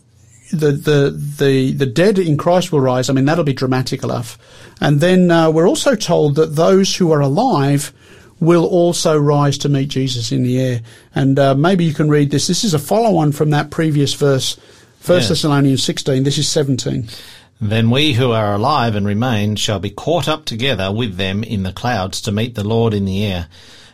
the, 0.51 0.73
the 0.73 1.11
the 1.11 1.73
the 1.73 1.87
dead 1.87 2.19
in 2.19 2.39
Christ 2.39 2.73
will 2.73 2.81
rise. 2.81 3.11
I 3.11 3.13
mean, 3.13 3.27
that'll 3.27 3.45
be 3.45 3.53
dramatic 3.53 4.03
enough. 4.03 4.39
And 4.81 5.01
then 5.01 5.31
uh, 5.31 5.51
we're 5.51 5.69
also 5.69 5.95
told 5.95 6.37
that 6.37 6.57
those 6.57 6.97
who 6.97 7.13
are 7.13 7.21
alive 7.21 7.93
will 8.41 8.67
also 8.67 9.19
rise 9.19 9.59
to 9.59 9.69
meet 9.69 9.89
Jesus 9.89 10.33
in 10.33 10.43
the 10.43 10.61
air. 10.61 10.81
And 11.15 11.39
uh, 11.39 11.55
maybe 11.55 11.85
you 11.85 11.95
can 11.95 12.09
read 12.09 12.31
this. 12.31 12.47
This 12.47 12.65
is 12.65 12.75
a 12.75 12.79
follow-on 12.79 13.33
from 13.33 13.51
that 13.51 13.71
previous 13.71 14.15
verse, 14.15 14.59
First 15.01 15.25
Yeah. 15.25 15.29
Thessalonians 15.31 15.83
16. 15.83 16.23
This 16.23 16.39
is 16.39 16.49
17. 16.49 17.09
Then 17.61 17.91
we 17.91 18.13
who 18.13 18.31
are 18.31 18.55
alive 18.55 18.95
and 18.95 19.07
remain 19.07 19.57
shall 19.57 19.81
be 19.81 19.91
caught 19.91 20.29
up 20.29 20.45
together 20.45 20.93
with 20.93 21.17
them 21.17 21.43
in 21.43 21.65
the 21.65 21.73
clouds 21.73 22.21
to 22.23 22.33
meet 22.33 22.55
the 22.55 22.67
Lord 22.67 22.95
in 22.95 23.05
the 23.05 23.25
air, 23.25 23.49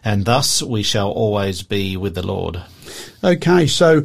and 0.05 0.27
thus 0.27 0.63
we 0.63 0.83
shall 0.83 1.11
always 1.11 1.63
be 1.63 1.97
with 1.97 2.15
the 2.15 2.27
Lord. 2.27 2.61
Okay, 3.23 3.67
so 3.67 4.05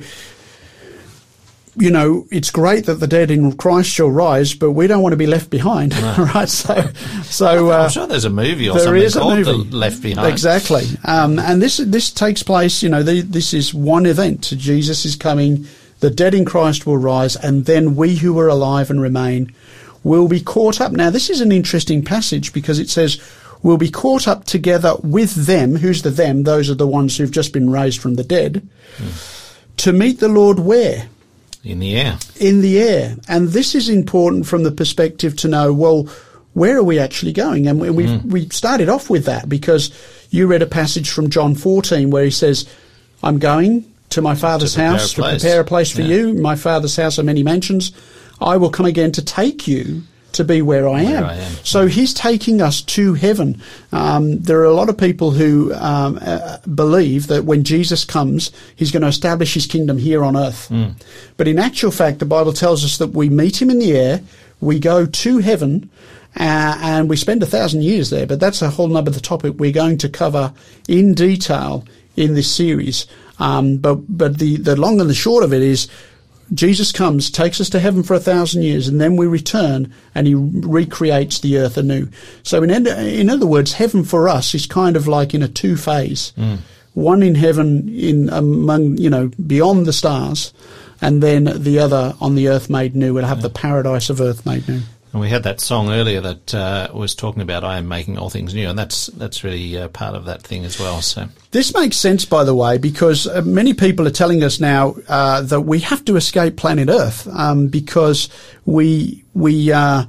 you 1.79 1.91
know 1.91 2.27
it's 2.31 2.51
great 2.51 2.85
that 2.85 2.95
the 2.95 3.07
dead 3.07 3.31
in 3.31 3.55
Christ 3.57 3.89
shall 3.89 4.09
rise, 4.09 4.53
but 4.53 4.71
we 4.71 4.87
don't 4.87 5.01
want 5.01 5.13
to 5.13 5.17
be 5.17 5.27
left 5.27 5.49
behind, 5.49 5.97
right? 6.35 6.49
So, 6.49 6.89
so 7.23 7.71
uh, 7.71 7.83
I'm 7.83 7.89
sure 7.89 8.07
there's 8.07 8.25
a 8.25 8.29
movie 8.29 8.69
or 8.69 8.73
There 8.73 8.83
something 8.83 9.03
is 9.03 9.15
a 9.15 9.19
called 9.19 9.37
movie. 9.37 9.69
The 9.69 9.75
Left 9.75 10.01
Behind. 10.01 10.31
Exactly. 10.31 10.85
Um, 11.05 11.39
and 11.39 11.61
this 11.61 11.77
this 11.77 12.11
takes 12.11 12.43
place. 12.43 12.83
You 12.83 12.89
know, 12.89 13.03
the, 13.03 13.21
this 13.21 13.53
is 13.53 13.73
one 13.73 14.05
event. 14.05 14.53
Jesus 14.57 15.05
is 15.05 15.15
coming. 15.15 15.65
The 15.99 16.09
dead 16.09 16.33
in 16.33 16.45
Christ 16.45 16.85
will 16.85 16.97
rise, 16.97 17.35
and 17.35 17.65
then 17.65 17.95
we 17.95 18.15
who 18.15 18.37
are 18.39 18.47
alive 18.47 18.89
and 18.89 19.01
remain 19.01 19.53
will 20.03 20.27
be 20.27 20.39
caught 20.39 20.79
up. 20.79 20.91
Now, 20.91 21.09
this 21.09 21.29
is 21.29 21.41
an 21.41 21.51
interesting 21.51 22.03
passage 22.03 22.53
because 22.53 22.79
it 22.79 22.89
says 22.89 23.21
we'll 23.61 23.77
be 23.77 23.91
caught 23.91 24.27
up 24.27 24.45
together 24.45 24.95
with 25.03 25.45
them. 25.45 25.75
Who's 25.75 26.01
the 26.01 26.09
them? 26.09 26.43
Those 26.43 26.69
are 26.69 26.75
the 26.75 26.87
ones 26.87 27.17
who've 27.17 27.31
just 27.31 27.53
been 27.53 27.69
raised 27.69 28.01
from 28.01 28.15
the 28.15 28.23
dead. 28.23 28.67
To 29.77 29.93
meet 29.93 30.19
the 30.19 30.29
Lord 30.29 30.59
where? 30.59 31.09
In 31.63 31.79
the 31.79 31.97
air. 31.97 32.17
in 32.39 32.61
the 32.61 32.79
air. 32.79 33.15
And 33.27 33.49
this 33.49 33.75
is 33.75 33.89
important 33.89 34.47
from 34.47 34.63
the 34.63 34.71
perspective 34.71 35.35
to 35.37 35.47
know, 35.47 35.73
well, 35.73 36.07
where 36.53 36.77
are 36.77 36.83
we 36.83 36.99
actually 36.99 37.33
going? 37.33 37.67
And 37.67 37.79
we, 37.79 37.89
we, 37.89 38.05
mm. 38.05 38.25
we 38.25 38.49
started 38.49 38.89
off 38.89 39.09
with 39.09 39.25
that 39.25 39.49
because 39.49 39.91
you 40.29 40.47
read 40.47 40.61
a 40.61 40.67
passage 40.67 41.09
from 41.09 41.29
John 41.29 41.55
14 41.55 42.09
where 42.09 42.23
he 42.23 42.31
says, 42.31 42.67
I'm 43.21 43.39
going 43.39 43.85
to 44.11 44.21
my 44.21 44.35
father's 44.35 44.77
a 44.77 44.87
house 44.87 45.13
to 45.13 45.21
prepare 45.21 45.61
a 45.61 45.65
place 45.65 45.91
for 45.91 46.01
Yeah. 46.01 46.15
you. 46.15 46.33
My 46.33 46.55
father's 46.55 46.95
house 46.95 47.19
are 47.19 47.23
many 47.23 47.43
mansions. 47.43 47.91
I 48.41 48.57
will 48.57 48.69
come 48.71 48.85
again 48.85 49.11
to 49.13 49.23
take 49.23 49.67
you 49.67 50.03
to 50.33 50.43
be 50.43 50.61
where 50.61 50.87
I 50.87 51.01
am. 51.01 51.23
I 51.25 51.35
am. 51.35 51.51
So 51.63 51.87
he's 51.87 52.13
taking 52.13 52.61
us 52.61 52.81
to 52.81 53.13
heaven. 53.13 53.61
Um, 53.91 54.39
there 54.39 54.59
are 54.59 54.65
a 54.65 54.73
lot 54.73 54.89
of 54.89 54.97
people 54.97 55.31
who 55.31 55.73
um, 55.73 56.19
uh, 56.21 56.57
believe 56.73 57.27
that 57.27 57.45
when 57.45 57.63
Jesus 57.63 58.05
comes, 58.05 58.51
he's 58.75 58.91
going 58.91 59.01
to 59.01 59.07
establish 59.07 59.53
his 59.53 59.65
kingdom 59.65 59.97
here 59.97 60.23
on 60.23 60.35
earth. 60.37 60.67
Hmm. 60.67 60.91
But 61.37 61.47
in 61.47 61.59
actual 61.59 61.91
fact, 61.91 62.19
the 62.19 62.25
Bible 62.25 62.53
tells 62.53 62.83
us 62.85 62.97
that 62.97 63.11
we 63.11 63.29
meet 63.29 63.61
him 63.61 63.69
in 63.69 63.79
the 63.79 63.97
air, 63.97 64.21
we 64.61 64.79
go 64.79 65.05
to 65.05 65.37
heaven, 65.39 65.89
uh, 66.35 66.77
and 66.81 67.09
we 67.09 67.15
spend 67.15 67.41
a 67.41 67.47
thousand 67.47 67.83
years 67.83 68.09
there. 68.09 68.27
But 68.27 68.39
that's 68.39 68.61
a 68.61 68.69
whole 68.69 68.87
nother 68.87 69.11
topic 69.19 69.55
we're 69.57 69.71
going 69.71 69.97
to 69.99 70.09
cover 70.09 70.53
in 70.87 71.13
detail 71.13 71.85
in 72.15 72.35
this 72.35 72.53
series. 72.53 73.07
Um, 73.39 73.77
but 73.77 73.95
but 74.09 74.37
the, 74.37 74.57
the 74.57 74.75
long 74.75 74.99
and 74.99 75.09
the 75.09 75.15
short 75.15 75.43
of 75.43 75.53
it 75.53 75.61
is 75.61 75.87
Jesus 76.53 76.91
comes, 76.91 77.29
takes 77.29 77.61
us 77.61 77.69
to 77.69 77.79
heaven 77.79 78.03
for 78.03 78.13
a 78.13 78.19
thousand 78.19 78.63
years, 78.63 78.87
and 78.87 78.99
then 78.99 79.15
we 79.15 79.27
return 79.27 79.93
and 80.15 80.27
he 80.27 80.35
recreates 80.35 81.39
the 81.39 81.57
earth 81.57 81.77
anew. 81.77 82.09
So, 82.43 82.63
in, 82.63 82.87
in 82.87 83.29
other 83.29 83.45
words, 83.45 83.73
heaven 83.73 84.03
for 84.03 84.27
us 84.27 84.53
is 84.55 84.65
kind 84.65 84.95
of 84.95 85.07
like 85.07 85.33
in 85.33 85.43
a 85.43 85.47
two 85.47 85.77
phase. 85.77 86.33
Mm. 86.37 86.59
One 86.93 87.21
in 87.23 87.35
heaven, 87.35 87.87
in 87.89 88.29
among, 88.29 88.97
you 88.97 89.09
know, 89.09 89.31
beyond 89.45 89.85
the 89.85 89.93
stars, 89.93 90.53
and 91.01 91.23
then 91.23 91.45
the 91.45 91.79
other 91.79 92.15
on 92.19 92.35
the 92.35 92.49
earth 92.49 92.69
made 92.69 92.95
new. 92.95 93.13
We'll 93.13 93.25
have 93.25 93.41
the 93.41 93.49
paradise 93.49 94.09
of 94.09 94.19
earth 94.19 94.45
made 94.45 94.67
new. 94.67 94.81
And 95.11 95.21
we 95.21 95.29
had 95.29 95.43
that 95.43 95.59
song 95.59 95.89
earlier 95.89 96.21
that 96.21 96.53
uh, 96.53 96.89
was 96.93 97.15
talking 97.15 97.41
about 97.41 97.63
I 97.63 97.77
am 97.77 97.87
making 97.87 98.19
all 98.19 98.29
things 98.29 98.53
new, 98.53 98.69
and 98.69 98.77
that's 98.77 99.07
that's 99.07 99.43
really 99.43 99.75
uh, 99.75 99.87
part 99.87 100.15
of 100.15 100.25
that 100.25 100.43
thing 100.43 100.65
as 100.65 100.79
well. 100.79 101.01
So 101.01 101.27
This 101.49 101.73
makes 101.73 101.97
sense, 101.97 102.25
by 102.25 102.43
the 102.43 102.53
way, 102.53 102.77
because 102.77 103.25
uh, 103.25 103.41
many 103.41 103.73
people 103.73 104.07
are 104.07 104.11
telling 104.11 104.43
us 104.43 104.59
now 104.59 104.95
uh, 105.07 105.41
that 105.41 105.61
we 105.61 105.79
have 105.79 106.05
to 106.05 106.15
escape 106.15 106.57
planet 106.57 106.89
Earth 106.89 107.27
um, 107.27 107.67
because 107.69 108.29
we 108.65 109.23
we 109.33 109.71
uh, 109.71 110.05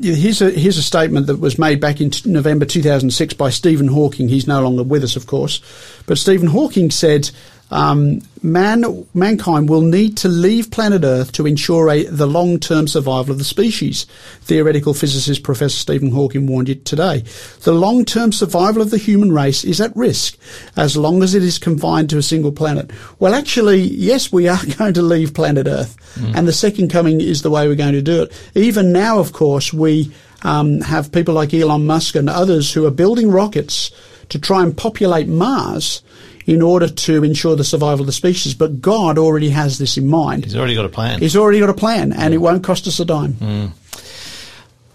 here's 0.00 0.42
a 0.42 0.50
here's 0.50 0.78
a 0.78 0.82
statement 0.82 1.28
that 1.28 1.36
was 1.36 1.56
made 1.56 1.80
back 1.80 2.00
in 2.00 2.10
t- 2.10 2.28
November 2.28 2.64
2006 2.64 3.34
by 3.34 3.50
Stephen 3.50 3.86
Hawking. 3.86 4.28
He's 4.28 4.48
no 4.48 4.62
longer 4.62 4.82
with 4.82 5.04
us, 5.04 5.14
of 5.14 5.26
course, 5.26 5.60
but 6.06 6.18
Stephen 6.18 6.48
Hawking 6.48 6.90
said. 6.90 7.30
Um, 7.70 8.20
man, 8.42 9.06
mankind 9.12 9.68
will 9.68 9.80
need 9.80 10.16
to 10.18 10.28
leave 10.28 10.70
planet 10.70 11.02
Earth 11.02 11.32
to 11.32 11.46
ensure 11.46 11.90
a, 11.90 12.04
the 12.04 12.26
long-term 12.26 12.86
survival 12.86 13.32
of 13.32 13.38
the 13.38 13.44
species. 13.44 14.06
Theoretical 14.42 14.94
physicist 14.94 15.42
Professor 15.42 15.76
Stephen 15.76 16.12
Hawking 16.12 16.46
warned 16.46 16.68
you 16.68 16.76
today. 16.76 17.24
The 17.62 17.72
long-term 17.72 18.32
survival 18.32 18.82
of 18.82 18.90
the 18.90 18.98
human 18.98 19.32
race 19.32 19.64
is 19.64 19.80
at 19.80 19.96
risk 19.96 20.38
as 20.76 20.96
long 20.96 21.22
as 21.22 21.34
it 21.34 21.42
is 21.42 21.58
confined 21.58 22.10
to 22.10 22.18
a 22.18 22.22
single 22.22 22.52
planet. 22.52 22.90
Well, 23.18 23.34
actually, 23.34 23.80
yes, 23.80 24.32
we 24.32 24.46
are 24.48 24.64
going 24.78 24.94
to 24.94 25.02
leave 25.02 25.34
planet 25.34 25.66
Earth, 25.66 25.96
and 26.36 26.46
the 26.46 26.52
second 26.52 26.90
coming 26.90 27.20
is 27.20 27.42
the 27.42 27.50
way 27.50 27.66
we're 27.66 27.74
going 27.74 27.92
to 27.94 28.02
do 28.02 28.22
it. 28.22 28.50
Even 28.54 28.92
now, 28.92 29.18
of 29.18 29.32
course, 29.32 29.72
we 29.72 30.12
um, 30.42 30.80
have 30.82 31.10
people 31.10 31.34
like 31.34 31.52
Elon 31.52 31.86
Musk 31.86 32.14
and 32.14 32.30
others 32.30 32.72
who 32.72 32.86
are 32.86 32.90
building 32.90 33.30
rockets 33.30 33.90
to 34.28 34.38
try 34.38 34.62
and 34.62 34.76
populate 34.76 35.28
Mars 35.28 36.02
in 36.46 36.62
order 36.62 36.88
to 36.88 37.24
ensure 37.24 37.56
the 37.56 37.64
survival 37.64 38.00
of 38.00 38.06
the 38.06 38.12
species. 38.12 38.54
But 38.54 38.80
God 38.80 39.18
already 39.18 39.50
has 39.50 39.78
this 39.78 39.96
in 39.98 40.06
mind. 40.06 40.44
He's 40.44 40.56
already 40.56 40.74
got 40.74 40.84
a 40.84 40.88
plan. 40.88 41.20
He's 41.20 41.36
already 41.36 41.60
got 41.60 41.68
a 41.68 41.74
plan, 41.74 42.12
and 42.12 42.32
it 42.32 42.38
won't 42.38 42.64
cost 42.64 42.86
us 42.86 43.00
a 43.00 43.04
dime. 43.04 43.72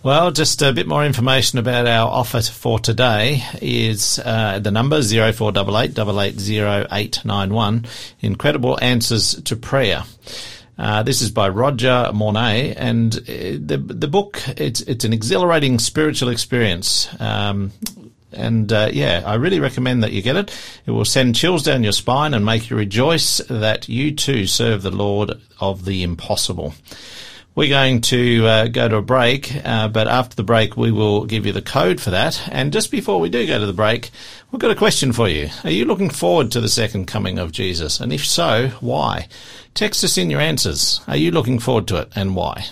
Well, 0.03 0.31
just 0.31 0.63
a 0.63 0.73
bit 0.73 0.87
more 0.87 1.05
information 1.05 1.59
about 1.59 1.85
our 1.85 2.09
offer 2.09 2.41
for 2.41 2.79
today 2.79 3.43
is 3.61 4.19
uh, 4.25 4.57
the 4.57 4.71
number 4.71 4.99
0488 4.99 5.91
880891, 5.91 7.85
Incredible 8.21 8.79
Answers 8.81 9.39
to 9.43 9.55
Prayer. 9.55 10.03
Uh, 10.75 11.03
this 11.03 11.21
is 11.21 11.29
by 11.29 11.49
Roger 11.49 12.09
Morneau, 12.11 12.73
and 12.75 13.15
uh, 13.15 13.21
the 13.27 13.77
the 13.77 14.07
book 14.07 14.41
it's 14.57 14.81
it's 14.81 15.05
an 15.05 15.13
exhilarating 15.13 15.77
spiritual 15.77 16.29
experience. 16.29 17.07
Um, 17.19 17.71
and 18.31 18.71
uh, 18.71 18.89
yeah, 18.91 19.23
I 19.25 19.35
really 19.35 19.59
recommend 19.59 20.03
that 20.03 20.11
you 20.11 20.21
get 20.21 20.35
it. 20.35 20.55
It 20.85 20.91
will 20.91 21.05
send 21.05 21.35
chills 21.35 21.63
down 21.63 21.83
your 21.83 21.91
spine 21.91 22.33
and 22.33 22.45
make 22.45 22.69
you 22.69 22.77
rejoice 22.77 23.37
that 23.49 23.89
you 23.89 24.13
too 24.13 24.47
serve 24.47 24.81
the 24.81 24.91
Lord 24.91 25.33
of 25.59 25.85
the 25.85 26.03
impossible. 26.03 26.73
We're 27.53 27.67
going 27.67 27.99
to 28.01 28.47
uh, 28.47 28.67
go 28.67 28.87
to 28.87 28.95
a 28.95 29.01
break, 29.01 29.53
uh, 29.65 29.89
but 29.89 30.07
after 30.07 30.37
the 30.37 30.43
break, 30.43 30.77
we 30.77 30.89
will 30.89 31.25
give 31.25 31.45
you 31.45 31.51
the 31.51 31.61
code 31.61 31.99
for 31.99 32.11
that. 32.11 32.41
And 32.49 32.71
just 32.71 32.91
before 32.91 33.19
we 33.19 33.29
do 33.29 33.45
go 33.45 33.59
to 33.59 33.65
the 33.65 33.73
break, 33.73 34.09
we've 34.51 34.61
got 34.61 34.71
a 34.71 34.75
question 34.75 35.11
for 35.11 35.27
you. 35.27 35.49
Are 35.65 35.69
you 35.69 35.83
looking 35.83 36.09
forward 36.09 36.51
to 36.53 36.61
the 36.61 36.69
second 36.69 37.07
coming 37.07 37.39
of 37.39 37.51
Jesus? 37.51 37.99
And 37.99 38.13
if 38.13 38.25
so, 38.25 38.69
why? 38.79 39.27
Text 39.73 40.03
us 40.05 40.17
in 40.17 40.29
your 40.29 40.39
answers. 40.39 41.01
Are 41.09 41.17
you 41.17 41.31
looking 41.31 41.59
forward 41.59 41.89
to 41.89 41.97
it 41.97 42.09
and 42.15 42.37
why? 42.37 42.67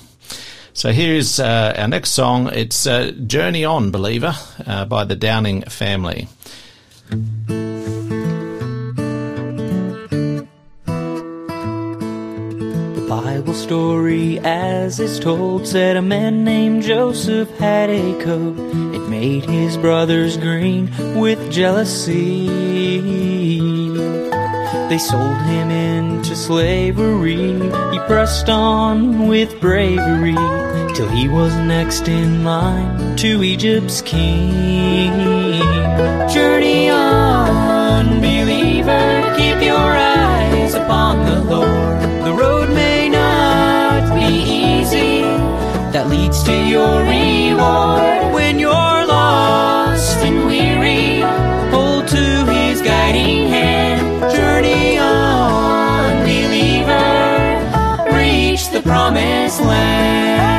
So 0.79 0.93
here 0.93 1.13
is 1.13 1.41
uh, 1.41 1.73
our 1.77 1.89
next 1.89 2.11
song. 2.11 2.49
It's 2.53 2.87
uh, 2.87 3.11
Journey 3.27 3.65
On, 3.65 3.91
Believer 3.91 4.33
uh, 4.65 4.85
by 4.85 5.03
the 5.03 5.17
Downing 5.17 5.63
family. 5.63 6.29
The 7.09 7.27
Bible 13.09 13.53
story, 13.53 14.39
as 14.39 15.01
it's 15.01 15.19
told, 15.19 15.67
said 15.67 15.97
a 15.97 16.01
man 16.01 16.45
named 16.45 16.83
Joseph 16.83 17.49
had 17.57 17.89
a 17.89 18.23
coat. 18.23 18.57
It 18.95 19.05
made 19.09 19.43
his 19.43 19.75
brothers 19.75 20.37
green 20.37 20.89
with 21.19 21.51
jealousy. 21.51 23.38
They 24.89 24.97
sold 24.97 25.37
him 25.43 25.69
into 25.69 26.35
slavery. 26.35 27.53
He 27.91 27.99
pressed 28.07 28.49
on 28.49 29.27
with 29.27 29.61
bravery 29.61 30.33
till 30.95 31.07
he 31.07 31.27
was 31.29 31.53
next 31.57 32.07
in 32.07 32.43
line 32.43 33.15
to 33.17 33.43
Egypt's 33.43 34.01
king. 34.01 35.11
Journey 36.33 36.88
promised. 59.59 60.49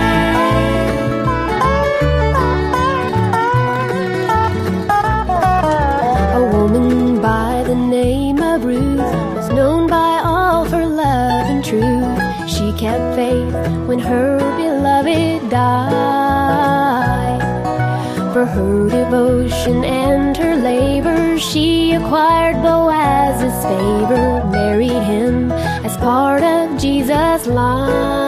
A 6.35 6.43
woman 6.53 7.21
by 7.21 7.63
the 7.67 7.75
name 7.75 8.43
of 8.43 8.65
Ruth 8.65 8.99
was 9.37 9.49
known 9.51 9.89
by 9.89 10.21
all 10.25 10.65
for 10.65 10.87
love 10.87 11.47
and 11.53 11.65
truth. 11.65 12.49
She 12.49 12.73
kept 12.73 13.17
faith 13.17 13.55
when 13.87 13.99
her 13.99 14.39
beloved 14.57 15.51
died. 15.51 17.41
For 18.33 18.45
her 18.45 18.89
devotion 18.89 19.85
and 19.85 20.37
her 20.37 20.57
labor, 20.57 21.39
she 21.39 21.93
acquired 21.93 22.63
Boaz's 22.63 23.65
favor, 23.65 24.45
married 24.51 25.03
him 25.03 25.51
as 25.53 25.97
part 25.97 26.43
of 26.43 26.81
Jesus' 26.81 27.47
life. 27.47 28.20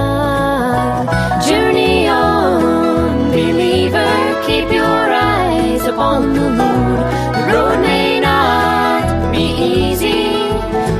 Upon 6.02 6.34
the 6.34 6.50
Lord. 6.62 7.00
The 7.36 7.42
road 7.52 7.78
may 7.80 8.18
not 8.18 9.30
be 9.30 9.46
easy, 9.72 10.24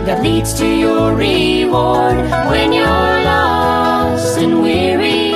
that 0.06 0.22
leads 0.22 0.54
to 0.60 0.66
your 0.66 1.14
reward. 1.14 2.16
When 2.50 2.72
you're 2.72 3.16
lost 3.32 4.38
and 4.38 4.62
weary, 4.62 5.32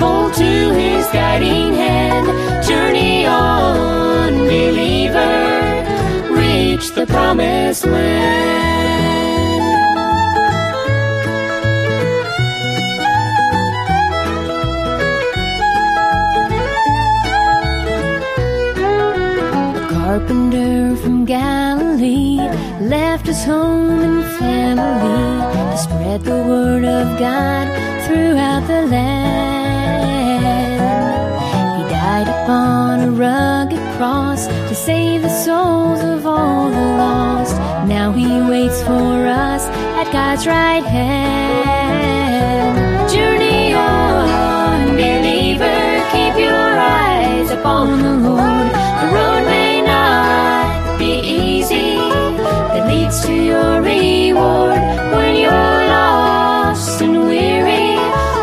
hold 0.00 0.34
to 0.34 0.52
his 0.80 1.06
guiding 1.06 1.72
hand. 1.74 2.26
Journey 2.68 3.24
on, 3.26 4.34
believer, 4.52 5.36
reach 6.30 6.90
the 6.90 7.06
promised 7.06 7.86
land. 7.86 8.55
Carpenter 20.18 20.96
from 20.96 21.26
Galilee 21.26 22.38
left 22.80 23.26
his 23.26 23.44
home 23.44 24.00
and 24.00 24.24
family 24.38 25.42
to 25.70 25.76
spread 25.76 26.22
the 26.24 26.42
word 26.50 26.84
of 26.86 27.18
God 27.18 27.66
throughout 28.06 28.66
the 28.66 28.86
land. 28.86 29.76
He 31.76 31.82
died 31.90 32.28
upon 32.28 33.00
a 33.00 33.10
rugged 33.10 33.84
cross 33.98 34.46
to 34.46 34.74
save 34.74 35.20
the 35.20 35.44
souls 35.44 36.00
of 36.00 36.24
all 36.26 36.70
the 36.70 36.86
lost. 37.02 37.56
Now 37.86 38.12
he 38.12 38.26
waits 38.48 38.82
for 38.84 39.26
us 39.26 39.66
at 40.00 40.10
God's 40.12 40.46
right 40.46 40.84
hand. 40.84 41.90
Journey 43.10 43.74
on, 43.74 44.96
believer, 44.96 46.00
keep 46.10 46.38
your 46.42 46.78
eyes 46.78 47.50
upon 47.50 48.00
the 48.00 48.16
Lord. 48.30 48.75
To 53.22 53.32
your 53.32 53.80
reward. 53.82 54.80
When 55.16 55.36
you're 55.36 55.80
lost 55.96 57.00
and 57.00 57.26
weary, 57.26 57.96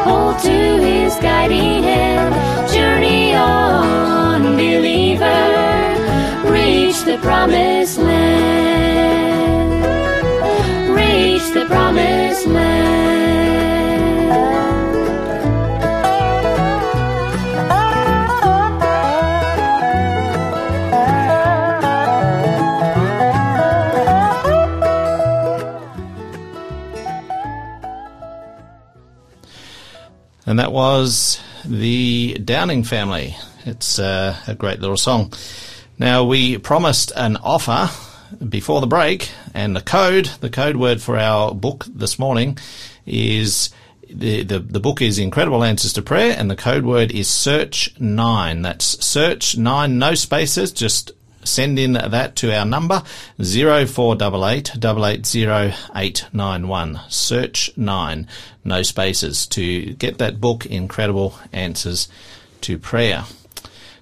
hold 0.04 0.40
to 0.40 0.60
his 0.88 1.16
guiding 1.18 1.84
hand. 1.84 2.34
Journey 2.74 3.36
on, 3.36 4.42
believer, 4.56 5.42
reach 6.52 7.04
the 7.04 7.18
promised 7.22 7.98
land. 8.00 8.23
And 30.54 30.60
that 30.60 30.72
was 30.72 31.42
the 31.66 32.36
Downing 32.36 32.84
family. 32.84 33.36
It's 33.66 33.98
uh, 33.98 34.38
a 34.46 34.54
great 34.54 34.80
little 34.80 34.98
song. 34.98 35.34
Now, 35.98 36.26
we 36.26 36.60
promised 36.60 37.12
an 37.16 37.38
offer 37.38 37.90
before 38.48 38.80
the 38.80 38.86
break, 38.86 39.32
and 39.56 39.76
the 39.76 39.82
code, 39.82 40.26
the 40.42 40.52
code 40.52 40.76
word 40.76 41.02
for 41.02 41.18
our 41.18 41.56
book 41.56 41.86
this 41.90 42.20
morning 42.20 42.60
is 43.08 43.72
the, 44.08 44.44
the, 44.44 44.60
the 44.60 44.80
book 44.80 45.02
is 45.02 45.18
Incredible 45.18 45.64
Answers 45.64 45.94
to 45.94 46.04
Prayer, 46.04 46.36
and 46.38 46.52
the 46.52 46.56
code 46.56 46.86
word 46.86 47.12
is 47.12 47.28
search9. 47.28 48.62
That's 48.62 49.04
search 49.04 49.58
9, 49.58 49.98
no 49.98 50.14
spaces, 50.14 50.72
just 50.72 51.14
send 51.46 51.80
in 51.80 51.94
that 51.94 52.36
to 52.38 52.56
our 52.56 52.66
number 52.66 53.04
0488 53.38 54.78
880891. 54.78 57.00
Search 57.10 57.72
9, 57.78 58.28
no 58.64 58.84
spaces, 58.84 59.46
to 59.48 59.94
get 59.94 60.18
that 60.18 60.42
book, 60.42 60.66
Incredible 60.66 61.36
Answers 61.52 62.08
to 62.62 62.78
Prayer. 62.78 63.26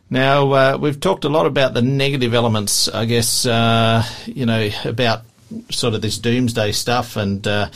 Now, 0.09 0.51
uh, 0.51 0.77
we've 0.79 0.99
talked 0.99 1.23
a 1.23 1.29
lot 1.29 1.45
about 1.45 1.73
the 1.73 1.81
negative 1.81 2.33
elements, 2.33 2.89
I 2.89 3.05
guess, 3.05 3.45
uh, 3.45 4.03
you 4.25 4.45
know, 4.45 4.69
about 4.83 5.21
sort 5.69 5.93
of 5.93 6.01
this 6.01 6.17
doomsday 6.17 6.73
stuff 6.73 7.15
and 7.15 7.47
uh, 7.47 7.69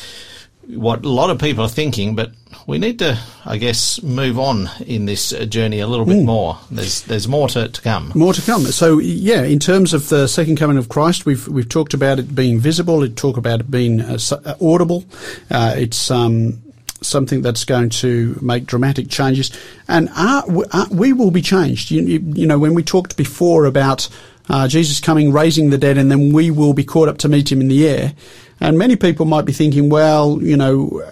what 0.68 1.06
a 1.06 1.10
lot 1.10 1.30
of 1.30 1.40
people 1.40 1.64
are 1.64 1.70
thinking, 1.70 2.16
but 2.16 2.32
we 2.68 2.78
need 2.78 3.00
to, 3.00 3.20
I 3.46 3.58
guess, 3.58 4.02
move 4.02 4.40
on 4.40 4.70
in 4.86 5.06
this 5.06 5.30
journey 5.50 5.80
a 5.80 5.88
little 5.88 6.06
bit 6.06 6.18
Mm. 6.18 6.26
more. 6.26 6.58
There's 6.72 7.02
there's 7.04 7.28
more 7.28 7.48
to, 7.50 7.68
to 7.68 7.82
come. 7.82 8.12
More 8.16 8.34
to 8.34 8.42
come. 8.42 8.62
So, 8.66 8.98
yeah, 9.00 9.44
in 9.44 9.60
terms 9.60 9.94
of 9.94 10.10
the 10.10 10.28
second 10.28 10.58
coming 10.58 10.78
of 10.78 10.90
Christ, 10.90 11.26
we've 11.26 11.48
we've 11.48 11.70
talked 11.70 11.94
about 11.94 12.20
it 12.20 12.34
being 12.34 12.60
visible. 12.60 13.04
It 13.04 13.16
talked 13.16 13.38
about 13.38 13.60
it 13.60 13.70
being 13.70 14.02
uh, 14.02 14.18
uh, 14.32 14.56
audible. 14.62 15.06
Uh, 15.52 15.76
it's 15.78 16.10
um, 16.10 16.62
something 17.02 17.42
that's 17.44 17.66
going 17.66 17.90
to 17.90 18.38
make 18.42 18.66
dramatic 18.66 19.10
changes, 19.10 19.52
and 19.88 20.10
are, 20.16 20.42
w- 20.44 20.66
are, 20.72 20.88
we 20.90 21.14
will 21.14 21.32
be 21.32 21.42
changed. 21.42 21.92
You, 21.92 22.02
you, 22.02 22.20
you 22.34 22.48
know, 22.48 22.58
when 22.58 22.74
we 22.74 22.82
talked 22.84 23.16
before 23.18 23.66
about 23.66 24.10
uh, 24.50 24.68
Jesus 24.68 25.00
coming, 25.00 25.32
raising 25.32 25.70
the 25.70 25.78
dead, 25.78 25.98
and 26.00 26.10
then 26.10 26.34
we 26.34 26.50
will 26.50 26.74
be 26.74 26.84
caught 26.84 27.08
up 27.10 27.18
to 27.20 27.30
meet 27.30 27.52
him 27.52 27.62
in 27.62 27.68
the 27.68 27.88
air. 27.88 28.14
And 28.60 28.78
many 28.78 28.96
people 28.96 29.26
might 29.26 29.46
be 29.46 29.52
thinking, 29.52 29.90
well, 29.90 30.42
you 30.42 30.58
know, 30.58 31.04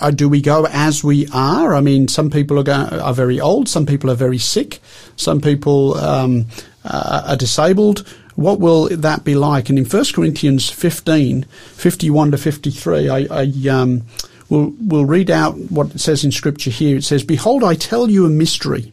uh, 0.00 0.10
do 0.10 0.28
we 0.28 0.40
go 0.40 0.66
as 0.70 1.02
we 1.02 1.26
are? 1.28 1.74
I 1.74 1.80
mean, 1.80 2.08
some 2.08 2.30
people 2.30 2.58
are 2.58 2.94
are 3.00 3.14
very 3.14 3.40
old, 3.40 3.68
some 3.68 3.86
people 3.86 4.10
are 4.10 4.14
very 4.14 4.38
sick, 4.38 4.80
some 5.16 5.40
people 5.40 5.96
um, 5.96 6.46
uh, 6.84 7.22
are 7.28 7.36
disabled. 7.36 8.06
What 8.34 8.60
will 8.60 8.88
that 8.88 9.24
be 9.24 9.34
like? 9.34 9.70
And 9.70 9.78
in 9.78 9.86
1 9.86 10.04
Corinthians 10.14 10.68
15, 10.68 11.44
51 11.44 12.30
to 12.32 12.36
53, 12.38 13.08
I, 13.08 13.26
I 13.30 13.68
um, 13.70 14.02
will 14.50 14.74
will 14.78 15.06
read 15.06 15.30
out 15.30 15.56
what 15.70 15.94
it 15.94 16.00
says 16.00 16.24
in 16.24 16.30
Scripture 16.30 16.70
here. 16.70 16.98
It 16.98 17.04
says, 17.04 17.24
Behold, 17.24 17.64
I 17.64 17.74
tell 17.74 18.10
you 18.10 18.26
a 18.26 18.30
mystery. 18.30 18.92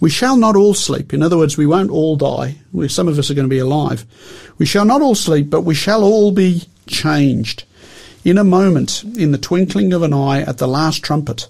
We 0.00 0.10
shall 0.10 0.36
not 0.36 0.56
all 0.56 0.74
sleep. 0.74 1.14
In 1.14 1.22
other 1.22 1.38
words, 1.38 1.56
we 1.56 1.64
won't 1.64 1.92
all 1.92 2.16
die. 2.16 2.56
We, 2.72 2.88
some 2.88 3.06
of 3.06 3.16
us 3.20 3.30
are 3.30 3.34
going 3.34 3.46
to 3.46 3.54
be 3.54 3.60
alive. 3.60 4.04
We 4.58 4.66
shall 4.66 4.84
not 4.84 5.00
all 5.00 5.14
sleep, 5.14 5.48
but 5.48 5.60
we 5.60 5.76
shall 5.76 6.02
all 6.02 6.32
be 6.32 6.64
changed. 6.86 7.64
In 8.24 8.38
a 8.38 8.44
moment, 8.44 9.02
in 9.16 9.32
the 9.32 9.38
twinkling 9.38 9.92
of 9.92 10.02
an 10.02 10.12
eye, 10.12 10.42
at 10.42 10.58
the 10.58 10.68
last 10.68 11.02
trumpet. 11.02 11.48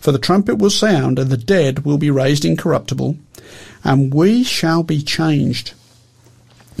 For 0.00 0.12
the 0.12 0.18
trumpet 0.18 0.56
will 0.56 0.70
sound, 0.70 1.18
and 1.18 1.30
the 1.30 1.36
dead 1.36 1.84
will 1.84 1.98
be 1.98 2.10
raised 2.10 2.44
incorruptible, 2.44 3.16
and 3.84 4.14
we 4.14 4.44
shall 4.44 4.82
be 4.82 5.02
changed. 5.02 5.72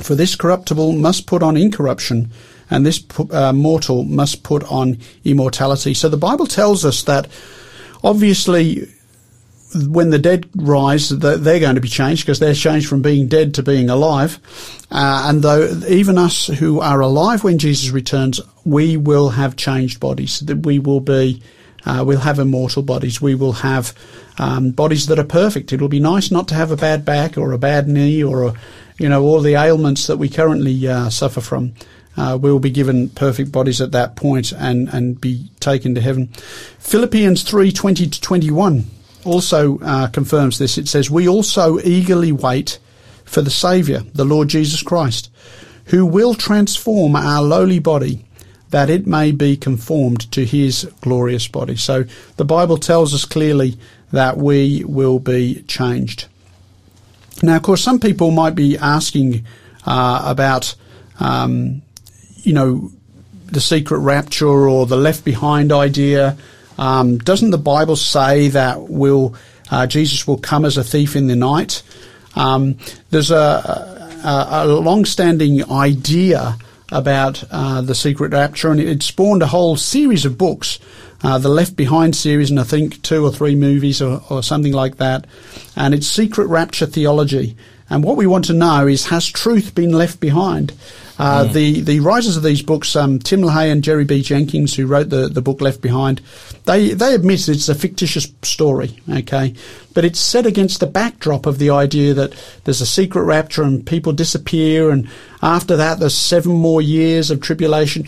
For 0.02 0.14
this 0.14 0.36
corruptible 0.36 0.92
must 0.92 1.26
put 1.26 1.42
on 1.42 1.56
incorruption, 1.56 2.30
and 2.70 2.84
this 2.84 3.04
uh, 3.30 3.52
mortal 3.52 4.04
must 4.04 4.42
put 4.42 4.64
on 4.64 4.98
immortality. 5.24 5.94
So 5.94 6.08
the 6.08 6.16
Bible 6.16 6.46
tells 6.46 6.84
us 6.84 7.02
that 7.04 7.28
obviously 8.02 8.88
when 9.76 10.10
the 10.10 10.18
dead 10.18 10.48
rise, 10.56 11.08
they're 11.10 11.60
going 11.60 11.74
to 11.74 11.80
be 11.80 11.88
changed 11.88 12.24
because 12.24 12.38
they're 12.38 12.54
changed 12.54 12.88
from 12.88 13.02
being 13.02 13.28
dead 13.28 13.54
to 13.54 13.62
being 13.62 13.90
alive. 13.90 14.38
Uh, 14.90 15.26
and 15.28 15.42
though 15.42 15.80
even 15.88 16.18
us 16.18 16.46
who 16.46 16.80
are 16.80 17.00
alive 17.00 17.44
when 17.44 17.58
Jesus 17.58 17.90
returns, 17.90 18.40
we 18.64 18.96
will 18.96 19.30
have 19.30 19.56
changed 19.56 20.00
bodies. 20.00 20.40
That 20.40 20.64
we 20.64 20.78
will 20.78 21.00
be, 21.00 21.42
uh, 21.84 22.04
we'll 22.06 22.20
have 22.20 22.38
immortal 22.38 22.82
bodies. 22.82 23.20
We 23.20 23.34
will 23.34 23.52
have 23.52 23.92
um, 24.38 24.70
bodies 24.70 25.06
that 25.06 25.18
are 25.18 25.24
perfect. 25.24 25.72
It'll 25.72 25.88
be 25.88 26.00
nice 26.00 26.30
not 26.30 26.48
to 26.48 26.54
have 26.54 26.70
a 26.70 26.76
bad 26.76 27.04
back 27.04 27.36
or 27.36 27.52
a 27.52 27.58
bad 27.58 27.88
knee 27.88 28.22
or, 28.22 28.48
a, 28.48 28.54
you 28.98 29.08
know, 29.08 29.22
all 29.22 29.40
the 29.40 29.54
ailments 29.54 30.06
that 30.06 30.16
we 30.16 30.28
currently 30.28 30.88
uh, 30.88 31.10
suffer 31.10 31.40
from. 31.40 31.74
Uh, 32.18 32.38
we 32.40 32.50
will 32.50 32.60
be 32.60 32.70
given 32.70 33.10
perfect 33.10 33.52
bodies 33.52 33.80
at 33.80 33.92
that 33.92 34.16
point 34.16 34.50
and, 34.52 34.88
and 34.88 35.20
be 35.20 35.50
taken 35.60 35.94
to 35.94 36.00
heaven. 36.00 36.28
Philippians 36.78 37.42
three 37.42 37.70
twenty 37.70 38.06
to 38.06 38.20
twenty 38.22 38.50
one 38.50 38.86
also 39.26 39.78
uh, 39.80 40.08
confirms 40.08 40.58
this. 40.58 40.78
It 40.78 40.88
says, 40.88 41.10
"We 41.10 41.28
also 41.28 41.78
eagerly 41.80 42.32
wait 42.32 42.78
for 43.24 43.42
the 43.42 43.50
Saviour, 43.50 44.02
the 44.14 44.24
Lord 44.24 44.48
Jesus 44.48 44.82
Christ, 44.82 45.30
who 45.86 46.06
will 46.06 46.34
transform 46.34 47.16
our 47.16 47.42
lowly 47.42 47.78
body." 47.80 48.22
That 48.70 48.90
it 48.90 49.06
may 49.06 49.30
be 49.30 49.56
conformed 49.56 50.30
to 50.32 50.44
his 50.44 50.90
glorious 51.00 51.46
body. 51.46 51.76
So 51.76 52.04
the 52.36 52.44
Bible 52.44 52.76
tells 52.78 53.14
us 53.14 53.24
clearly 53.24 53.78
that 54.10 54.36
we 54.36 54.84
will 54.84 55.20
be 55.20 55.62
changed. 55.68 56.26
Now, 57.42 57.56
of 57.56 57.62
course, 57.62 57.80
some 57.80 58.00
people 58.00 58.32
might 58.32 58.56
be 58.56 58.76
asking 58.76 59.46
uh, 59.86 60.22
about, 60.26 60.74
um, 61.20 61.82
you 62.42 62.52
know, 62.52 62.90
the 63.46 63.60
secret 63.60 63.98
rapture 63.98 64.68
or 64.68 64.84
the 64.86 64.96
left 64.96 65.24
behind 65.24 65.70
idea. 65.70 66.36
Um, 66.78 67.18
doesn't 67.18 67.50
the 67.50 67.58
Bible 67.58 67.96
say 67.96 68.48
that 68.48 68.82
will 68.82 69.34
uh, 69.70 69.86
Jesus 69.86 70.26
will 70.26 70.38
come 70.38 70.64
as 70.64 70.76
a 70.76 70.84
thief 70.84 71.16
in 71.16 71.26
the 71.26 71.36
night? 71.36 71.82
Um, 72.34 72.78
there's 73.10 73.30
a, 73.30 74.20
a, 74.24 74.48
a 74.50 74.66
long-standing 74.66 75.70
idea 75.70 76.58
about 76.92 77.42
uh, 77.50 77.80
the 77.80 77.94
secret 77.94 78.32
rapture, 78.32 78.70
and 78.70 78.78
it 78.78 79.02
spawned 79.02 79.42
a 79.42 79.48
whole 79.48 79.76
series 79.76 80.24
of 80.24 80.38
books. 80.38 80.78
Uh, 81.22 81.38
the 81.38 81.48
Left 81.48 81.74
Behind 81.74 82.14
series, 82.14 82.50
and 82.50 82.60
I 82.60 82.62
think 82.62 83.00
two 83.02 83.24
or 83.24 83.32
three 83.32 83.54
movies 83.54 84.02
or, 84.02 84.22
or 84.28 84.42
something 84.42 84.72
like 84.72 84.98
that. 84.98 85.26
And 85.74 85.94
it's 85.94 86.06
secret 86.06 86.46
rapture 86.46 86.86
theology. 86.86 87.56
And 87.88 88.04
what 88.04 88.18
we 88.18 88.26
want 88.26 88.44
to 88.46 88.52
know 88.52 88.86
is, 88.86 89.06
has 89.06 89.26
truth 89.26 89.74
been 89.74 89.92
left 89.92 90.20
behind? 90.20 90.74
Uh, 91.18 91.44
The 91.44 91.80
the 91.80 92.00
writers 92.00 92.36
of 92.36 92.42
these 92.42 92.62
books, 92.62 92.94
um, 92.94 93.18
Tim 93.18 93.40
LaHaye 93.40 93.72
and 93.72 93.82
Jerry 93.82 94.04
B. 94.04 94.20
Jenkins, 94.20 94.74
who 94.74 94.86
wrote 94.86 95.08
the, 95.08 95.28
the 95.28 95.40
book 95.40 95.60
Left 95.62 95.80
Behind, 95.80 96.20
they 96.64 96.92
they 96.92 97.14
admit 97.14 97.48
it's 97.48 97.68
a 97.70 97.74
fictitious 97.74 98.28
story, 98.42 99.00
okay, 99.08 99.54
but 99.94 100.04
it's 100.04 100.20
set 100.20 100.44
against 100.44 100.80
the 100.80 100.86
backdrop 100.86 101.46
of 101.46 101.58
the 101.58 101.70
idea 101.70 102.12
that 102.12 102.34
there's 102.64 102.82
a 102.82 102.86
secret 102.86 103.22
rapture 103.22 103.62
and 103.62 103.86
people 103.86 104.12
disappear, 104.12 104.90
and 104.90 105.08
after 105.40 105.76
that 105.76 105.98
there's 106.00 106.14
seven 106.14 106.52
more 106.52 106.82
years 106.82 107.30
of 107.30 107.40
tribulation. 107.40 108.06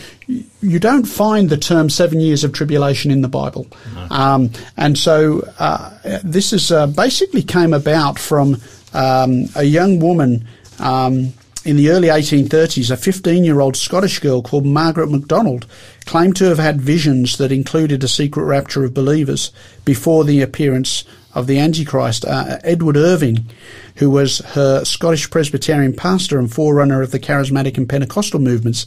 You 0.60 0.78
don't 0.78 1.06
find 1.06 1.48
the 1.48 1.56
term 1.56 1.88
seven 1.88 2.20
years 2.20 2.44
of 2.44 2.52
tribulation 2.52 3.10
in 3.10 3.22
the 3.22 3.28
Bible, 3.28 3.68
um, 4.10 4.50
and 4.76 4.98
so 4.98 5.48
uh, 5.58 5.90
this 6.22 6.52
is 6.52 6.70
uh, 6.70 6.86
basically 6.88 7.42
came 7.42 7.72
about 7.72 8.18
from 8.18 8.60
um, 8.92 9.46
a 9.54 9.64
young 9.64 9.98
woman. 9.98 10.46
Um, 10.78 11.32
in 11.64 11.76
the 11.76 11.90
early 11.90 12.08
1830s, 12.08 12.90
a 12.90 12.96
15 12.96 13.44
year 13.44 13.60
old 13.60 13.76
Scottish 13.76 14.18
girl 14.20 14.42
called 14.42 14.66
Margaret 14.66 15.10
MacDonald 15.10 15.66
claimed 16.04 16.36
to 16.36 16.44
have 16.44 16.58
had 16.58 16.80
visions 16.80 17.36
that 17.38 17.52
included 17.52 18.02
a 18.02 18.08
secret 18.08 18.44
rapture 18.44 18.84
of 18.84 18.94
believers 18.94 19.50
before 19.84 20.24
the 20.24 20.40
appearance 20.40 21.04
of 21.34 21.46
the 21.46 21.58
Antichrist. 21.58 22.24
Uh, 22.24 22.58
Edward 22.64 22.96
Irving, 22.96 23.46
who 23.96 24.10
was 24.10 24.38
her 24.38 24.84
Scottish 24.84 25.30
Presbyterian 25.30 25.92
pastor 25.92 26.38
and 26.38 26.52
forerunner 26.52 27.02
of 27.02 27.10
the 27.10 27.20
charismatic 27.20 27.76
and 27.76 27.88
Pentecostal 27.88 28.40
movements, 28.40 28.86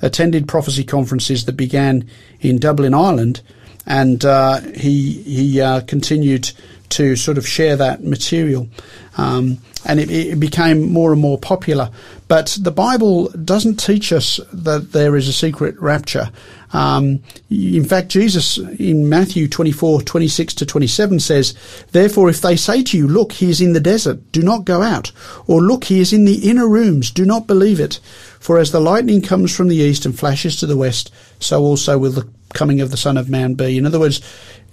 attended 0.00 0.48
prophecy 0.48 0.84
conferences 0.84 1.44
that 1.44 1.56
began 1.56 2.08
in 2.40 2.58
Dublin, 2.58 2.94
Ireland, 2.94 3.42
and 3.86 4.24
uh, 4.24 4.60
he 4.74 5.22
he 5.22 5.60
uh, 5.60 5.80
continued 5.82 6.52
to 6.92 7.16
sort 7.16 7.38
of 7.38 7.46
share 7.46 7.76
that 7.76 8.02
material. 8.04 8.68
Um, 9.16 9.58
and 9.84 9.98
it, 9.98 10.10
it 10.10 10.38
became 10.38 10.92
more 10.92 11.12
and 11.12 11.20
more 11.20 11.38
popular. 11.38 11.90
But 12.28 12.56
the 12.60 12.70
Bible 12.70 13.28
doesn't 13.30 13.76
teach 13.76 14.12
us 14.12 14.40
that 14.52 14.92
there 14.92 15.16
is 15.16 15.28
a 15.28 15.32
secret 15.32 15.78
rapture. 15.80 16.30
Um, 16.72 17.22
in 17.50 17.84
fact, 17.84 18.08
Jesus 18.08 18.56
in 18.56 19.08
Matthew 19.08 19.48
24, 19.48 20.02
26 20.02 20.54
to 20.54 20.66
27 20.66 21.20
says, 21.20 21.54
Therefore, 21.90 22.30
if 22.30 22.40
they 22.40 22.56
say 22.56 22.82
to 22.84 22.96
you, 22.96 23.06
Look, 23.06 23.32
he 23.32 23.50
is 23.50 23.60
in 23.60 23.72
the 23.74 23.80
desert, 23.80 24.32
do 24.32 24.42
not 24.42 24.64
go 24.64 24.82
out. 24.82 25.12
Or 25.46 25.60
look, 25.60 25.84
he 25.84 26.00
is 26.00 26.12
in 26.12 26.24
the 26.24 26.48
inner 26.48 26.68
rooms, 26.68 27.10
do 27.10 27.26
not 27.26 27.46
believe 27.46 27.80
it. 27.80 28.00
For 28.40 28.58
as 28.58 28.72
the 28.72 28.80
lightning 28.80 29.20
comes 29.20 29.54
from 29.54 29.68
the 29.68 29.76
east 29.76 30.06
and 30.06 30.18
flashes 30.18 30.56
to 30.56 30.66
the 30.66 30.76
west, 30.76 31.12
so 31.38 31.60
also 31.60 31.98
will 31.98 32.12
the 32.12 32.28
coming 32.54 32.80
of 32.80 32.90
the 32.90 32.96
Son 32.96 33.16
of 33.16 33.28
Man 33.28 33.54
be. 33.54 33.76
In 33.76 33.86
other 33.86 34.00
words, 34.00 34.20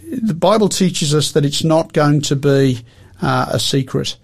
the 0.10 0.34
Bible 0.34 0.70
teaches 0.70 1.14
us 1.14 1.32
that 1.32 1.46
it's 1.46 1.64
not 1.64 1.94
going 1.94 2.22
to 2.22 2.36
be 2.36 2.84
uh, 3.22 3.48
a 3.50 3.60
secret. 3.60 4.18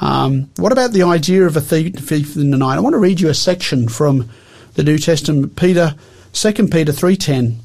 Um, 0.00 0.50
what 0.56 0.72
about 0.72 0.92
the 0.92 1.02
idea 1.02 1.44
of 1.46 1.56
a 1.56 1.60
thief, 1.60 2.36
in 2.36 2.50
the 2.50 2.56
night? 2.56 2.76
I 2.76 2.80
want 2.80 2.94
to 2.94 2.98
read 2.98 3.20
you 3.20 3.28
a 3.28 3.34
section 3.34 3.88
from 3.88 4.28
the 4.74 4.84
New 4.84 4.98
Testament, 4.98 5.56
Peter, 5.56 5.94
2 6.32 6.52
Peter 6.68 6.92
3.10. 6.92 7.56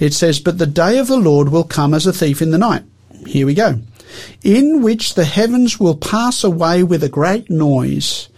It 0.00 0.14
says, 0.14 0.40
But 0.40 0.58
the 0.58 0.66
day 0.66 0.98
of 0.98 1.08
the 1.08 1.16
Lord 1.16 1.50
will 1.50 1.64
come 1.64 1.94
as 1.94 2.06
a 2.06 2.12
thief 2.12 2.42
in 2.42 2.50
the 2.50 2.58
night. 2.58 2.82
Here 3.26 3.46
we 3.46 3.54
go. 3.54 3.80
In 4.42 4.82
which 4.82 5.14
the 5.14 5.24
heavens 5.24 5.80
will 5.80 5.96
pass 5.96 6.44
away 6.44 6.82
with 6.82 7.02
a 7.02 7.08
great 7.08 7.50
noise, 7.50 8.28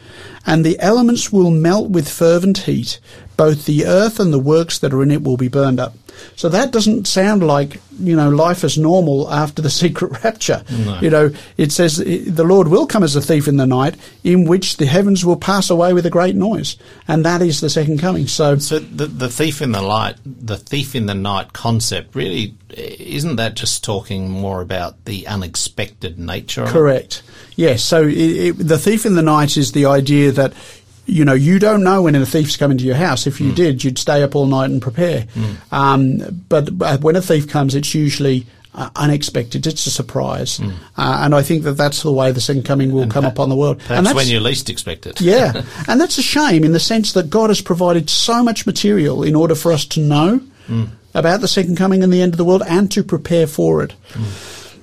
and 0.46 0.64
the 0.64 0.78
elements 0.80 1.32
will 1.32 1.50
melt 1.50 1.90
with 1.90 2.08
fervent 2.08 2.58
heat. 2.58 3.00
Both 3.36 3.66
the 3.66 3.84
earth 3.84 4.18
and 4.18 4.32
the 4.32 4.38
works 4.38 4.78
that 4.78 4.94
are 4.94 5.02
in 5.02 5.10
it 5.10 5.22
will 5.22 5.36
be 5.36 5.48
burned 5.48 5.80
up. 5.80 5.94
So 6.36 6.48
that 6.48 6.70
doesn't 6.70 7.06
sound 7.06 7.46
like, 7.46 7.80
you 7.98 8.16
know, 8.16 8.28
life 8.28 8.64
as 8.64 8.76
normal 8.76 9.32
after 9.32 9.62
the 9.62 9.70
secret 9.82 10.22
rapture. 10.24 10.64
No. 10.70 11.00
You 11.00 11.10
know, 11.10 11.30
it 11.56 11.72
says 11.72 11.96
the 11.96 12.44
Lord 12.44 12.68
will 12.68 12.86
come 12.86 13.02
as 13.02 13.16
a 13.16 13.20
thief 13.20 13.48
in 13.48 13.56
the 13.56 13.66
night 13.66 13.96
in 14.24 14.44
which 14.44 14.76
the 14.76 14.86
heavens 14.86 15.24
will 15.24 15.36
pass 15.36 15.70
away 15.70 15.92
with 15.92 16.06
a 16.06 16.10
great 16.10 16.36
noise. 16.36 16.76
And 17.08 17.24
that 17.24 17.42
is 17.42 17.60
the 17.60 17.70
second 17.70 17.98
coming. 17.98 18.26
So, 18.26 18.58
So 18.58 18.78
the 18.78 19.06
the 19.06 19.28
thief 19.28 19.62
in 19.62 19.72
the 19.72 19.82
light, 19.82 20.16
the 20.24 20.56
thief 20.56 20.94
in 20.94 21.06
the 21.06 21.14
night 21.14 21.52
concept, 21.52 22.14
really 22.14 22.54
isn't 22.76 23.36
that 23.36 23.54
just 23.54 23.84
talking 23.84 24.28
more 24.28 24.60
about 24.60 25.04
the 25.04 25.26
unexpected 25.26 26.18
nature? 26.18 26.66
Correct. 26.66 27.22
Yes. 27.54 27.82
So 27.82 28.02
it, 28.02 28.12
it, 28.12 28.52
the 28.54 28.78
thief 28.78 29.06
in 29.06 29.14
the 29.14 29.22
night 29.22 29.56
is 29.56 29.72
the 29.72 29.86
idea 29.86 30.32
that 30.32 30.52
you 31.06 31.24
know 31.24 31.32
you 31.34 31.58
don't 31.58 31.82
know 31.84 32.02
when 32.02 32.14
a 32.14 32.26
thief's 32.26 32.56
coming 32.56 32.78
to 32.78 32.84
your 32.84 32.96
house. 32.96 33.26
If 33.26 33.40
you 33.40 33.52
did, 33.52 33.82
you'd 33.84 33.98
stay 33.98 34.22
up 34.22 34.34
all 34.34 34.46
night 34.46 34.70
and 34.70 34.82
prepare. 34.82 35.26
Um, 35.72 36.44
but 36.48 36.68
uh, 36.80 36.98
when 36.98 37.16
a 37.16 37.22
thief 37.22 37.48
comes, 37.48 37.74
it's 37.74 37.94
usually 37.94 38.46
uh, 38.74 38.90
unexpected. 38.96 39.66
It's 39.66 39.86
a 39.86 39.90
surprise, 39.90 40.60
uh, 40.60 40.68
and 41.22 41.34
I 41.34 41.42
think 41.42 41.62
that 41.64 41.72
that's 41.78 42.02
the 42.02 42.12
way 42.12 42.30
the 42.32 42.40
second 42.40 42.64
coming 42.64 42.92
will 42.92 43.06
come 43.08 43.24
per- 43.24 43.30
upon 43.30 43.48
the 43.48 43.56
world. 43.56 43.78
and 43.78 43.86
Perhaps 43.86 44.04
that's, 44.08 44.16
when 44.16 44.28
you 44.28 44.40
least 44.40 44.68
expect 44.68 45.06
it. 45.06 45.20
yeah, 45.20 45.62
and 45.88 46.00
that's 46.00 46.18
a 46.18 46.22
shame 46.22 46.64
in 46.64 46.72
the 46.72 46.80
sense 46.80 47.12
that 47.14 47.30
God 47.30 47.50
has 47.50 47.60
provided 47.60 48.10
so 48.10 48.42
much 48.42 48.66
material 48.66 49.22
in 49.22 49.34
order 49.34 49.54
for 49.54 49.72
us 49.72 49.84
to 49.86 50.00
know 50.00 50.40
about 51.14 51.40
the 51.40 51.48
second 51.48 51.76
coming 51.76 52.02
and 52.02 52.12
the 52.12 52.20
end 52.20 52.34
of 52.34 52.38
the 52.38 52.44
world 52.44 52.62
and 52.68 52.90
to 52.92 53.02
prepare 53.02 53.46
for 53.46 53.82
it. 53.82 53.92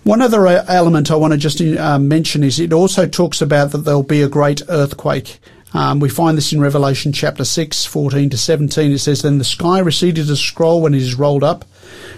One 0.04 0.22
other 0.22 0.48
uh, 0.48 0.66
element 0.68 1.12
I 1.12 1.16
want 1.16 1.32
to 1.34 1.38
just 1.38 1.62
uh, 1.62 2.00
mention 2.00 2.44
is 2.44 2.60
it 2.60 2.74
also 2.74 3.08
talks 3.08 3.42
about 3.42 3.72
that 3.72 3.80
there'll 3.80 4.04
be 4.04 4.22
a 4.22 4.28
great 4.28 4.62
earthquake. 4.70 5.40
Um, 5.74 6.00
we 6.00 6.10
find 6.10 6.38
this 6.38 6.54
in 6.54 6.62
Revelation 6.62 7.12
chapter 7.12 7.44
6, 7.44 7.86
14 7.86 8.30
to 8.30 8.38
17. 8.38 8.92
It 8.92 9.00
says, 9.00 9.24
Then 9.24 9.40
the 9.40 9.44
sky 9.44 9.80
receded 9.80 10.20
as 10.20 10.30
a 10.30 10.38
scroll 10.38 10.82
when 10.82 10.94
it 10.94 11.02
is 11.02 11.16
rolled 11.16 11.44
up, 11.44 11.66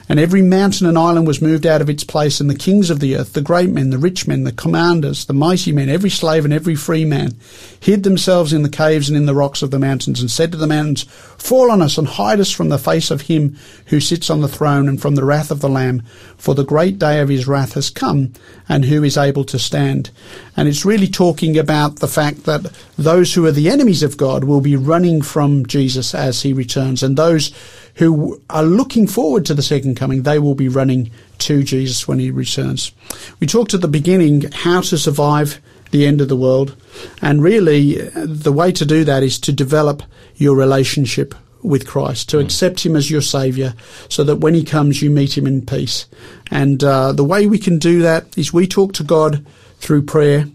and 0.08 0.20
every 0.20 0.42
mountain 0.42 0.88
and 0.88 0.98
island 0.98 1.26
was 1.26 1.42
moved 1.42 1.66
out 1.66 1.82
of 1.82 1.90
its 1.90 2.04
place, 2.04 2.40
and 2.40 2.50
the 2.50 2.56
kings 2.56 2.90
of 2.90 3.00
the 3.00 3.16
earth, 3.16 3.34
the 3.34 3.42
great 3.42 3.70
men, 3.70 3.90
the 3.90 3.98
rich 3.98 4.28
men, 4.28 4.44
the 4.44 4.52
commanders, 4.52 5.26
the 5.26 5.34
mighty 5.34 5.72
men, 5.72 5.90
every 5.90 6.10
slave 6.10 6.46
and 6.46 6.54
every 6.54 6.76
free 6.76 7.06
man, 7.06 7.36
hid 7.80 8.04
themselves 8.04 8.54
in 8.54 8.62
the 8.62 8.70
caves 8.70 9.10
and 9.10 9.18
in 9.18 9.26
the 9.26 9.36
rocks 9.36 9.62
of 9.62 9.72
the 9.72 9.80
mountains, 9.80 10.22
and 10.22 10.30
said 10.30 10.52
to 10.52 10.58
the 10.58 10.68
mountains, 10.68 11.04
Fall 11.38 11.72
on 11.72 11.82
us 11.82 11.98
and 11.98 12.08
hide 12.08 12.40
us 12.40 12.52
from 12.52 12.70
the 12.70 12.78
face 12.78 13.12
of 13.12 13.22
him 13.22 13.58
who 13.88 14.00
sits 14.00 14.30
on 14.30 14.42
the 14.42 14.48
throne 14.48 14.88
and 14.88 15.02
from 15.02 15.16
the 15.16 15.26
wrath 15.26 15.52
of 15.52 15.62
the 15.62 15.70
Lamb, 15.70 16.04
for 16.38 16.54
the 16.54 16.64
great 16.64 17.00
day 17.00 17.20
of 17.20 17.30
his 17.30 17.48
wrath 17.48 17.74
has 17.74 17.90
come, 17.90 18.34
and 18.70 18.86
who 18.86 19.04
is 19.04 19.18
able 19.18 19.44
to 19.46 19.58
stand? 19.58 20.12
And 20.56 20.68
it's 20.68 20.86
really 20.86 21.08
talking 21.08 21.58
about 21.58 21.98
the 21.98 22.08
fact 22.08 22.44
that 22.46 22.72
those 22.98 23.34
who 23.34 23.46
are 23.46 23.52
the 23.52 23.70
enemies 23.70 24.04
of 24.04 24.18
God 24.18 24.44
will 24.44 24.62
be 24.62 24.76
running 24.76 25.22
from 25.22 25.66
Jesus 25.66 26.14
as 26.14 26.44
he 26.44 26.54
returns, 26.54 27.02
and 27.02 27.18
those 27.18 27.52
who 27.96 28.42
are 28.50 28.64
looking 28.64 29.08
forward 29.08 29.46
to 29.46 29.54
the 29.54 29.62
second 29.62 29.96
coming, 29.96 30.24
they 30.24 30.40
will 30.40 30.56
be 30.56 30.70
running 30.70 31.12
to 31.40 31.64
Jesus 31.64 32.08
when 32.08 32.20
he 32.20 32.32
returns. 32.32 32.92
We 33.40 33.48
talked 33.48 33.74
at 33.74 33.82
the 33.82 33.88
beginning 33.88 34.52
how 34.52 34.82
to 34.82 34.98
survive 34.98 35.62
the 35.92 36.06
end 36.06 36.22
of 36.22 36.28
the 36.28 36.36
world, 36.36 36.76
and 37.22 37.42
really 37.42 38.02
uh, 38.02 38.26
the 38.26 38.52
way 38.52 38.72
to 38.74 38.86
do 38.86 39.04
that 39.06 39.24
is 39.24 39.40
to 39.40 39.54
develop 39.54 40.04
your 40.36 40.56
relationship 40.56 41.34
with 41.62 41.88
Christ, 41.88 42.30
to 42.30 42.40
accept 42.40 42.86
him 42.86 42.96
as 42.96 43.10
your 43.10 43.22
Saviour, 43.22 43.74
so 44.10 44.24
that 44.24 44.38
when 44.38 44.54
he 44.54 44.64
comes, 44.64 45.02
you 45.02 45.10
meet 45.10 45.38
him 45.38 45.48
in 45.48 45.66
peace. 45.66 46.06
And 46.52 46.84
uh, 46.84 47.12
the 47.12 47.24
way 47.24 47.48
we 47.48 47.58
can 47.58 47.80
do 47.80 48.02
that 48.02 48.38
is 48.38 48.54
we 48.54 48.68
talk 48.68 48.94
to 48.94 49.04
God 49.04 49.46
through 49.80 50.04
prayer, 50.04 50.46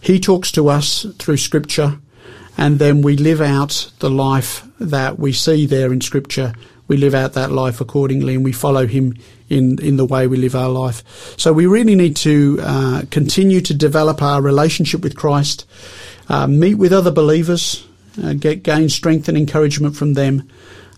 he 0.00 0.20
talks 0.20 0.52
to 0.52 0.68
us 0.68 1.06
through 1.18 1.38
Scripture, 1.38 1.98
and 2.56 2.78
then 2.78 3.02
we 3.02 3.16
live 3.16 3.40
out 3.40 3.90
the 3.98 4.10
life 4.10 4.66
that 4.78 5.18
we 5.18 5.32
see 5.32 5.66
there 5.66 5.92
in 5.92 6.00
Scripture. 6.00 6.52
We 6.86 6.96
live 6.96 7.14
out 7.14 7.32
that 7.32 7.50
life 7.50 7.80
accordingly, 7.80 8.34
and 8.34 8.44
we 8.44 8.52
follow 8.52 8.86
Him 8.86 9.14
in 9.48 9.78
in 9.80 9.96
the 9.96 10.04
way 10.04 10.26
we 10.26 10.36
live 10.36 10.54
our 10.54 10.68
life. 10.68 11.02
So 11.38 11.52
we 11.52 11.66
really 11.66 11.94
need 11.94 12.16
to 12.16 12.58
uh, 12.62 13.02
continue 13.10 13.60
to 13.62 13.74
develop 13.74 14.22
our 14.22 14.42
relationship 14.42 15.02
with 15.02 15.16
Christ, 15.16 15.66
uh, 16.28 16.46
meet 16.46 16.74
with 16.74 16.92
other 16.92 17.10
believers, 17.10 17.86
uh, 18.22 18.34
get 18.34 18.62
gain 18.62 18.88
strength 18.88 19.28
and 19.28 19.36
encouragement 19.36 19.96
from 19.96 20.14
them. 20.14 20.48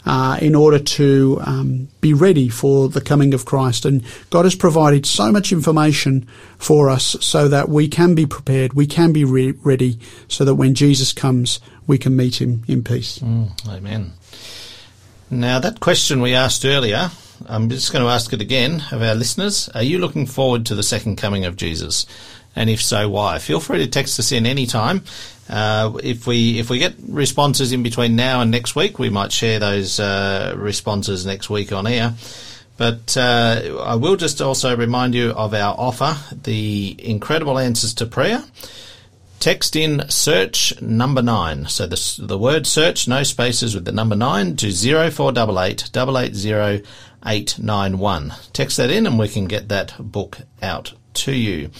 Uh, 0.08 0.38
in 0.40 0.54
order 0.54 0.78
to 0.78 1.40
um, 1.44 1.88
be 2.00 2.14
ready 2.14 2.48
for 2.48 2.88
the 2.88 3.00
coming 3.00 3.34
of 3.34 3.44
Christ. 3.44 3.84
And 3.84 4.04
God 4.30 4.44
has 4.44 4.54
provided 4.54 5.04
so 5.04 5.32
much 5.32 5.50
information 5.50 6.28
for 6.58 6.88
us 6.88 7.16
so 7.20 7.48
that 7.48 7.68
we 7.68 7.88
can 7.88 8.14
be 8.14 8.24
prepared, 8.24 8.74
we 8.74 8.86
can 8.86 9.12
be 9.12 9.24
re- 9.24 9.54
ready, 9.64 9.98
so 10.28 10.44
that 10.44 10.54
when 10.54 10.74
Jesus 10.76 11.12
comes, 11.12 11.58
we 11.88 11.98
can 11.98 12.14
meet 12.14 12.40
him 12.40 12.62
in 12.68 12.84
peace. 12.84 13.20
Amen. 13.68 14.12
Now, 15.30 15.58
that 15.58 15.80
question 15.80 16.20
we 16.20 16.34
asked 16.34 16.64
earlier, 16.64 17.10
I'm 17.46 17.68
just 17.68 17.92
going 17.92 18.04
to 18.04 18.10
ask 18.10 18.32
it 18.32 18.40
again 18.40 18.84
of 18.92 19.02
our 19.02 19.14
listeners. 19.14 19.68
Are 19.74 19.82
you 19.82 19.98
looking 19.98 20.24
forward 20.24 20.66
to 20.66 20.76
the 20.76 20.84
second 20.84 21.16
coming 21.16 21.44
of 21.44 21.56
Jesus? 21.56 22.06
And 22.54 22.70
if 22.70 22.80
so, 22.80 23.08
why? 23.08 23.38
Feel 23.40 23.58
free 23.58 23.78
to 23.78 23.88
text 23.88 24.20
us 24.20 24.30
in 24.30 24.46
any 24.46 24.66
time. 24.66 25.02
Uh, 25.48 25.98
if 26.02 26.28
we 26.28 26.58
if 26.58 26.70
we 26.70 26.78
get 26.78 26.94
responses 27.08 27.72
in 27.72 27.82
between 27.82 28.14
now 28.14 28.40
and 28.40 28.50
next 28.50 28.76
week, 28.76 28.98
we 29.00 29.10
might 29.10 29.32
share 29.32 29.58
those 29.58 29.98
uh, 29.98 30.54
responses 30.56 31.26
next 31.26 31.50
week 31.50 31.72
on 31.72 31.86
air. 31.86 32.14
But 32.76 33.16
uh, 33.16 33.82
I 33.84 33.96
will 33.96 34.16
just 34.16 34.40
also 34.40 34.76
remind 34.76 35.14
you 35.14 35.30
of 35.30 35.54
our 35.54 35.74
offer, 35.76 36.16
the 36.44 36.96
Incredible 36.98 37.58
Answers 37.58 37.94
to 37.94 38.06
Prayer. 38.06 38.44
Text 39.38 39.76
in 39.76 40.08
search 40.08 40.80
number 40.80 41.22
nine. 41.22 41.66
So 41.66 41.86
the, 41.86 42.16
the 42.18 42.38
word 42.38 42.66
search, 42.66 43.06
no 43.06 43.22
spaces 43.22 43.74
with 43.74 43.84
the 43.84 43.92
number 43.92 44.16
nine 44.16 44.56
to 44.56 44.72
0488 44.72 45.90
880 45.94 46.84
891. 47.24 48.32
Text 48.52 48.76
that 48.76 48.90
in 48.90 49.06
and 49.06 49.18
we 49.18 49.28
can 49.28 49.46
get 49.46 49.68
that 49.68 49.94
book 49.98 50.38
out 50.62 50.94
to 51.14 51.32
you. 51.32 51.70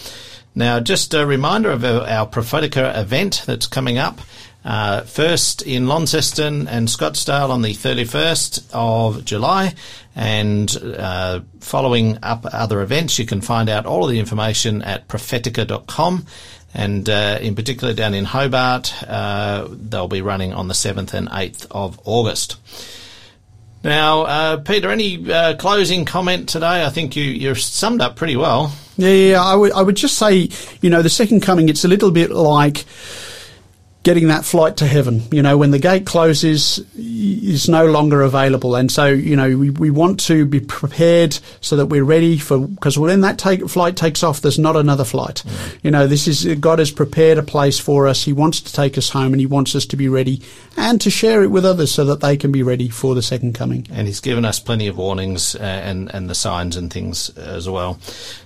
Now, 0.55 0.79
just 0.79 1.13
a 1.13 1.25
reminder 1.25 1.71
of 1.71 1.83
our, 1.83 2.01
our 2.01 2.27
Prophetica 2.27 2.97
event 2.97 3.43
that's 3.45 3.67
coming 3.67 3.97
up. 3.97 4.19
Uh, 4.65 5.01
first 5.01 5.61
in 5.61 5.87
Launceston 5.87 6.67
and 6.67 6.89
Scottsdale 6.89 7.51
on 7.51 7.61
the 7.61 7.73
31st 7.73 8.65
of 8.73 9.23
July, 9.23 9.73
and 10.13 10.75
uh, 10.97 11.39
following 11.61 12.17
up 12.21 12.45
other 12.51 12.81
events, 12.81 13.17
you 13.17 13.25
can 13.25 13.39
find 13.39 13.69
out 13.69 13.85
all 13.85 14.03
of 14.03 14.09
the 14.09 14.19
information 14.19 14.81
at 14.81 15.07
prophetica.com. 15.07 16.25
And 16.77 17.09
uh, 17.09 17.39
in 17.41 17.55
particular, 17.55 17.93
down 17.93 18.13
in 18.13 18.23
Hobart, 18.23 18.93
uh, 19.03 19.67
they'll 19.67 20.07
be 20.07 20.21
running 20.21 20.53
on 20.53 20.67
the 20.67 20.75
7th 20.75 21.13
and 21.15 21.27
8th 21.27 21.65
of 21.71 21.99
August. 22.05 22.57
Now, 23.83 24.21
uh, 24.21 24.57
Peter, 24.57 24.91
any 24.91 25.31
uh, 25.31 25.55
closing 25.55 26.05
comment 26.05 26.47
today? 26.47 26.85
I 26.85 26.89
think 26.89 27.15
you 27.15 27.23
you 27.23 27.55
summed 27.55 28.01
up 28.01 28.15
pretty 28.15 28.35
well. 28.35 28.73
Yeah. 28.95 29.41
I 29.41 29.55
would, 29.55 29.71
I 29.71 29.81
would 29.81 29.95
just 29.95 30.17
say, 30.17 30.49
you 30.81 30.89
know, 30.89 31.01
the 31.01 31.09
second 31.09 31.41
coming, 31.41 31.67
it's 31.67 31.83
a 31.83 31.87
little 31.87 32.11
bit 32.11 32.29
like 32.29 32.85
getting 34.07 34.29
that 34.29 34.45
flight 34.45 34.77
to 34.77 34.87
heaven. 34.87 35.21
You 35.33 35.41
know, 35.41 35.57
when 35.57 35.71
the 35.71 35.79
gate 35.79 36.05
closes, 36.05 36.79
is 36.95 37.67
no 37.67 37.87
longer 37.87 38.21
available. 38.21 38.77
And 38.77 38.89
so, 38.89 39.07
you 39.07 39.35
know, 39.35 39.57
we, 39.57 39.69
we 39.69 39.89
want 39.89 40.21
to 40.21 40.45
be 40.45 40.61
prepared 40.61 41.37
so 41.59 41.75
that 41.75 41.87
we're 41.87 42.05
ready 42.05 42.37
for, 42.37 42.57
because 42.67 42.97
when 42.97 43.19
that 43.19 43.37
take, 43.37 43.67
flight 43.67 43.97
takes 43.97 44.23
off, 44.23 44.39
there's 44.39 44.57
not 44.57 44.77
another 44.77 45.03
flight. 45.03 45.43
You 45.83 45.91
know, 45.91 46.07
this 46.07 46.25
is, 46.25 46.45
God 46.59 46.79
has 46.79 46.89
prepared 46.89 47.37
a 47.37 47.43
place 47.43 47.79
for 47.79 48.07
us. 48.07 48.23
He 48.23 48.31
wants 48.31 48.61
to 48.61 48.71
take 48.71 48.97
us 48.97 49.09
home 49.09 49.33
and 49.33 49.41
He 49.41 49.45
wants 49.45 49.75
us 49.75 49.85
to 49.87 49.97
be 49.97 50.07
ready 50.07 50.41
and 50.77 51.01
to 51.01 51.09
share 51.09 51.43
it 51.43 51.51
with 51.51 51.65
others 51.65 51.91
so 51.91 52.05
that 52.05 52.21
they 52.21 52.37
can 52.37 52.51
be 52.51 52.63
ready 52.63 52.87
for 52.87 53.13
the 53.13 53.21
second 53.21 53.55
coming. 53.55 53.87
and 53.91 54.07
he's 54.07 54.21
given 54.21 54.45
us 54.45 54.59
plenty 54.59 54.87
of 54.87 54.97
warnings 54.97 55.55
uh, 55.55 55.59
and 55.59 56.13
and 56.13 56.29
the 56.29 56.35
signs 56.35 56.77
and 56.77 56.93
things 56.93 57.29
as 57.37 57.67
well. 57.67 57.99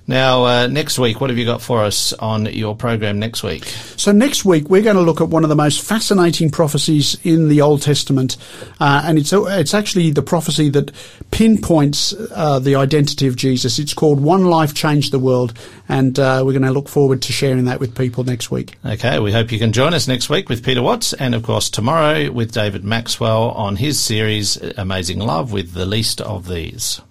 Now, 0.08 0.46
uh, 0.46 0.68
next 0.68 0.98
week, 0.98 1.22
what 1.22 1.30
have 1.30 1.38
you 1.38 1.46
got 1.46 1.62
for 1.62 1.84
us 1.84 2.14
on 2.14 2.46
your 2.46 2.76
program 2.76 3.20
next 3.20 3.44
week? 3.44 3.66
So 3.98 4.12
next 4.12 4.46
week 4.46 4.70
we're 4.70 4.82
going 4.82 4.96
to 4.96 5.02
look 5.02 5.22
at 5.22 5.28
one 5.28 5.44
of 5.44 5.50
the 5.52 5.56
most 5.58 5.82
fascinating 5.82 6.50
prophecies 6.50 7.18
in 7.26 7.50
the 7.50 7.60
Old 7.60 7.82
Testament, 7.82 8.38
uh, 8.80 9.04
and 9.04 9.18
it's 9.18 9.34
it's 9.34 9.74
actually 9.74 10.10
the 10.10 10.22
prophecy 10.22 10.70
that 10.70 10.94
pinpoints 11.32 12.14
uh, 12.32 12.58
the 12.58 12.76
identity 12.76 13.28
of 13.28 13.36
Jesus. 13.36 13.78
It's 13.78 13.94
called 13.94 14.22
"One 14.22 14.46
Life 14.46 14.74
Changed 14.74 15.12
the 15.12 15.20
World," 15.20 15.54
and 15.90 16.18
uh, 16.18 16.44
we're 16.46 16.54
going 16.54 16.62
to 16.62 16.72
look 16.72 16.88
forward 16.88 17.22
to 17.24 17.34
sharing 17.34 17.66
that 17.66 17.82
with 17.82 17.98
people 17.98 18.24
next 18.24 18.50
week. 18.50 18.76
Okay, 18.86 19.20
we 19.20 19.34
hope 19.34 19.52
you 19.52 19.60
can 19.60 19.74
join 19.74 19.94
us 19.94 20.08
next 20.08 20.30
week 20.30 20.48
with 20.48 20.64
Peter 20.64 20.82
Watts, 20.82 21.12
and 21.12 21.36
of 21.36 21.44
course 21.44 21.70
tomorrow 21.70 22.32
with 22.32 22.54
David 22.54 22.86
Maxwell 22.86 23.52
on 23.52 23.76
his 23.76 24.00
series 24.00 24.56
Amazing 24.78 25.20
Love 25.20 25.52
with 25.52 25.74
the 25.74 25.86
least 25.86 26.22
of 26.22 26.48
these. 26.48 27.02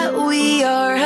That 0.00 0.14
we 0.16 0.64
are 0.64 0.96